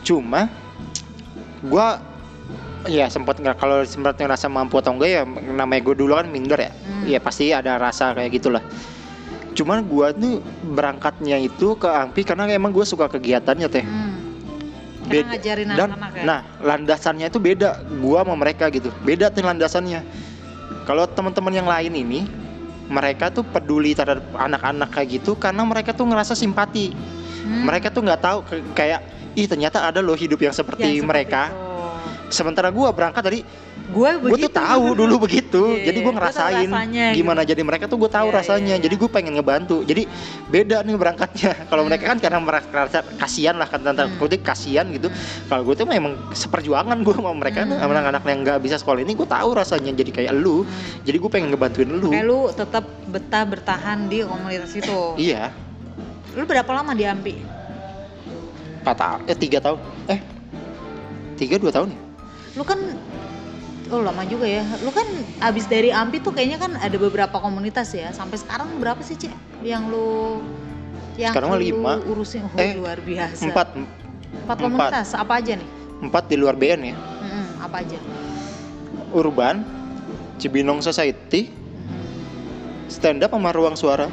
cuma 0.01 0.49
gue 1.61 1.87
ya 2.87 3.09
sempat 3.09 3.41
nggak 3.41 3.57
kalau 3.57 3.85
sempat 3.85 4.17
ngerasa 4.17 4.49
mampu 4.49 4.77
atau 4.77 4.93
enggak 4.93 5.11
ya 5.11 5.23
namanya 5.25 5.81
gue 5.83 5.97
dulu 5.97 6.13
kan 6.15 6.29
minder 6.29 6.61
ya. 6.61 6.73
Hmm. 6.73 7.05
ya 7.05 7.21
pasti 7.21 7.53
ada 7.53 7.77
rasa 7.77 8.13
kayak 8.13 8.33
gitulah 8.33 8.65
cuman 9.55 9.81
gue 9.81 10.07
tuh 10.13 10.35
berangkatnya 10.69 11.39
itu 11.39 11.75
ke 11.75 11.87
Ampi 11.87 12.23
karena 12.23 12.51
emang 12.51 12.71
gue 12.71 12.83
suka 12.83 13.07
kegiatannya 13.07 13.69
teh 13.69 13.85
Hmm. 13.85 14.13
Beda- 15.05 15.37
ngajarin 15.37 15.69
dan 15.69 15.89
anak-anak 15.93 16.11
ya 16.17 16.23
nah 16.25 16.41
landasannya 16.65 17.27
itu 17.29 17.37
beda 17.37 17.71
gua 18.01 18.25
sama 18.25 18.35
mereka 18.35 18.73
gitu 18.73 18.89
beda 19.01 19.29
tuh 19.29 19.45
landasannya 19.45 20.01
kalau 20.85 21.05
teman-teman 21.07 21.53
yang 21.53 21.69
lain 21.69 21.93
ini 21.93 22.21
mereka 22.85 23.29
tuh 23.29 23.45
peduli 23.45 23.93
terhadap 23.93 24.25
anak-anak 24.33 24.89
kayak 24.91 25.21
gitu 25.21 25.37
karena 25.37 25.61
mereka 25.61 25.93
tuh 25.93 26.05
ngerasa 26.05 26.33
simpati 26.33 26.97
Hmm. 27.45 27.69
mereka 27.69 27.93
tuh 27.93 28.01
nggak 28.01 28.17
tahu 28.19 28.39
kayak 28.73 29.05
ih 29.35 29.45
ternyata 29.45 29.85
ada 29.85 30.01
loh 30.01 30.17
hidup 30.17 30.41
yang 30.41 30.57
seperti 30.57 30.89
Yang 30.89 31.05
seperti 31.05 31.11
mereka 31.13 31.43
itu. 31.47 31.64
Sementara 32.35 32.69
gua 32.69 32.91
berangkat 32.91 33.23
tadi 33.23 33.41
gue 33.85 34.11
gue 34.17 34.39
tuh 34.49 34.51
tahu 34.51 34.97
dulu 34.97 35.29
begitu 35.29 35.63
Iya, 35.77 35.93
jadi 35.93 35.99
gue 36.01 36.03
gua 36.03 36.11
tahu 36.11 36.19
ngerasain 36.19 36.67
rasanya 36.67 37.07
gitu. 37.13 37.19
gimana 37.21 37.41
jadi 37.45 37.63
mereka 37.63 37.85
tuh 37.85 37.99
gue 38.01 38.11
tahu 38.11 38.29
Iya, 38.29 38.37
rasanya 38.41 38.67
iya, 38.67 38.77
iya. 38.81 38.85
jadi 38.85 38.95
gue 38.97 39.11
pengen 39.13 39.33
ngebantu 39.37 39.77
jadi 39.85 40.03
beda 40.49 40.77
nih 40.83 40.97
berangkatnya 40.97 41.53
kalau 41.71 41.83
Hmm. 41.85 41.89
mereka 41.89 42.05
kan 42.11 42.19
karena 42.19 42.39
merasa 42.41 42.99
kasihan 43.15 43.55
lah 43.55 43.69
kan 43.69 43.81
tanda 43.81 44.09
Hmm. 44.09 44.17
kutip 44.19 44.41
kasihan 44.41 44.89
gitu 44.89 45.13
kalau 45.47 45.63
gue 45.63 45.75
tuh 45.77 45.87
memang 45.87 46.17
seperjuangan 46.33 46.97
gue 46.99 47.15
sama 47.15 47.31
mereka 47.33 47.63
Hmm. 47.63 47.77
anak-anak 47.79 48.23
yang 48.25 48.41
nggak 48.43 48.59
bisa 48.59 48.77
sekolah 48.77 48.99
ini 48.99 49.13
gue 49.13 49.29
tahu 49.29 49.49
rasanya 49.53 49.93
jadi 49.93 50.11
kayak 50.11 50.33
lu 50.35 50.65
Hmm. 50.65 51.05
jadi 51.07 51.17
gue 51.17 51.31
pengen 51.31 51.49
ngebantuin 51.53 51.89
lu 51.89 52.11
Kayak 52.11 52.27
lu 52.27 52.41
tetap 52.51 52.85
betah 53.07 53.45
bertahan 53.45 54.09
di 54.09 54.25
komunitas 54.25 54.75
itu. 54.75 54.99
iya 55.31 55.55
Lu 56.35 56.43
berapa 56.43 56.67
lama 56.67 56.91
di 56.93 57.05
Ampi? 57.05 57.37
empat 58.81 58.97
tahun 58.97 59.21
eh 59.25 59.37
tiga 59.39 59.59
tahun 59.61 59.79
eh 60.09 60.21
tiga 61.37 61.57
dua 61.57 61.73
tahun 61.73 61.89
ya 61.89 62.01
Lu 62.55 62.63
kan 62.63 62.79
Oh 63.93 64.01
lama 64.01 64.25
juga 64.25 64.49
ya. 64.49 64.65
Lu 64.81 64.89
kan 64.89 65.05
abis 65.39 65.69
dari 65.69 65.93
Ampi 65.93 66.17
tuh 66.17 66.33
kayaknya 66.33 66.57
kan 66.57 66.73
ada 66.75 66.97
beberapa 66.97 67.37
komunitas 67.37 67.93
ya. 67.93 68.11
Sampai 68.11 68.41
sekarang 68.41 68.81
berapa 68.81 68.99
sih, 68.99 69.15
Cek? 69.15 69.31
Yang 69.61 69.83
lu 69.87 70.09
yang 71.15 71.31
Sekarang 71.31 71.53
lu 71.53 71.61
lima. 71.61 72.01
urusin 72.03 72.49
oh, 72.49 72.57
Eh, 72.57 72.75
luar 72.75 72.99
biasa. 72.99 73.45
empat 73.45 73.77
Empat 73.77 73.85
empat. 74.35 74.59
komunitas 74.59 75.09
apa 75.13 75.33
aja 75.37 75.55
nih? 75.55 75.69
empat 75.95 76.27
di 76.27 76.37
luar 76.37 76.53
BN 76.53 76.81
ya 76.85 76.97
Mm-mm, 77.23 77.47
apa 77.63 77.81
aja? 77.81 77.97
Urban 79.11 79.63
Cibinong 80.37 80.83
Society 80.83 81.49
stand 82.89 83.23
up 83.23 83.31
sama 83.31 83.55
ruang 83.55 83.73
suara 83.73 84.11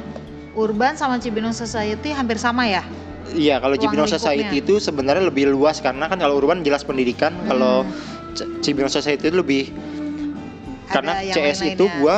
Urban 0.53 0.93
sama 0.93 1.17
Cibinong 1.17 1.51
Society 1.51 2.11
hampir 2.11 2.37
sama 2.37 2.63
ya? 2.63 2.85
Iya, 3.27 3.57
kalau 3.57 3.75
Cibinong. 3.75 4.05
Society 4.05 4.59
itu 4.59 4.77
sebenarnya 4.77 5.23
lebih 5.23 5.47
luas 5.47 5.79
karena 5.79 6.05
kan 6.05 6.15
kalau 6.15 6.35
urban 6.35 6.61
jelas 6.61 6.83
pendidikan, 6.83 7.31
kalau 7.43 7.81
Hmm. 7.81 7.91
C- 7.91 8.20
Cibinong 8.59 8.89
Society 8.89 9.23
itu 9.23 9.35
lebih 9.35 9.63
Ada 9.69 10.91
karena 10.91 11.13
yang 11.21 11.35
CS 11.35 11.59
itu 11.65 11.81
lain-lainnya. 11.81 11.97
gua 11.97 12.15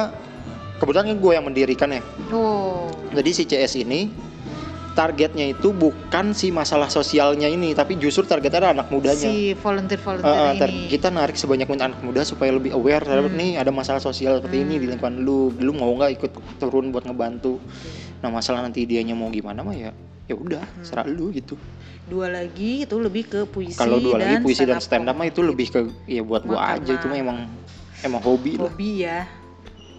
kebetulan 0.76 1.05
gua 1.16 1.32
yang 1.34 1.45
mendirikan 1.45 1.89
ya. 1.89 2.01
Oh. 2.30 2.89
Jadi 3.09 3.30
si 3.32 3.43
CS 3.43 3.74
ini 3.78 4.09
targetnya 4.93 5.49
itu 5.49 5.74
bukan 5.74 6.32
si 6.32 6.49
masalah 6.49 6.86
sosialnya 6.88 7.47
ini 7.47 7.74
tapi 7.74 7.97
justru 7.97 8.22
targetnya 8.24 8.61
adalah 8.61 8.74
anak 8.76 8.88
mudanya 8.89 9.26
Si 9.26 9.53
volunteer-volunteer 9.55 10.30
Uh, 10.30 10.41
uh, 10.45 10.53
tar- 10.55 10.70
ini. 10.70 10.86
kita 10.88 11.09
narik 11.09 11.34
sebanyak 11.34 11.66
mungkin 11.66 11.86
anak 11.88 11.99
muda 11.99 12.22
supaya 12.22 12.53
lebih 12.53 12.70
aware 12.72 13.01
terhadap 13.01 13.26
Hmm. 13.26 13.34
nih 13.36 13.51
ada 13.57 13.70
masalah 13.70 13.97
sosial 13.99 14.38
seperti 14.38 14.61
ini 14.61 14.78
di 14.78 14.86
lingkungan 14.88 15.18
lu 15.20 15.49
lu 15.51 15.74
mau 15.74 15.89
nggak 15.91 16.14
ikut 16.14 16.32
turun 16.59 16.89
buat 16.89 17.03
ngebantu 17.03 17.57
nah 18.22 18.30
masalah 18.30 18.61
nanti 18.61 18.86
dianya 18.86 19.11
mau 19.11 19.28
gimana 19.28 19.59
mah 19.59 19.74
ya 19.74 19.89
ya 20.26 20.36
udah 20.39 20.63
Hmm. 20.63 20.86
serah 20.86 21.07
lu 21.07 21.30
gitu 21.32 21.59
Dua 22.03 22.28
lagi 22.28 22.84
itu 22.84 22.95
lebih 22.99 23.24
ke 23.32 23.39
puisi 23.47 23.80
kalau 23.80 23.99
dua 23.99 24.19
lagi 24.19 24.43
puisi 24.43 24.67
dan 24.67 24.84
stand 24.84 25.07
up 25.07 25.15
mah 25.15 25.28
itu 25.28 25.39
lebih 25.39 25.67
ke 25.71 25.80
ya 26.03 26.19
buat 26.19 26.43
gua 26.43 26.76
aja 26.76 26.91
itu 26.91 27.07
mah 27.07 27.15
emang 27.15 27.39
emang 28.03 28.19
hobi 28.19 28.59
lah 28.59 28.67
hobi 28.67 29.07
ya. 29.07 29.24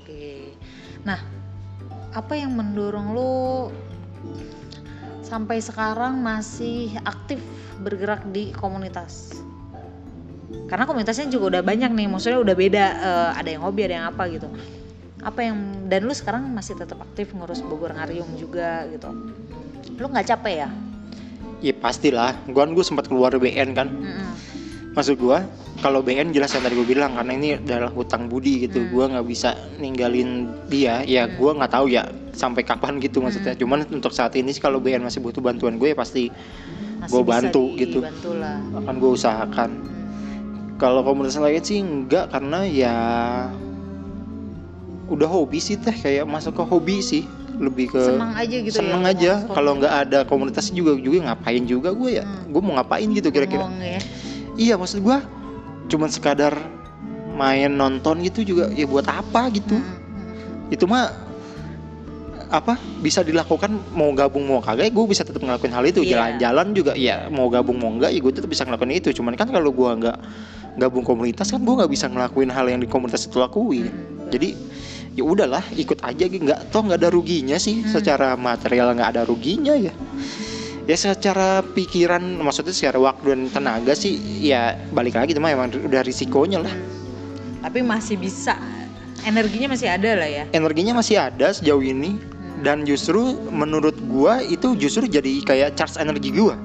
Oke. 0.05 0.53
Nah, 1.01 1.17
apa 2.13 2.37
yang 2.37 2.53
mendorong 2.53 3.17
lo 3.17 3.73
sampai 5.25 5.65
sekarang 5.65 6.21
masih 6.21 6.93
aktif 7.09 7.41
bergerak 7.81 8.29
di 8.29 8.53
komunitas? 8.53 9.41
Karena 10.69 10.85
komunitasnya 10.85 11.33
juga 11.33 11.57
udah 11.57 11.63
banyak 11.65 11.89
nih, 11.89 12.07
maksudnya 12.09 12.37
udah 12.41 12.57
beda. 12.57 12.85
eh, 13.01 13.31
ada 13.41 13.49
yang 13.49 13.63
hobi, 13.65 13.81
ada 13.89 13.95
yang 13.97 14.07
apa 14.13 14.23
gitu. 14.29 14.49
Apa 15.25 15.41
yang 15.41 15.89
dan 15.89 16.05
lu 16.05 16.13
sekarang 16.13 16.45
masih 16.53 16.77
tetap 16.77 17.01
aktif 17.01 17.33
ngurus 17.33 17.65
Bogor 17.65 17.97
Ngariung 17.97 18.37
juga 18.37 18.85
gitu. 18.93 19.09
Lu 19.99 20.07
nggak 20.09 20.27
capek 20.29 20.55
ya? 20.65 20.71
ya 21.65 21.73
pastilah 21.73 22.37
gua 22.53 22.69
kan 22.69 22.77
gua 22.77 22.85
sempat 22.85 23.09
keluar 23.09 23.33
BN 23.33 23.73
kan 23.73 23.89
Mm-mm. 23.89 24.37
maksud 24.93 25.17
gua 25.17 25.49
kalau 25.81 26.05
BN 26.05 26.37
jelas 26.37 26.53
yang 26.53 26.61
tadi 26.61 26.77
gue 26.77 26.85
bilang 26.85 27.17
karena 27.17 27.33
ini 27.33 27.57
adalah 27.57 27.89
hutang 27.89 28.29
budi 28.29 28.69
gitu 28.69 28.85
Hmm. 28.85 28.93
gua 28.93 29.05
nggak 29.09 29.25
bisa 29.25 29.57
ninggalin 29.81 30.45
dia 30.69 31.01
ya 31.03 31.25
Hmm. 31.25 31.41
gua 31.41 31.51
nggak 31.57 31.73
tahu 31.73 31.89
ya 31.89 32.05
sampai 32.37 32.69
kapan 32.69 33.01
gitu 33.01 33.25
maksudnya 33.25 33.57
Hmm. 33.57 33.61
cuman 33.65 33.79
untuk 33.97 34.13
saat 34.13 34.37
ini 34.37 34.53
sih 34.53 34.61
kalau 34.61 34.77
BN 34.77 35.01
masih 35.01 35.25
butuh 35.25 35.41
bantuan 35.41 35.81
gue 35.81 35.89
ya 35.89 35.97
pasti 35.97 36.29
bisa 37.01 37.21
bantu 37.25 37.73
gitu. 37.81 38.05
dibantu 38.05 38.31
lah. 38.37 38.61
akan 38.85 38.95
gue 39.01 39.11
usahakan 39.17 39.71
Hmm. 39.73 40.77
kalau 40.77 41.01
komunitas 41.01 41.41
lain 41.41 41.65
sih 41.65 41.81
enggak 41.81 42.29
karena 42.29 42.61
ya 42.69 42.95
udah 45.09 45.29
hobi 45.29 45.61
sih 45.61 45.77
teh 45.77 45.93
kayak 45.93 46.29
masuk 46.29 46.57
ke 46.57 46.65
hobi 46.65 47.01
sih 47.01 47.25
lebih 47.55 47.87
ke 47.89 48.03
Senang 48.05 48.35
aja 48.35 48.57
gitu 48.57 48.69
ya. 48.69 48.79
seneng 48.79 49.01
ngomong 49.01 49.11
aja 49.11 49.33
kalau 49.49 49.73
nggak 49.79 49.95
ada 50.03 50.19
komunitas 50.25 50.69
juga 50.69 50.95
juga 50.97 51.29
ngapain 51.29 51.63
juga 51.63 51.91
gue 51.91 52.11
ya 52.19 52.25
Hmm. 52.25 52.51
gue 52.51 52.61
mau 52.61 52.75
ngapain 52.75 53.07
gitu 53.09 53.29
kira-kira 53.29 53.67
ya. 53.77 54.01
iya 54.55 54.75
maksud 54.75 54.99
gua 55.01 55.23
cuman 55.85 56.09
sekadar 56.09 56.55
main 57.33 57.69
nonton 57.69 58.23
gitu 58.23 58.43
juga 58.45 58.71
ya 58.71 58.85
buat 58.85 59.05
apa 59.05 59.51
gitu 59.51 59.75
Hmm, 59.75 59.95
hmm, 60.67 60.75
itu 60.75 60.85
mah 60.85 61.11
apa 62.49 62.79
bisa 63.01 63.21
dilakukan 63.21 63.67
mau 63.91 64.15
gabung 64.15 64.45
mau 64.45 64.59
kagak 64.59 64.89
gue 64.89 65.05
bisa 65.05 65.23
tetap 65.23 65.43
ngelakuin 65.43 65.75
hal 65.75 65.85
itu 65.85 66.01
Iya. 66.01 66.11
jalan-jalan 66.15 66.67
juga 66.71 66.93
ya 66.95 67.27
mau 67.27 67.51
gabung 67.51 67.77
mau 67.77 67.91
enggak 67.91 68.15
ya 68.15 68.21
gue 68.21 68.33
tetap 68.33 68.47
bisa 68.47 68.63
ngelakuin 68.63 68.95
itu 68.95 69.11
cuman 69.13 69.35
kan 69.35 69.51
kalau 69.51 69.75
gua 69.75 69.95
nggak 69.95 70.17
gabung 70.77 71.03
komunitas 71.03 71.51
kan 71.51 71.59
gua 71.61 71.83
nggak 71.83 71.91
bisa 71.91 72.07
ngelakuin 72.07 72.51
hal 72.51 72.67
yang 72.67 72.79
di 72.79 72.87
komunitas 72.87 73.27
itu 73.27 73.39
lakuin 73.39 73.91
hmm. 73.91 74.31
jadi 74.31 74.55
ya 75.15 75.23
udahlah 75.23 75.63
ikut 75.73 76.03
aja 76.03 76.25
gitu 76.27 76.43
nggak 76.43 76.75
toh 76.75 76.83
nggak 76.83 76.99
ada 76.99 77.11
ruginya 77.11 77.57
sih 77.57 77.81
Hmm. 77.81 77.91
secara 77.91 78.35
material 78.35 78.91
nggak 78.93 79.11
ada 79.15 79.23
ruginya 79.23 79.79
ya 79.79 79.95
ya 80.85 80.97
secara 80.99 81.63
pikiran 81.65 82.21
maksudnya 82.43 82.75
secara 82.75 82.99
waktu 83.01 83.33
dan 83.33 83.43
tenaga 83.49 83.95
sih 83.95 84.19
ya 84.43 84.75
balik 84.91 85.15
lagi 85.15 85.33
teman 85.33 85.55
emang 85.55 85.71
udah 85.73 86.03
risikonya 86.03 86.61
lah 86.61 86.75
Tapi 87.65 87.81
masih 87.81 88.21
bisa 88.21 88.61
energinya 89.25 89.73
masih 89.73 89.89
ada 89.89 90.21
lah 90.21 90.29
ya. 90.29 90.45
energinya 90.53 90.93
masih 90.93 91.17
ada 91.17 91.55
sejauh 91.55 91.81
ini 91.81 92.19
Hmm. 92.21 92.61
dan 92.61 92.83
justru 92.85 93.23
menurut 93.49 93.97
gua 94.05 94.43
itu 94.43 94.77
justru 94.77 95.07
jadi 95.07 95.41
kayak 95.43 95.75
charge 95.75 95.97
energi 95.97 96.29
gua. 96.31 96.59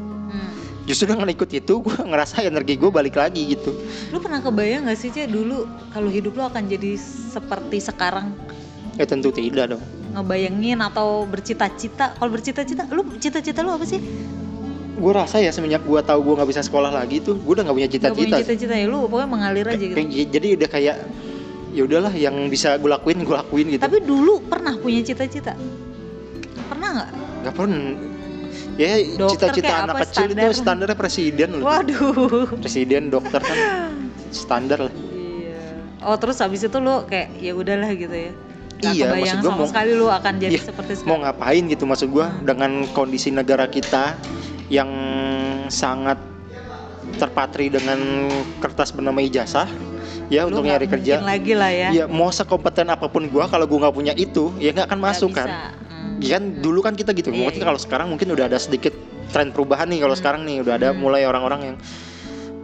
Justru 0.90 1.06
dengan 1.06 1.30
ikut 1.30 1.46
itu 1.48 1.74
gua 1.78 2.02
ngerasa 2.10 2.42
energi 2.42 2.74
gua 2.74 2.90
balik 2.92 3.14
lagi 3.14 3.46
gitu 3.48 3.70
Lu 4.10 4.18
pernah 4.18 4.42
kebayang 4.42 4.90
gak 4.90 4.98
sih 4.98 5.14
Cek 5.14 5.30
dulu 5.30 5.70
kalau 5.94 6.10
hidup 6.10 6.34
lu 6.34 6.42
akan 6.42 6.66
jadi 6.66 6.98
seperti 7.30 7.78
sekarang? 7.80 8.34
ya 8.98 9.06
tentu 9.06 9.30
tidak 9.30 9.78
dong 9.78 9.84
Ngebayangin 10.10 10.82
atau 10.82 11.22
bercita-cita? 11.24 12.18
Kalau 12.18 12.34
bercita-cita, 12.34 12.90
lu 12.90 13.06
cita-cita 13.22 13.62
lu 13.62 13.70
apa 13.70 13.86
sih? 13.86 14.02
gua 14.98 15.24
rasa 15.24 15.38
ya 15.38 15.54
semenjak 15.54 15.86
gua 15.86 16.02
tahu 16.02 16.20
gua 16.26 16.42
nggak 16.42 16.50
bisa 16.50 16.62
sekolah 16.66 16.92
lagi 16.92 17.22
tuh 17.22 17.38
gua 17.38 17.62
udah 17.62 17.64
nggak 17.70 17.78
punya 17.78 17.88
Gak 17.88 17.94
punya 17.94 18.10
cita-cita 18.10 18.38
cita-cita 18.42 18.74
ya 18.76 18.86
lu 18.90 19.06
pokoknya 19.06 19.30
mengalir 19.30 19.66
aja 19.70 19.78
gitu. 19.78 19.94
Kayak- 19.96 20.28
jadi 20.34 20.48
udah 20.58 20.70
kayak 20.70 20.96
ya 21.70 21.82
udahlah 21.86 22.12
yang 22.12 22.36
bisa 22.50 22.82
gue 22.82 22.90
lakuin 22.90 23.22
gue 23.22 23.36
lakuin 23.38 23.66
gitu 23.70 23.82
Tapi 23.86 24.02
dulu 24.02 24.42
pernah 24.44 24.74
punya 24.76 25.06
cita-cita? 25.06 25.54
Pernah 26.66 26.90
nggak? 26.98 27.10
nggak 27.40 27.54
pernah 27.56 27.80
ya 28.80 28.96
cita-cita 29.28 29.74
anak 29.84 29.92
apa, 29.94 30.04
kecil 30.08 30.26
standar? 30.26 30.40
itu 30.42 30.56
standarnya 30.56 30.98
presiden 30.98 31.50
loh 31.54 31.66
Waduh. 31.66 32.48
presiden 32.56 33.04
dokter 33.08 33.42
kan 33.42 33.58
standar 34.32 34.80
lah 34.82 34.94
Iya. 34.96 35.60
Oh 36.02 36.16
terus 36.16 36.40
habis 36.40 36.62
itu 36.62 36.78
lu 36.78 37.04
kayak 37.04 37.36
ya 37.36 37.52
udahlah 37.52 37.92
gitu 37.92 38.16
ya. 38.16 38.32
Gak 38.80 38.96
Iya, 38.96 39.12
maksud 39.12 39.38
gua 39.38 39.44
sama 39.46 39.58
mau- 39.58 39.68
sekali 39.68 39.92
lu 39.92 40.08
akan 40.08 40.34
jadi 40.38 40.56
Iya, 40.56 40.64
seperti 40.64 40.92
mau 40.96 40.96
sekarang. 40.96 41.20
ngapain 41.28 41.64
gitu 41.68 41.84
maksud 41.84 42.08
gue 42.10 42.24
Hmm. 42.24 42.40
dengan 42.42 42.72
kondisi 42.90 43.30
negara 43.30 43.68
kita 43.68 44.16
yang 44.70 44.88
sangat 45.68 46.16
terpatri 47.12 47.68
dengan 47.68 48.00
kertas 48.58 48.90
bernama 48.90 49.20
ijazah 49.20 49.68
ya 50.28 50.46
Lu 50.46 50.54
untuk 50.54 50.64
nyari 50.64 50.88
kerja 50.88 51.20
lagi 51.20 51.52
lah 51.52 51.68
ya. 51.68 51.90
ya 51.92 52.06
mau 52.08 52.30
sekompeten 52.30 52.88
apa 52.88 53.06
pun 53.06 53.26
gue 53.26 53.44
kalau 53.44 53.66
gue 53.66 53.78
nggak 53.78 53.92
punya 53.94 54.14
itu 54.16 54.54
ya 54.56 54.72
nggak 54.72 54.88
akan 54.88 55.00
masuk 55.02 55.30
bisa. 55.30 55.40
kan 55.42 55.50
kan 56.28 56.44
dulu 56.60 56.84
kan 56.84 56.94
kita 56.94 57.16
gitu. 57.16 57.32
Iya, 57.32 57.48
Mungkin 57.48 57.62
iya. 57.64 57.68
kalau 57.72 57.80
sekarang 57.80 58.08
mungkin 58.12 58.28
udah 58.36 58.52
ada 58.52 58.60
sedikit 58.60 58.92
tren 59.32 59.56
perubahan 59.56 59.88
nih 59.88 60.04
kalau 60.04 60.16
Hmm. 60.18 60.22
sekarang 60.22 60.42
nih 60.44 60.60
udah 60.60 60.74
ada 60.76 60.90
Hmm. 60.92 61.00
mulai 61.00 61.24
orang-orang 61.24 61.62
yang 61.74 61.78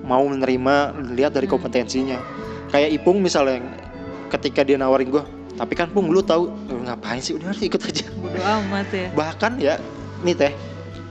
mau 0.03 0.22
menerima 0.28 0.76
lihat 1.16 1.32
dari 1.32 1.47
Hmm. 1.47 1.56
kompetensinya. 1.56 2.20
Kayak 2.70 2.91
Ipung 2.99 3.24
misalnya 3.24 3.64
ketika 4.28 4.66
dia 4.66 4.76
nawarin 4.76 5.08
gua, 5.08 5.24
tapi 5.56 5.74
kan 5.78 5.88
Pung 5.88 6.12
lu 6.12 6.20
tahu 6.20 6.51
"Lu 6.68 6.84
ngapain 6.84 7.24
sih 7.24 7.38
udah 7.38 7.56
ikut 7.56 7.80
aja. 7.80 8.06
Bodo 8.12 8.41
amat 8.43 8.89
ya. 8.91 9.08
Bahkan 9.16 9.51
ya 9.62 9.80
nih 10.26 10.36
teh 10.36 10.53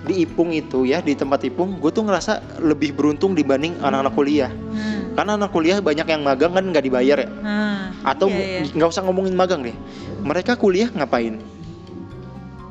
di 0.05 0.29
Ipung 0.29 0.53
itu 0.53 0.85
ya 0.85 1.01
di 1.01 1.17
tempat 1.17 1.41
Ipung 1.49 1.81
gue 1.81 1.89
tuh 1.89 2.05
ngerasa 2.05 2.61
lebih 2.61 2.93
beruntung 2.93 3.33
dibanding 3.33 3.81
anak-anak 3.81 4.13
kuliah 4.13 4.53
Hmm. 4.53 5.17
karena 5.17 5.41
anak 5.41 5.49
kuliah 5.49 5.81
banyak 5.81 6.05
yang 6.05 6.21
magang 6.21 6.53
kan 6.53 6.61
nggak 6.61 6.85
dibayar 6.85 7.25
ya 7.25 7.29
Nah, 7.41 7.89
atau 8.05 8.29
iya, 8.29 8.69
nggak 8.69 8.85
usah 8.93 9.01
ngomongin 9.01 9.33
magang 9.33 9.65
deh 9.65 9.73
mereka 10.21 10.61
kuliah 10.61 10.93
ngapain 10.93 11.41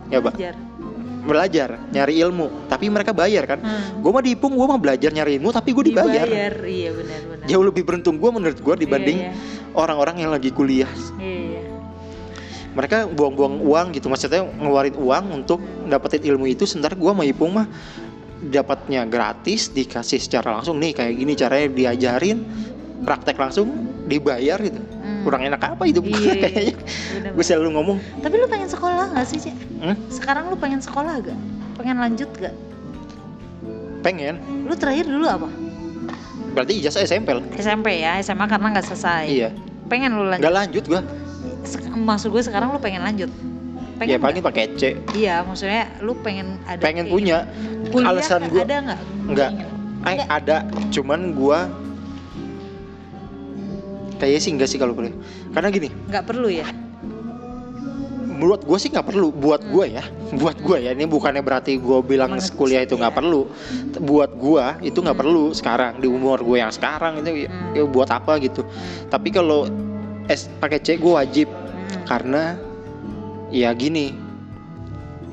ya 0.08 0.20
pak 0.20 0.34
Belajar. 0.34 0.56
belajar 1.24 1.70
nyari 1.90 2.20
ilmu 2.20 2.68
tapi 2.68 2.88
mereka 2.88 3.12
bayar 3.12 3.44
kan 3.46 3.60
Hmm. 3.60 4.00
gue 4.00 4.12
mah 4.12 4.20
diipung 4.20 4.52
gue 4.52 4.66
mah 4.66 4.76
belajar 4.76 5.10
nyari 5.10 5.38
ilmu 5.38 5.50
tapi 5.50 5.72
gue 5.72 5.84
dibayar 5.88 6.28
Dibayar, 6.28 6.54
Iya 6.60 6.90
benar-benar. 6.92 7.46
jauh 7.46 7.64
lebih 7.64 7.84
beruntung 7.84 8.18
gue 8.18 8.30
menurut 8.30 8.58
gue 8.58 8.76
dibanding 8.78 9.20
Iya, 9.22 9.32
orang-orang 9.72 10.20
yang 10.20 10.32
lagi 10.32 10.50
kuliah 10.50 10.92
iya. 11.16 11.24
Iya. 11.24 11.62
mereka 12.74 13.06
buang-buang 13.06 13.62
uang 13.62 13.88
gitu 13.94 14.08
maksudnya 14.08 14.44
ngeluarin 14.44 14.96
uang 14.96 15.26
untuk 15.34 15.60
dapetin 15.86 16.26
ilmu 16.26 16.44
itu 16.46 16.66
sementara 16.66 16.92
gue 16.94 17.08
sama 17.08 17.24
ipung 17.24 17.54
mah 17.54 17.68
dapatnya 18.44 19.06
gratis 19.06 19.70
dikasih 19.70 20.20
secara 20.20 20.52
langsung 20.52 20.76
nih 20.76 20.92
kayak 20.92 21.14
gini 21.16 21.32
caranya 21.34 21.68
diajarin 21.70 22.44
praktek 23.00 23.36
langsung 23.36 23.68
dibayar 24.04 24.60
gitu. 24.60 24.80
Kurang 25.24 25.42
enak 25.42 25.58
apa 25.58 25.84
itu 25.84 26.04
iya. 26.04 26.36
kayaknya 26.44 26.76
Bener 27.14 27.32
gue 27.32 27.44
selalu 27.44 27.70
ngomong 27.74 27.98
Tapi 28.20 28.36
lu 28.36 28.46
pengen 28.46 28.68
sekolah 28.68 29.06
gak 29.10 29.26
sih, 29.26 29.40
Cek? 29.40 29.56
Hmm? 29.80 29.96
Sekarang 30.10 30.44
lu 30.48 30.56
pengen 30.56 30.78
sekolah 30.78 31.20
gak? 31.22 31.40
Pengen 31.74 31.98
lanjut 31.98 32.30
gak? 32.36 32.54
pengen 34.02 34.36
Lu 34.64 34.76
terakhir 34.76 35.08
dulu 35.08 35.24
apa? 35.26 35.48
berarti 36.54 36.78
ijazah 36.78 37.02
SMP 37.02 37.32
lah 37.32 37.42
SMP 37.56 37.98
ya, 37.98 38.20
SMA 38.20 38.46
karena 38.46 38.68
nggak 38.70 38.86
selesai. 38.86 39.26
iya 39.26 39.50
Pengen 39.84 40.14
lu 40.14 40.24
lanjut? 40.24 40.44
nggak 40.44 40.54
lanjut 40.54 40.84
gue 40.86 41.02
Sek- 41.64 41.88
Maksud 41.90 42.30
gue 42.30 42.44
sekarang 42.44 42.70
lu 42.70 42.78
pengen 42.78 43.02
lanjut? 43.02 43.32
ya 43.96 43.96
Pengen 43.96 44.20
paling 44.20 44.38
nggak? 44.38 44.48
pakai 44.52 44.66
C 44.76 44.84
Iya, 45.14 45.42
maksudnya 45.42 45.88
lu 46.00 46.14
pengen 46.16 46.60
ada 46.64 46.78
pengen 46.78 47.08
kayak- 47.08 47.16
punya 47.16 47.38
Kuliah 47.90 48.10
alasan 48.12 48.42
gua- 48.48 48.62
ada 48.62 48.76
nggak? 48.84 49.00
Nggak. 49.26 49.52
Eh, 50.04 50.26
ada 50.28 50.56
cuman 50.92 51.32
gua 51.32 51.72
kayaknya 54.24 54.40
sih 54.40 54.52
enggak 54.56 54.70
sih 54.72 54.80
kalau 54.80 54.96
boleh 54.96 55.12
karena 55.52 55.68
gini 55.68 55.92
Nggak 56.08 56.24
perlu 56.32 56.48
ya? 56.48 56.64
buat 58.34 58.64
gue 58.68 58.76
sih 58.76 58.92
nggak 58.92 59.08
perlu 59.08 59.32
buat 59.32 59.64
Hmm. 59.64 59.72
gua 59.72 59.86
ya 59.88 60.04
buat 60.36 60.58
gua 60.60 60.76
ya 60.76 60.92
ini 60.92 61.08
bukannya 61.08 61.40
berarti 61.40 61.80
gua 61.80 62.04
bilang 62.04 62.36
Mengecil, 62.36 62.60
kuliah 62.60 62.84
itu 62.84 63.00
nggak 63.00 63.14
ya. 63.16 63.20
perlu 63.20 63.42
buat 64.04 64.32
gua 64.36 64.76
itu 64.84 65.00
nggak 65.00 65.16
Hmm. 65.16 65.24
perlu 65.24 65.44
sekarang 65.56 66.00
di 66.04 66.08
umur 66.12 66.44
gue 66.44 66.60
yang 66.60 66.68
sekarang 66.68 67.24
itu 67.24 67.48
Hmm. 67.48 67.72
ya 67.72 67.84
buat 67.88 68.10
apa 68.12 68.40
gitu 68.44 68.68
tapi 69.08 69.32
kalau 69.32 69.68
S 70.28 70.52
pakai 70.60 70.80
C 70.84 71.00
gue 71.00 71.14
wajib 71.14 71.48
Hmm. 71.48 72.04
karena 72.04 72.44
ya 73.48 73.72
gini 73.72 74.12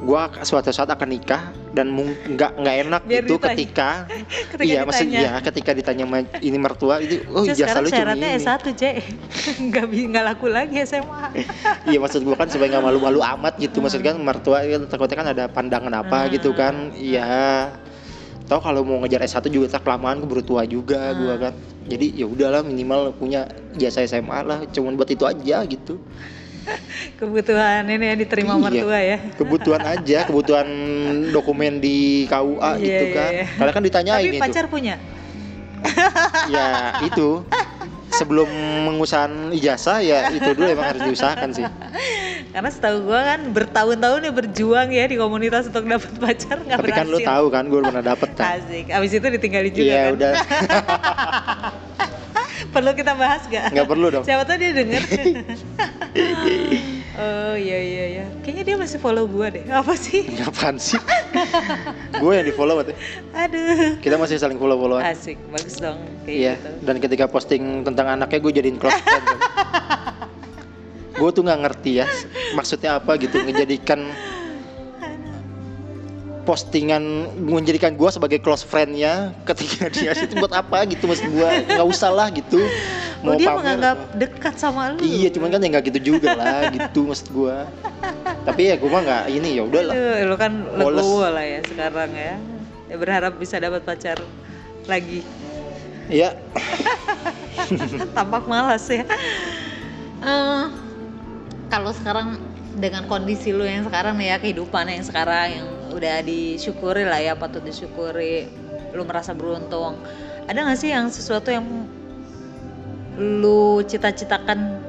gua 0.06 0.30
suatu 0.46 0.70
saat 0.70 0.90
akan 0.90 1.08
nikah 1.10 1.50
dan 1.70 1.86
nggak 1.94 2.50
nggak 2.58 2.76
enak 2.84 3.02
Biar 3.06 3.22
itu 3.22 3.34
ditanya. 3.38 3.46
ketika, 3.54 3.90
Ketika 4.50 4.62
iya 4.66 4.82
ditanya. 4.82 4.88
maksudnya 4.90 5.20
ya, 5.22 5.32
ketika 5.38 5.70
ditanya 5.70 6.04
ini 6.42 6.58
mertua 6.58 6.94
itu 6.98 7.22
oh 7.30 7.46
Cek, 7.46 7.54
ijazah 7.54 7.80
sekarang 7.82 7.84
lu 7.86 7.90
cuma 7.90 8.12
ini 8.18 8.28
S1 8.42 8.64
cek. 8.74 8.94
Nggak 9.70 9.84
nggak 9.86 10.24
laku 10.26 10.46
lagi 10.50 10.76
SMA 10.82 11.22
iya 11.90 11.98
maksud 11.98 12.20
gua 12.22 12.34
kan 12.34 12.48
supaya 12.50 12.68
nggak 12.74 12.84
malu-malu 12.84 13.20
amat 13.22 13.54
gitu. 13.56 13.78
Maksud 13.78 14.00
kan 14.00 14.18
mertua 14.18 14.66
ya, 14.66 14.82
takutnya 14.84 15.16
kan 15.16 15.28
ada 15.30 15.44
pandangan 15.46 15.92
apa 15.94 16.26
Hmm. 16.26 16.30
gitu 16.34 16.50
kan. 16.52 16.90
Iya. 16.94 17.70
Tau 18.50 18.58
kalau 18.58 18.82
mau 18.82 18.98
ngejar 18.98 19.22
S1 19.22 19.46
juga 19.46 19.70
tak 19.70 19.86
kelamaan 19.86 20.18
keburu 20.18 20.42
tua 20.42 20.66
juga 20.66 21.14
gua 21.14 21.34
Hmm. 21.38 21.42
kan. 21.48 21.54
Jadi 21.86 22.18
ya 22.18 22.26
udahlah 22.26 22.66
minimal 22.66 23.14
punya 23.14 23.46
jasa 23.74 24.02
SMA 24.02 24.42
lah. 24.42 24.66
Cuman 24.68 24.98
buat 24.98 25.06
itu 25.06 25.22
aja 25.22 25.62
gitu 25.64 26.02
kebutuhan 27.18 27.82
ini 27.84 28.04
ya 28.04 28.14
diterima 28.16 28.54
Iya. 28.54 28.62
mertua 28.62 28.98
ya. 28.98 29.18
kebutuhan 29.34 29.82
aja 29.82 30.18
kebutuhan 30.24 30.68
dokumen 31.30 31.78
di 31.78 32.24
KUA 32.26 32.70
Iya, 32.72 32.80
gitu 32.80 33.04
iya, 33.04 33.14
kan. 33.14 33.30
iya. 33.32 33.44
karena 33.54 33.72
kan 33.72 33.82
ditanyain 33.82 34.22
tapi 34.22 34.36
itu. 34.36 34.42
pacar 34.42 34.64
punya? 34.66 34.94
Ya 36.52 36.68
itu. 37.02 37.40
Sebelum 38.10 38.50
mengusahakan 38.84 39.54
ijazah 39.54 40.02
ya 40.02 40.28
itu 40.28 40.50
dulu 40.52 40.66
emang 40.66 40.92
harus 40.92 41.06
diusahakan 41.06 41.54
sih. 41.54 41.62
Karena 42.50 42.66
setahu 42.68 43.06
gua 43.06 43.22
kan 43.22 43.40
bertahun-tahun 43.48 44.26
ya 44.26 44.32
berjuang 44.34 44.88
ya 44.90 45.06
di 45.06 45.14
komunitas 45.14 45.70
untuk 45.70 45.86
dapat 45.86 46.10
pacar 46.18 46.58
nggak 46.58 46.74
tapi 46.76 46.90
kan 46.90 47.06
berhasil. 47.06 47.14
lu 47.14 47.18
tahu 47.22 47.44
kan 47.48 47.64
gue 47.64 47.80
pernah 47.80 48.02
dapet 48.02 48.28
kan. 48.34 48.58
Asik. 48.58 48.90
Abis 48.90 49.10
itu 49.14 49.26
ditinggalin 49.30 49.70
juga 49.72 49.86
iya 49.86 50.02
kan. 50.02 50.12
udah 50.18 50.32
perlu 52.70 52.90
kita 52.92 53.12
bahas 53.12 53.42
gak? 53.44 53.68
nggak 53.68 53.84
perlu 53.84 54.06
dong 54.08 54.22
siapa 54.22 54.42
tahu 54.42 54.56
dia 54.56 54.70
denger 54.72 55.02
oh 57.20 57.54
iya 57.54 57.78
iya 57.78 58.04
iya 58.08 58.24
kayaknya 58.40 58.62
dia 58.64 58.76
masih 58.76 58.96
follow 58.96 59.24
gua 59.24 59.50
deh 59.50 59.64
apa 59.66 59.92
sih 59.92 60.30
Apaan 60.48 60.76
sih? 60.76 60.96
gue 62.12 62.32
yang 62.32 62.42
di 62.42 62.52
follow 62.52 62.74
berarti. 62.76 62.94
aduh 63.32 63.98
Kita 63.98 64.16
masih 64.16 64.36
saling 64.36 64.56
follow 64.56 64.76
followan. 64.76 65.02
asik 65.04 65.36
bagus 65.48 65.76
dong 65.76 65.98
kayak 66.24 66.30
Iya. 66.32 66.52
gitu 66.56 66.68
Dan 66.80 66.96
ketika 66.98 67.24
posting 67.26 67.62
tentang 67.82 68.06
anaknya 68.10 68.38
gue 68.38 68.52
jadiin 68.54 68.76
close 68.76 68.96
friend. 68.96 69.26
gue 71.12 71.30
tuh 71.30 71.42
nggak 71.42 71.60
ngerti 71.60 71.90
ya 72.00 72.06
maksudnya 72.52 72.96
apa 72.96 73.12
gitu 73.16 73.36
ngejadikan 73.44 74.08
postingan 76.50 77.30
menjadikan 77.38 77.94
gue 77.94 78.10
sebagai 78.10 78.42
close 78.42 78.66
friendnya 78.66 79.30
ketika 79.46 79.86
dia 79.86 80.10
itu 80.26 80.34
buat 80.34 80.50
apa 80.50 80.82
gitu 80.90 81.06
maksud 81.06 81.30
gue 81.30 81.48
nggak 81.70 81.86
usah 81.86 82.10
lah 82.10 82.26
gitu. 82.34 82.58
Oh 83.22 83.38
dia 83.38 83.54
pamer. 83.54 83.58
menganggap 83.62 83.96
apa. 84.02 84.18
dekat 84.18 84.54
sama 84.58 84.90
lu. 84.90 84.98
Iya 84.98 85.30
cuman 85.30 85.54
kan 85.54 85.62
ya 85.62 85.68
nggak 85.70 85.84
gitu 85.94 86.00
juga 86.02 86.34
lah 86.34 86.66
gitu 86.74 87.06
maksud 87.06 87.30
gue 87.30 87.56
tapi 88.42 88.60
ya 88.66 88.74
gue 88.74 88.90
mah 88.90 89.02
nggak 89.06 89.24
ini 89.30 89.48
ya 89.54 89.62
udahlah. 89.62 89.94
Aduh, 89.94 90.14
lu 90.26 90.36
kan 90.40 90.52
legowo 90.74 91.22
lah 91.30 91.46
ya 91.46 91.60
sekarang 91.62 92.10
ya. 92.18 92.34
ya 92.90 92.96
berharap 92.98 93.38
bisa 93.38 93.62
dapat 93.62 93.86
pacar 93.86 94.18
lagi. 94.90 95.22
Ya 96.10 96.34
tampak 98.18 98.50
malas 98.50 98.90
ya. 98.90 99.06
Eh, 100.26 100.64
kalau 101.70 101.94
sekarang 101.94 102.42
dengan 102.74 103.06
kondisi 103.06 103.54
lu 103.54 103.62
yang 103.62 103.86
sekarang 103.86 104.18
nih 104.18 104.34
ya 104.34 104.36
kehidupan 104.42 104.90
yang 104.90 105.06
sekarang 105.06 105.46
yang 105.54 105.68
udah 105.92 106.22
disyukuri 106.22 107.04
lah 107.04 107.20
ya 107.20 107.34
patut 107.34 107.62
disyukuri. 107.62 108.46
Lu 108.94 109.06
merasa 109.06 109.34
beruntung. 109.34 109.98
Ada 110.50 110.66
nggak 110.66 110.78
sih 110.78 110.90
yang 110.90 111.06
sesuatu 111.10 111.50
yang 111.54 111.62
lu 113.20 113.84
cita-citakan 113.84 114.80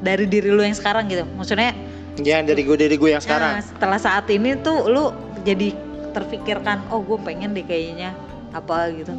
dari 0.00 0.24
diri 0.30 0.48
lu 0.54 0.62
yang 0.62 0.76
sekarang 0.76 1.10
gitu? 1.10 1.26
Maksudnya 1.36 1.74
ya 2.18 2.42
dari 2.42 2.62
gue 2.66 2.76
dari 2.78 2.96
gue 2.98 3.10
yang 3.14 3.22
Nah, 3.22 3.26
sekarang. 3.26 3.52
setelah 3.62 3.98
saat 3.98 4.26
ini 4.30 4.58
tuh 4.58 4.86
lu 4.90 5.10
jadi 5.46 5.74
terfikirkan 6.14 6.82
oh 6.90 7.02
gue 7.04 7.18
pengen 7.22 7.52
deh 7.54 7.62
kayaknya 7.66 8.14
apa 8.54 8.90
gitu. 8.94 9.12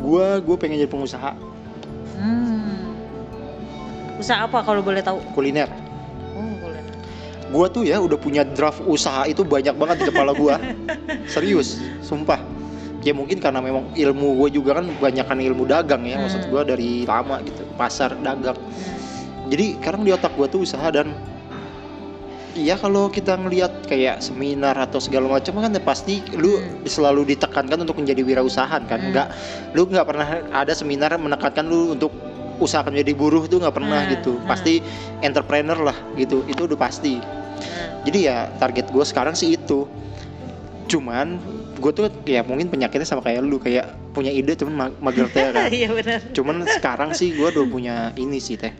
Gue 0.00 0.26
gue 0.40 0.56
pengen 0.56 0.84
jadi 0.84 0.90
pengusaha. 0.90 1.32
Hmm. 2.20 2.92
usaha 4.20 4.44
apa 4.44 4.60
kalau 4.60 4.84
boleh 4.84 5.00
tahu? 5.00 5.16
Kuliner 5.32 5.89
Gua 7.50 7.66
tuh 7.66 7.82
ya 7.82 7.98
udah 7.98 8.14
punya 8.14 8.46
draft 8.46 8.80
usaha 8.86 9.26
itu 9.26 9.42
banyak 9.42 9.74
banget 9.74 9.96
di 10.00 10.04
kepala 10.08 10.32
gua. 10.32 10.56
Serius, 11.34 11.82
sumpah. 12.00 12.38
Ya 13.00 13.16
mungkin 13.16 13.40
karena 13.40 13.64
memang 13.64 13.96
ilmu 13.96 14.44
gue 14.44 14.60
juga 14.60 14.76
kan 14.76 14.84
kebanyakan 14.84 15.40
ilmu 15.40 15.64
dagang 15.64 16.04
ya, 16.04 16.20
maksud 16.20 16.44
Hmm. 16.46 16.50
gua 16.52 16.62
dari 16.68 17.08
lama 17.08 17.40
gitu, 17.42 17.64
pasar 17.74 18.12
dagang. 18.20 18.60
Jadi 19.48 19.80
sekarang 19.80 20.04
di 20.04 20.12
otak 20.12 20.36
gua 20.36 20.46
tuh 20.46 20.62
usaha 20.62 20.84
dan 20.92 21.10
Iya 22.50 22.74
kalau 22.74 23.06
kita 23.06 23.38
ngelihat 23.38 23.86
kayak 23.86 24.26
seminar 24.26 24.74
atau 24.74 24.98
segala 24.98 25.30
macam 25.30 25.62
kan 25.62 25.70
ya 25.70 25.78
pasti 25.78 26.18
lu 26.34 26.58
Hmm. 26.58 26.82
selalu 26.82 27.22
ditekankan 27.32 27.78
untuk 27.78 28.02
menjadi 28.02 28.26
wirausahaan 28.26 28.82
kan. 28.90 28.98
Hmm. 28.98 29.08
Enggak 29.14 29.26
lu 29.70 29.86
nggak 29.86 30.02
pernah 30.02 30.28
ada 30.50 30.74
seminar 30.74 31.14
menekankan 31.14 31.62
lu 31.70 31.94
untuk 31.94 32.10
usahakan 32.58 32.92
menjadi 32.98 33.14
buruh 33.14 33.46
tuh 33.46 33.62
nggak 33.62 33.70
pernah 33.70 34.02
Hmm. 34.02 34.12
gitu. 34.18 34.32
Hmm. 34.34 34.50
Pasti 34.50 34.82
entrepreneur 35.22 35.78
lah 35.78 35.94
gitu. 36.18 36.42
Itu 36.50 36.66
udah 36.66 36.74
pasti 36.74 37.22
jadi 38.06 38.18
ya 38.18 38.36
target 38.56 38.88
gue 38.90 39.04
sekarang 39.04 39.34
sih 39.36 39.54
itu. 39.56 39.86
Cuman 40.90 41.38
gue 41.78 41.90
tuh 41.94 42.10
ya 42.26 42.42
mungkin 42.42 42.68
penyakitnya 42.68 43.06
sama 43.06 43.22
kayak 43.24 43.40
lu 43.46 43.56
kayak 43.62 43.88
punya 44.10 44.34
ide 44.34 44.58
cuman 44.58 44.74
ma- 44.74 44.96
mager 45.10 45.30
teh 45.30 45.48
kan? 45.54 45.70
Iya 45.78 45.88
benar. 45.94 46.20
Cuman 46.34 46.66
sekarang 46.66 47.10
sih 47.14 47.30
gue 47.36 47.46
udah 47.46 47.66
punya 47.68 47.94
ini 48.18 48.42
sih 48.42 48.58
teh. 48.58 48.74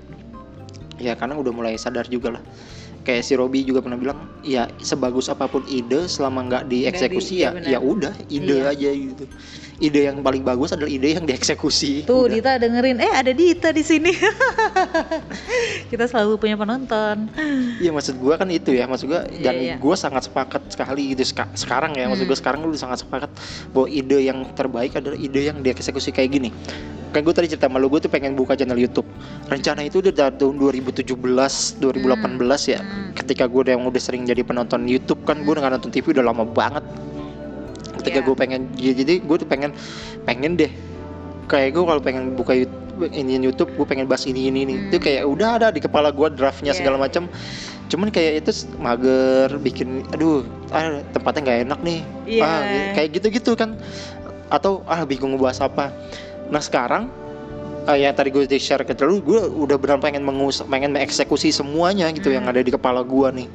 Ya 1.00 1.16
karena 1.16 1.38
udah 1.38 1.52
mulai 1.54 1.78
sadar 1.80 2.04
juga 2.10 2.36
lah 2.36 2.42
kayak 3.00 3.22
si 3.22 3.32
Robi 3.32 3.62
juga 3.62 3.80
pernah 3.80 3.96
bilang 3.96 4.18
ya 4.40 4.68
sebagus 4.76 5.26
apa 5.26 5.44
pun 5.44 5.64
ide 5.64 6.04
selama 6.04 6.44
nggak 6.44 6.64
dieksekusi 6.66 7.34
iya 7.38 7.50
ya 7.56 7.76
ya 7.76 7.78
udah 7.78 8.12
ide 8.26 8.56
Iya. 8.58 8.70
aja 8.70 8.90
gitu 8.90 9.24
ide 9.80 10.00
yang 10.04 10.20
paling 10.20 10.40
bagus 10.40 10.70
adalah 10.70 10.88
ide 10.88 11.14
yang 11.14 11.24
dieksekusi 11.30 12.04
tuh 12.04 12.28
Udah. 12.28 12.36
Dita 12.36 12.52
dengerin 12.58 12.98
eh 12.98 13.08
ada 13.10 13.32
Dita 13.32 13.68
di 13.70 13.80
sini 13.80 14.12
kita 15.90 16.04
selalu 16.04 16.36
punya 16.36 16.54
penonton 16.54 17.32
Iya 17.78 17.90
maksud 17.90 18.16
gua 18.16 18.36
kan 18.36 18.48
itu 18.48 18.70
ya 18.70 18.84
maksud 18.84 19.06
gua 19.06 19.24
Iya, 19.26 19.40
dan 19.40 19.54
iya. 19.56 19.74
gua 19.76 19.96
sangat 19.96 20.26
sepakat 20.26 20.68
sekali 20.68 21.12
gitu 21.12 21.24
seka- 21.26 21.50
sekarang 21.54 21.92
ya 21.94 22.06
maksud 22.06 22.20
Hmm. 22.20 22.30
gua 22.30 22.38
sekarang 22.38 22.60
lu 22.62 22.76
sangat 22.76 23.00
sepakat 23.00 23.30
bahwa 23.70 23.88
ide 23.88 24.18
yang 24.22 24.44
terbaik 24.52 24.92
adalah 24.92 25.16
ide 25.16 25.40
yang 25.42 25.58
dieksekusi 25.58 26.10
kayak 26.10 26.30
gini. 26.30 26.50
Kan 27.10 27.26
gue 27.26 27.34
tadi 27.34 27.50
cerita 27.50 27.66
sama 27.66 27.82
lu 27.82 27.90
gue 27.90 27.98
tuh 27.98 28.06
pengen 28.06 28.38
buka 28.38 28.54
channel 28.54 28.78
YouTube. 28.78 29.06
Rencana 29.50 29.82
itu 29.82 29.98
udah 29.98 30.14
dari 30.14 30.34
tahun 30.38 30.54
2017, 30.56 31.10
2018 31.82 32.70
ya. 32.70 32.80
Hmm. 32.80 33.10
Ketika 33.12 33.50
gue 33.50 33.60
udah 33.66 33.72
yang 33.74 33.82
udah 33.82 33.98
sering 33.98 34.22
jadi 34.22 34.42
penonton 34.42 34.86
YouTube 34.86 35.26
kan 35.26 35.42
gue 35.42 35.50
nggak 35.50 35.74
nonton 35.74 35.90
TV 35.90 36.14
udah 36.14 36.24
lama 36.24 36.46
banget. 36.46 36.86
Ketika 37.98 38.22
Iya. 38.22 38.26
gue 38.30 38.34
pengen 38.38 38.60
ya, 38.78 38.92
jadi 38.94 39.14
gue 39.20 39.36
tuh 39.36 39.48
pengen 39.50 39.70
pengen 40.24 40.54
deh 40.56 40.70
kayak 41.46 41.74
gue 41.74 41.82
kalau 41.82 42.00
pengen 42.00 42.32
buka 42.32 42.54
YouTube 42.54 42.78
ini 43.10 43.42
YouTube 43.42 43.74
gue 43.74 43.84
pengen 43.84 44.06
bahas 44.06 44.24
ini 44.24 44.48
ini 44.48 44.62
ini 44.62 44.74
Hmm. 44.76 44.86
itu 44.88 44.96
kayak 45.02 45.24
udah 45.26 45.48
ada 45.58 45.68
di 45.68 45.82
kepala 45.82 46.08
gue 46.08 46.28
draftnya 46.32 46.70
Iya. 46.72 46.78
segala 46.78 46.96
macam 46.96 47.26
cuman 47.90 48.08
kayak 48.08 48.46
itu 48.46 48.70
mager 48.78 49.50
bikin 49.58 50.06
aduh 50.14 50.46
ah 50.70 51.02
tempatnya 51.10 51.40
nggak 51.42 51.58
enak 51.66 51.80
nih 51.82 52.00
Iya. 52.24 52.42
ah 52.46 52.60
kayak 52.94 53.08
gitu-gitu 53.18 53.52
kan 53.58 53.74
atau 54.46 54.86
ah 54.86 55.02
bingung 55.02 55.34
ngebahas 55.34 55.66
apa 55.66 55.90
nah 56.50 56.58
sekarang 56.58 57.06
ah, 57.86 57.96
yang 57.96 58.12
tadi 58.12 58.34
gue 58.34 58.44
share 58.58 58.82
ke 58.82 58.92
lu 59.06 59.22
gue 59.22 59.40
udah 59.40 59.78
benar 59.78 60.02
pengen 60.02 60.26
mengus 60.26 60.60
pengen 60.66 60.92
mengeksekusi 60.92 61.54
semuanya 61.54 62.10
gitu 62.10 62.34
yang 62.34 62.44
Hmm. 62.44 62.52
ada 62.52 62.60
di 62.60 62.74
kepala 62.74 63.06
gue 63.06 63.28
nih 63.42 63.48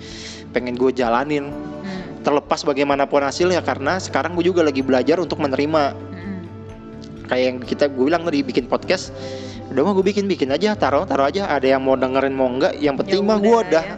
pengen 0.55 0.79
gue 0.79 0.91
jalanin 0.95 1.51
Hmm. 1.51 2.23
terlepas 2.23 2.63
bagaimanapun 2.63 3.21
hasilnya 3.21 3.59
karena 3.61 3.99
sekarang 3.99 4.33
gue 4.39 4.47
juga 4.47 4.63
lagi 4.63 4.79
belajar 4.79 5.19
untuk 5.19 5.37
menerima 5.43 5.83
Hmm. 5.93 6.41
kayak 7.27 7.43
yang 7.43 7.57
kita 7.61 7.91
gue 7.91 8.03
bilang 8.07 8.23
tadi 8.23 8.41
bikin 8.41 8.65
podcast 8.71 9.11
udah 9.65 9.81
mah 9.81 9.93
gue 9.93 10.05
bikin 10.05 10.25
bikin 10.25 10.53
aja 10.53 10.77
taruh 10.77 11.03
taruh 11.03 11.25
aja 11.25 11.49
ada 11.49 11.65
yang 11.65 11.81
mau 11.81 11.97
dengerin 11.97 12.31
mau 12.31 12.45
enggak 12.45 12.77
yang 12.77 12.93
penting 12.95 13.21
Ya 13.21 13.27
mah 13.27 13.37
gue 13.41 13.57
udah, 13.65 13.83
ya. 13.83 13.95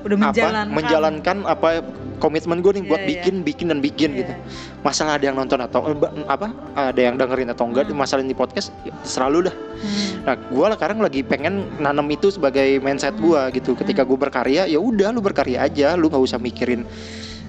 udah 0.00 0.16
apa 0.16 0.24
menjalankan 0.26 0.66
menjalankan 0.72 1.36
apa 1.44 1.68
komitmen 2.16 2.60
gue 2.60 2.72
nih 2.80 2.84
buat 2.84 3.00
Iya, 3.00 3.04
iya. 3.04 3.12
bikin 3.20 3.34
bikin 3.44 3.66
dan 3.68 3.78
bikin 3.80 4.10
Iya. 4.12 4.18
gitu 4.24 4.32
masalah 4.80 5.20
ada 5.20 5.24
yang 5.28 5.36
nonton 5.36 5.60
atau 5.60 5.80
eh, 5.86 5.96
apa 6.24 6.46
ada 6.72 7.00
yang 7.00 7.14
dengerin 7.14 7.52
atau 7.52 7.68
enggak 7.68 7.84
Hmm. 7.86 8.00
masalah 8.00 8.24
di 8.24 8.32
podcast 8.32 8.72
ya, 8.80 8.96
selalu 9.04 9.52
dah 9.52 9.54
Hmm. 9.54 10.24
nah 10.24 10.34
gue 10.36 10.64
lah 10.66 10.76
sekarang 10.76 10.98
lagi 11.00 11.20
pengen 11.20 11.68
nanam 11.76 12.08
itu 12.08 12.32
sebagai 12.32 12.80
mindset 12.80 13.12
gue 13.14 13.40
gitu 13.54 13.76
ketika 13.76 14.02
gue 14.02 14.16
berkarya 14.16 14.64
ya 14.64 14.80
udah 14.80 15.12
lu 15.12 15.20
berkarya 15.20 15.60
aja 15.62 15.96
lu 15.96 16.08
nggak 16.08 16.20
usah 16.20 16.40
mikirin 16.40 16.88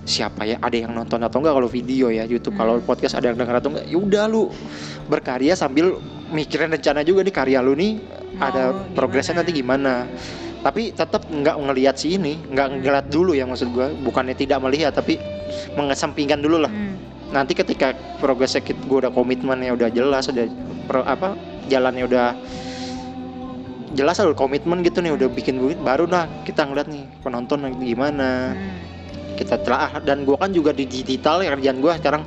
siapa 0.02 0.44
ya 0.44 0.58
ada 0.60 0.76
yang 0.76 0.92
nonton 0.92 1.22
atau 1.22 1.40
enggak 1.40 1.56
kalau 1.56 1.70
video 1.72 2.12
ya 2.12 2.28
YouTube 2.28 2.60
kalau 2.60 2.78
Hmm. 2.78 2.86
podcast 2.86 3.16
ada 3.16 3.32
yang 3.32 3.40
denger 3.40 3.64
atau 3.64 3.70
enggak 3.72 3.86
ya 3.88 3.96
udah 3.96 4.24
lu 4.28 4.52
berkarya 5.08 5.56
sambil 5.56 5.96
mikirin 6.32 6.72
rencana 6.72 7.04
juga 7.04 7.22
nih 7.22 7.34
karya 7.34 7.60
lu 7.60 7.76
nih 7.76 8.00
ada 8.38 8.72
Mau 8.72 8.96
progresnya 8.96 9.36
gimana? 9.36 9.42
nanti 9.44 9.52
gimana 9.54 9.94
tapi 10.62 10.82
tetap 10.90 11.22
nggak 11.26 11.56
ngelihat 11.58 11.96
si 11.96 12.16
ini 12.16 12.38
nggak 12.48 12.68
Hmm. 12.68 12.76
ngeliat 12.80 13.08
dulu 13.08 13.32
ya 13.32 13.44
maksud 13.44 13.70
gua 13.70 13.92
bukannya 13.92 14.34
tidak 14.34 14.62
melihat 14.62 14.94
tapi 14.94 15.18
mengesampingkan 15.74 16.38
dulu 16.38 16.62
lah 16.62 16.72
Hmm. 16.72 16.96
nanti 17.30 17.52
ketika 17.52 17.92
progresnya 18.18 18.60
kita 18.60 18.80
gue 18.82 18.98
udah 19.00 19.12
komitmennya 19.12 19.72
udah 19.72 19.90
jelas 19.90 20.28
udah 20.28 20.46
pro- 20.84 21.04
apa 21.04 21.36
jalannya 21.66 22.04
udah 22.04 22.28
jelas 23.92 24.16
udah 24.18 24.32
komitmen 24.34 24.80
gitu 24.82 25.00
nih 25.00 25.12
udah 25.12 25.28
bikin 25.28 25.60
duit 25.60 25.76
baru 25.78 26.08
nah 26.08 26.28
kita 26.44 26.64
ngeliat 26.64 26.88
nih 26.88 27.04
penonton 27.20 27.68
gimana 27.78 28.54
Hmm. 28.54 28.80
kita 29.36 29.58
telaah 29.58 29.98
dan 30.00 30.22
gua 30.22 30.38
kan 30.38 30.52
juga 30.52 30.72
di 30.72 30.86
digital 30.86 31.42
ya 31.42 31.52
kerjaan 31.52 31.82
gua 31.82 31.98
sekarang 31.98 32.24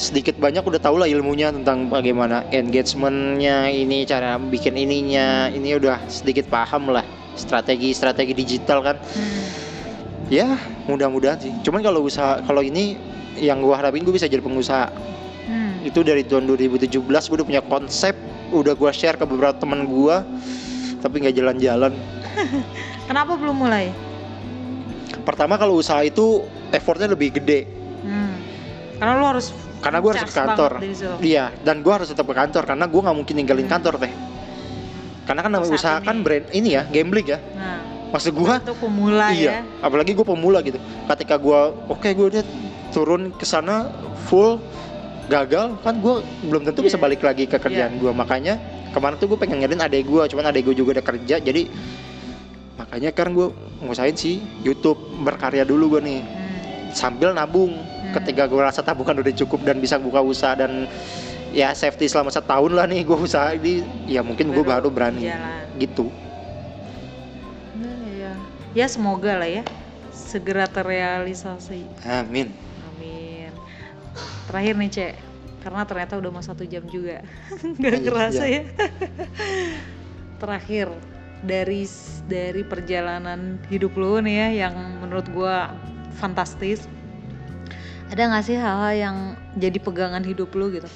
sedikit 0.00 0.40
banyak 0.40 0.64
udah 0.64 0.80
tau 0.80 0.96
lah 0.96 1.04
ilmunya 1.04 1.52
tentang 1.52 1.92
bagaimana 1.92 2.48
engagementnya 2.48 3.68
ini 3.68 4.08
cara 4.08 4.40
bikin 4.40 4.72
ininya 4.72 5.52
ini 5.52 5.76
udah 5.76 6.00
sedikit 6.08 6.48
paham 6.48 6.88
lah 6.88 7.04
strategi 7.36 7.92
strategi 7.92 8.32
digital 8.32 8.80
kan 8.80 8.96
Hmm. 8.96 9.44
ya 10.32 10.56
mudah-mudahan 10.88 11.36
sih 11.36 11.52
cuman 11.60 11.84
kalau 11.84 12.08
usaha 12.08 12.40
kalau 12.40 12.64
ini 12.64 12.96
yang 13.36 13.60
gua 13.60 13.76
harapin 13.76 14.00
gue 14.00 14.16
bisa 14.16 14.24
jadi 14.24 14.40
pengusaha 14.40 14.88
Hmm. 15.44 15.84
itu 15.84 16.00
dari 16.00 16.24
tahun 16.24 16.48
2017 16.48 16.96
gue 17.28 17.36
udah 17.36 17.46
punya 17.46 17.60
konsep 17.60 18.16
udah 18.50 18.72
gua 18.72 18.90
share 18.90 19.20
ke 19.20 19.28
beberapa 19.28 19.52
teman 19.52 19.84
gua 19.84 20.24
tapi 20.98 21.20
nggak 21.20 21.36
jalan-jalan 21.36 21.92
Kenapa 23.10 23.36
belum 23.36 23.56
mulai? 23.58 23.92
pertama 25.20 25.60
kalau 25.60 25.76
usaha 25.76 26.00
itu 26.00 26.40
effortnya 26.72 27.04
lebih 27.06 27.36
gede 27.36 27.68
Hmm. 28.00 28.32
Karena 28.96 29.12
lu 29.16 29.26
harus 29.28 29.52
karena 29.80 29.98
gue 29.98 30.10
harus 30.12 30.24
ke 30.24 30.32
kantor. 30.32 30.72
iya 31.20 31.44
dan 31.60 31.80
gue 31.80 31.92
harus 31.92 32.08
tetap 32.08 32.24
ke 32.24 32.34
kantor 32.36 32.62
karena 32.64 32.84
gue 32.84 33.00
nggak 33.00 33.16
mungkin 33.16 33.34
ninggalin 33.34 33.66
Hmm. 33.66 33.74
kantor 33.74 33.94
teh. 33.98 34.12
Karena 35.24 35.40
kan 35.40 35.50
namanya 35.50 35.72
usaha 35.72 35.98
kan 35.98 36.16
brand 36.20 36.46
ini 36.50 36.74
ya 36.74 36.82
gambling 36.84 37.26
ya. 37.26 37.38
Nah, 37.54 37.78
maksud 38.10 38.34
gue 38.34 38.52
itu 38.52 38.74
pemula 38.76 39.26
iya 39.30 39.62
ya. 39.62 39.62
apalagi 39.80 40.12
gue 40.12 40.26
pemula 40.26 40.58
gitu. 40.60 40.76
Ketika 41.06 41.34
gue 41.36 41.60
oke 41.88 42.08
gue 42.08 42.26
udah 42.36 42.44
turun 42.90 43.30
ke 43.32 43.46
sana 43.46 43.88
full 44.26 44.58
gagal 45.30 45.78
kan 45.80 45.94
gue 45.96 46.14
belum 46.44 46.66
tentu 46.66 46.82
bisa 46.82 46.98
Iya. 46.98 47.04
balik 47.06 47.22
lagi 47.22 47.46
ke 47.46 47.54
kerjaan 47.54 47.96
gue 47.96 48.10
makanya 48.10 48.58
kemarin 48.90 49.14
tuh 49.14 49.30
gue 49.30 49.38
pengen 49.38 49.62
ngerin 49.62 49.78
adek 49.78 50.02
gue 50.02 50.22
cuman 50.26 50.50
adek 50.50 50.66
gue 50.66 50.74
juga 50.74 50.98
udah 50.98 51.06
kerja 51.06 51.38
jadi 51.38 51.70
makanya 52.74 53.14
sekarang 53.14 53.38
gue 53.38 53.48
ngusahain 53.80 54.18
sih 54.18 54.42
YouTube 54.60 54.98
berkarya 55.22 55.62
dulu 55.62 55.96
gue 55.96 56.02
nih. 56.02 56.20
Hmm. 56.20 56.49
Sambil 56.92 57.30
nabung 57.30 57.72
Hmm. 57.72 58.14
ketika 58.16 58.44
gue 58.44 58.58
rasa 58.58 58.80
tabungan 58.80 59.14
udah 59.16 59.34
cukup 59.36 59.62
dan 59.62 59.78
bisa 59.78 59.94
buka 59.94 60.18
usaha 60.18 60.54
dan 60.54 60.90
ya 61.50 61.70
safety 61.70 62.06
selama 62.06 62.28
setahun 62.28 62.70
lah 62.70 62.84
nih 62.84 63.02
gue 63.02 63.14
usaha 63.16 63.50
ini 63.52 63.80
ya 64.04 64.20
mungkin 64.20 64.50
gue 64.50 64.62
baru 64.62 64.88
berani 64.88 65.26
jalan. 65.26 65.66
gitu 65.76 66.10
Nah, 67.72 67.96
ya. 68.12 68.32
ya 68.74 68.86
semoga 68.86 69.34
lah 69.34 69.48
ya 69.48 69.62
segera 70.10 70.66
terrealisasi. 70.66 71.86
amin 72.02 72.50
Amin. 72.90 73.50
Terakhir 74.46 74.74
nih 74.76 74.90
cek, 74.90 75.14
karena 75.60 75.82
ternyata 75.84 76.14
udah 76.16 76.30
mau 76.30 76.40
satu 76.40 76.62
jam 76.62 76.82
juga, 76.84 77.22
nggak 77.78 77.94
Anjir, 77.94 78.06
kerasa 78.06 78.44
iya. 78.44 78.60
ya. 78.60 78.62
Terakhir 80.36 80.86
dari 81.40 81.84
dari 82.26 82.62
perjalanan 82.62 83.56
hidup 83.68 83.94
lu 83.94 84.18
nih 84.18 84.34
ya, 84.34 84.48
yang 84.66 84.74
menurut 85.00 85.26
gua 85.30 85.72
fantastis. 86.18 86.86
Ada 88.10 88.26
nggak 88.26 88.44
sih 88.44 88.58
hal-hal 88.58 88.92
yang 88.96 89.16
jadi 89.54 89.78
pegangan 89.78 90.26
hidup 90.26 90.50
lu 90.58 90.74
gitu, 90.74 90.90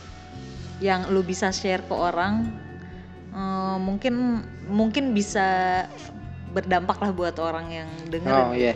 yang 0.82 1.06
lu 1.14 1.22
bisa 1.22 1.54
share 1.54 1.86
ke 1.86 1.94
orang, 1.94 2.50
eh, 3.30 3.76
mungkin 3.78 4.42
mungkin 4.66 5.14
bisa 5.14 5.46
berdampak 6.50 6.98
lah 6.98 7.10
buat 7.10 7.34
orang 7.38 7.66
yang 7.70 7.88
dengerin. 8.10 8.46
oh 8.46 8.54
iya 8.54 8.74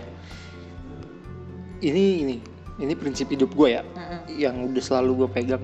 ini 1.79 2.27
ini 2.27 2.37
ini 2.79 2.93
prinsip 2.99 3.31
hidup 3.31 3.55
gue 3.55 3.79
ya 3.79 3.83
Mm-mm. 3.87 4.21
yang 4.35 4.67
udah 4.67 4.83
selalu 4.83 5.25
gue 5.25 5.29
pegang 5.31 5.63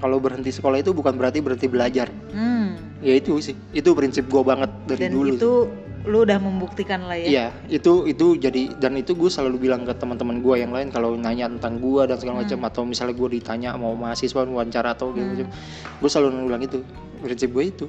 kalau 0.00 0.16
berhenti 0.16 0.48
sekolah 0.48 0.80
itu 0.80 0.96
bukan 0.96 1.20
berarti 1.20 1.44
berhenti 1.44 1.68
belajar 1.68 2.08
Hmm. 2.32 2.80
ya 3.04 3.12
itu 3.12 3.36
sih 3.44 3.52
itu 3.76 3.92
prinsip 3.92 4.24
gue 4.24 4.40
banget 4.40 4.72
dari 4.88 5.04
dan 5.04 5.12
dulu 5.12 5.36
itu 5.36 5.52
lu 6.08 6.24
udah 6.24 6.40
membuktikan 6.40 7.04
lah 7.04 7.20
ya. 7.20 7.26
Iya, 7.28 7.46
itu 7.68 8.08
itu 8.08 8.40
jadi 8.40 8.72
dan 8.80 8.96
itu 8.96 9.12
gue 9.12 9.28
selalu 9.28 9.68
bilang 9.68 9.84
ke 9.84 9.92
teman-teman 9.92 10.40
gue 10.40 10.54
yang 10.56 10.72
lain 10.72 10.88
kalau 10.88 11.12
nanya 11.12 11.52
tentang 11.52 11.76
gue 11.84 12.02
dan 12.08 12.16
segala 12.16 12.40
macam 12.42 12.58
atau 12.64 12.82
misalnya 12.88 13.12
gue 13.12 13.28
ditanya 13.36 13.76
mau 13.76 13.92
mahasiswa 13.92 14.48
wawancara 14.48 14.96
atau 14.96 15.12
gitu 15.12 15.20
Hmm. 15.20 15.32
macam, 15.36 15.48
gue 16.00 16.08
selalu 16.08 16.28
bilang 16.48 16.64
itu. 16.64 16.80
Prinsip 17.18 17.50
gue 17.50 17.64
itu 17.66 17.86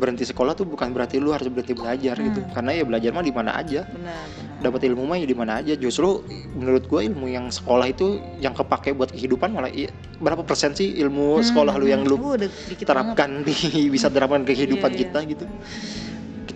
berhenti 0.00 0.24
sekolah 0.24 0.56
tuh 0.56 0.64
bukan 0.64 0.94
berarti 0.96 1.20
lu 1.20 1.34
harus 1.34 1.50
berhenti 1.52 1.76
belajar 1.76 2.16
gitu, 2.16 2.40
Hmm. 2.40 2.54
karena 2.56 2.70
ya 2.72 2.82
belajar 2.88 3.10
mah 3.12 3.20
di 3.20 3.34
mana 3.34 3.52
aja, 3.52 3.84
benar 3.84 4.24
benar. 4.32 4.62
Dapat 4.64 4.80
ilmu 4.88 5.02
mah 5.04 5.18
ya 5.20 5.26
di 5.28 5.36
mana 5.36 5.52
aja. 5.60 5.74
Justru 5.76 6.24
menurut 6.56 6.88
gue 6.88 7.00
ilmu 7.04 7.28
yang 7.28 7.52
sekolah 7.52 7.90
itu 7.90 8.16
yang 8.40 8.56
kepake 8.56 8.96
buat 8.96 9.12
kehidupan 9.12 9.52
malah 9.52 9.68
iya, 9.68 9.92
berapa 10.16 10.40
persen 10.46 10.72
sih 10.72 10.96
ilmu 11.02 11.44
sekolah 11.44 11.76
lu 11.76 11.90
yang 11.90 12.06
lu 12.08 12.16
Uh, 12.16 12.38
terapkan 12.80 13.42
di 13.44 13.90
bisa 13.92 14.06
terapkan 14.08 14.46
ke 14.46 14.54
kehidupan 14.56 14.94
Iya, 14.94 14.96
iya. 14.96 15.02
kita 15.04 15.18
gitu 15.28 15.44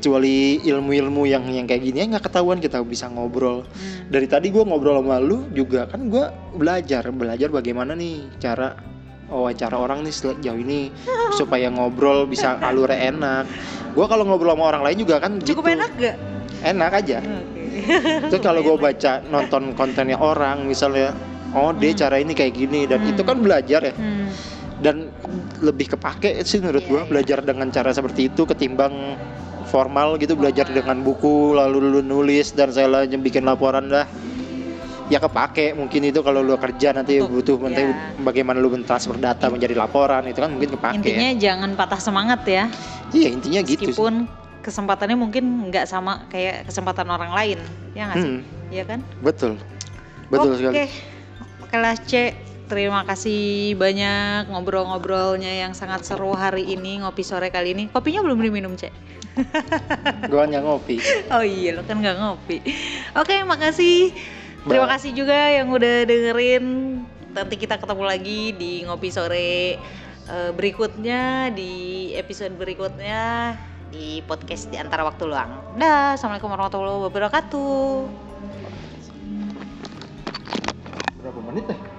kecuali 0.05 0.61
ilmu-ilmu 0.61 1.24
yang 1.24 1.48
yang 1.48 1.64
kayak 1.64 1.80
gini 1.80 2.05
ya 2.05 2.12
nggak 2.12 2.28
ketahuan 2.28 2.61
kita 2.61 2.84
bisa 2.84 3.09
ngobrol 3.09 3.64
Hmm. 3.64 4.12
dari 4.12 4.28
tadi 4.28 4.52
gue 4.52 4.61
ngobrol 4.61 5.00
sama 5.00 5.16
lu 5.16 5.48
juga 5.57 5.88
kan 5.88 6.12
gue 6.12 6.28
belajar 6.52 7.09
belajar 7.09 7.48
bagaimana 7.48 7.96
nih 7.96 8.28
cara 8.36 8.76
wawancara 9.32 9.80
orang 9.80 10.05
nih 10.05 10.12
sejauh 10.12 10.61
ini 10.61 10.92
supaya 11.40 11.72
ngobrol 11.72 12.28
bisa 12.28 12.61
alurnya 12.61 13.16
enak 13.16 13.48
gue 13.96 14.05
kalau 14.05 14.28
ngobrol 14.28 14.52
sama 14.52 14.76
orang 14.76 14.84
lain 14.84 14.98
juga 15.00 15.24
kan 15.24 15.40
cukup 15.40 15.72
gitu. 15.72 15.76
enak 15.80 15.90
gak 15.96 16.16
enak 16.68 16.90
aja 16.92 17.18
oke 17.24 17.64
terus 18.28 18.42
kalau 18.44 18.61
gue 18.61 18.76
baca 18.76 19.24
nonton 19.24 19.72
kontennya 19.72 20.20
orang 20.20 20.68
misalnya 20.68 21.16
oh 21.57 21.72
dia 21.72 21.96
Hmm. 21.96 22.00
cara 22.05 22.20
ini 22.20 22.36
kayak 22.36 22.52
gini 22.52 22.84
dan 22.84 23.00
Hmm. 23.00 23.16
itu 23.16 23.24
kan 23.24 23.40
belajar 23.40 23.80
ya 23.80 23.94
Hmm. 23.96 24.28
dan 24.84 25.09
lebih 25.64 25.96
kepake 25.96 26.44
sih 26.44 26.61
menurut 26.61 26.84
Iya, 26.84 26.90
gua 26.92 27.00
iya. 27.00 27.09
belajar 27.09 27.38
dengan 27.40 27.72
cara 27.72 27.88
seperti 27.88 28.28
itu 28.28 28.44
ketimbang 28.44 28.92
formal 29.64 30.16
gitu 30.16 30.34
belajar 30.34 30.68
dengan 30.68 31.00
buku 31.00 31.52
lalu 31.52 31.80
lu 31.80 32.00
nulis 32.00 32.52
dan 32.52 32.70
saya 32.70 32.86
lagi 32.86 33.16
bikin 33.16 33.42
laporan 33.42 33.88
dah 33.88 34.06
ya 35.04 35.20
kepake 35.20 35.76
mungkin 35.76 36.08
itu 36.08 36.24
kalau 36.24 36.40
lu 36.40 36.56
kerja 36.56 36.96
nanti 36.96 37.20
Untuk- 37.20 37.44
butuh 37.44 37.56
nanti 37.60 37.84
ya. 37.84 37.92
bagaimana 38.24 38.56
lu 38.56 38.72
mentransfer 38.72 39.16
data 39.20 39.52
menjadi 39.52 39.76
laporan 39.76 40.24
itu 40.24 40.40
kan 40.40 40.48
mungkin 40.48 40.70
kepake. 40.76 40.96
Intinya 40.96 41.28
jangan 41.36 41.70
patah 41.76 42.00
semangat 42.00 42.40
ya. 42.48 42.64
Iya 43.12 43.28
intinya 43.36 43.60
gitu 43.60 43.84
sih. 43.84 43.92
Meskipun 43.92 44.24
kesempatannya 44.64 45.16
mungkin 45.20 45.68
nggak 45.68 45.84
sama 45.84 46.24
kayak 46.32 46.64
kesempatan 46.72 47.04
orang 47.12 47.36
lain 47.36 47.58
ya 47.92 48.08
nggak 48.08 48.16
sih? 48.16 48.32
Hmm, 48.32 48.42
Iya 48.72 48.84
kan? 48.88 48.98
Betul. 49.20 49.60
Betul 50.32 50.50
oke. 50.50 50.58
sekali. 50.58 50.88
Oke 51.60 51.76
lah 51.76 51.94
cek. 52.00 52.32
Terima 52.64 53.04
kasih 53.04 53.76
banyak 53.76 54.48
ngobrol-ngobrolnya 54.48 55.52
yang 55.52 55.76
sangat 55.76 56.08
seru 56.08 56.32
hari 56.32 56.64
ini 56.64 57.04
ngopi 57.04 57.20
sore 57.20 57.52
kali 57.52 57.76
ini. 57.76 57.92
Kopinya 57.92 58.24
belum 58.24 58.40
diminum 58.40 58.72
cek 58.72 58.88
gua 60.30 60.47
hanya 60.47 60.62
ngopi 60.62 61.03
Oh 61.30 61.43
iya, 61.43 61.74
lo 61.74 61.82
kan 61.82 61.99
nggak 61.99 62.16
ngopi. 62.18 62.62
Oke, 63.18 63.43
makasih. 63.43 64.14
Terima 64.64 64.89
kasih 64.89 65.11
juga 65.12 65.37
yang 65.53 65.68
udah 65.68 66.07
dengerin. 66.09 66.64
Nanti 67.35 67.55
kita 67.59 67.76
ketemu 67.76 68.05
lagi 68.07 68.55
di 68.55 68.87
ngopi 68.87 69.09
sore 69.11 69.76
eh, 70.30 70.51
berikutnya, 70.55 71.51
di 71.53 72.14
episode 72.14 72.55
berikutnya 72.57 73.55
di 73.91 74.22
podcast 74.26 74.70
di 74.70 74.78
antara 74.78 75.05
waktu 75.07 75.26
luang. 75.26 75.78
Dah, 75.78 76.14
assalamualaikum 76.16 76.51
warahmatullahi 76.51 77.01
wabarakatuh. 77.11 78.24
berapa 81.24 81.41
menit 81.41 81.64
teh 81.72 81.93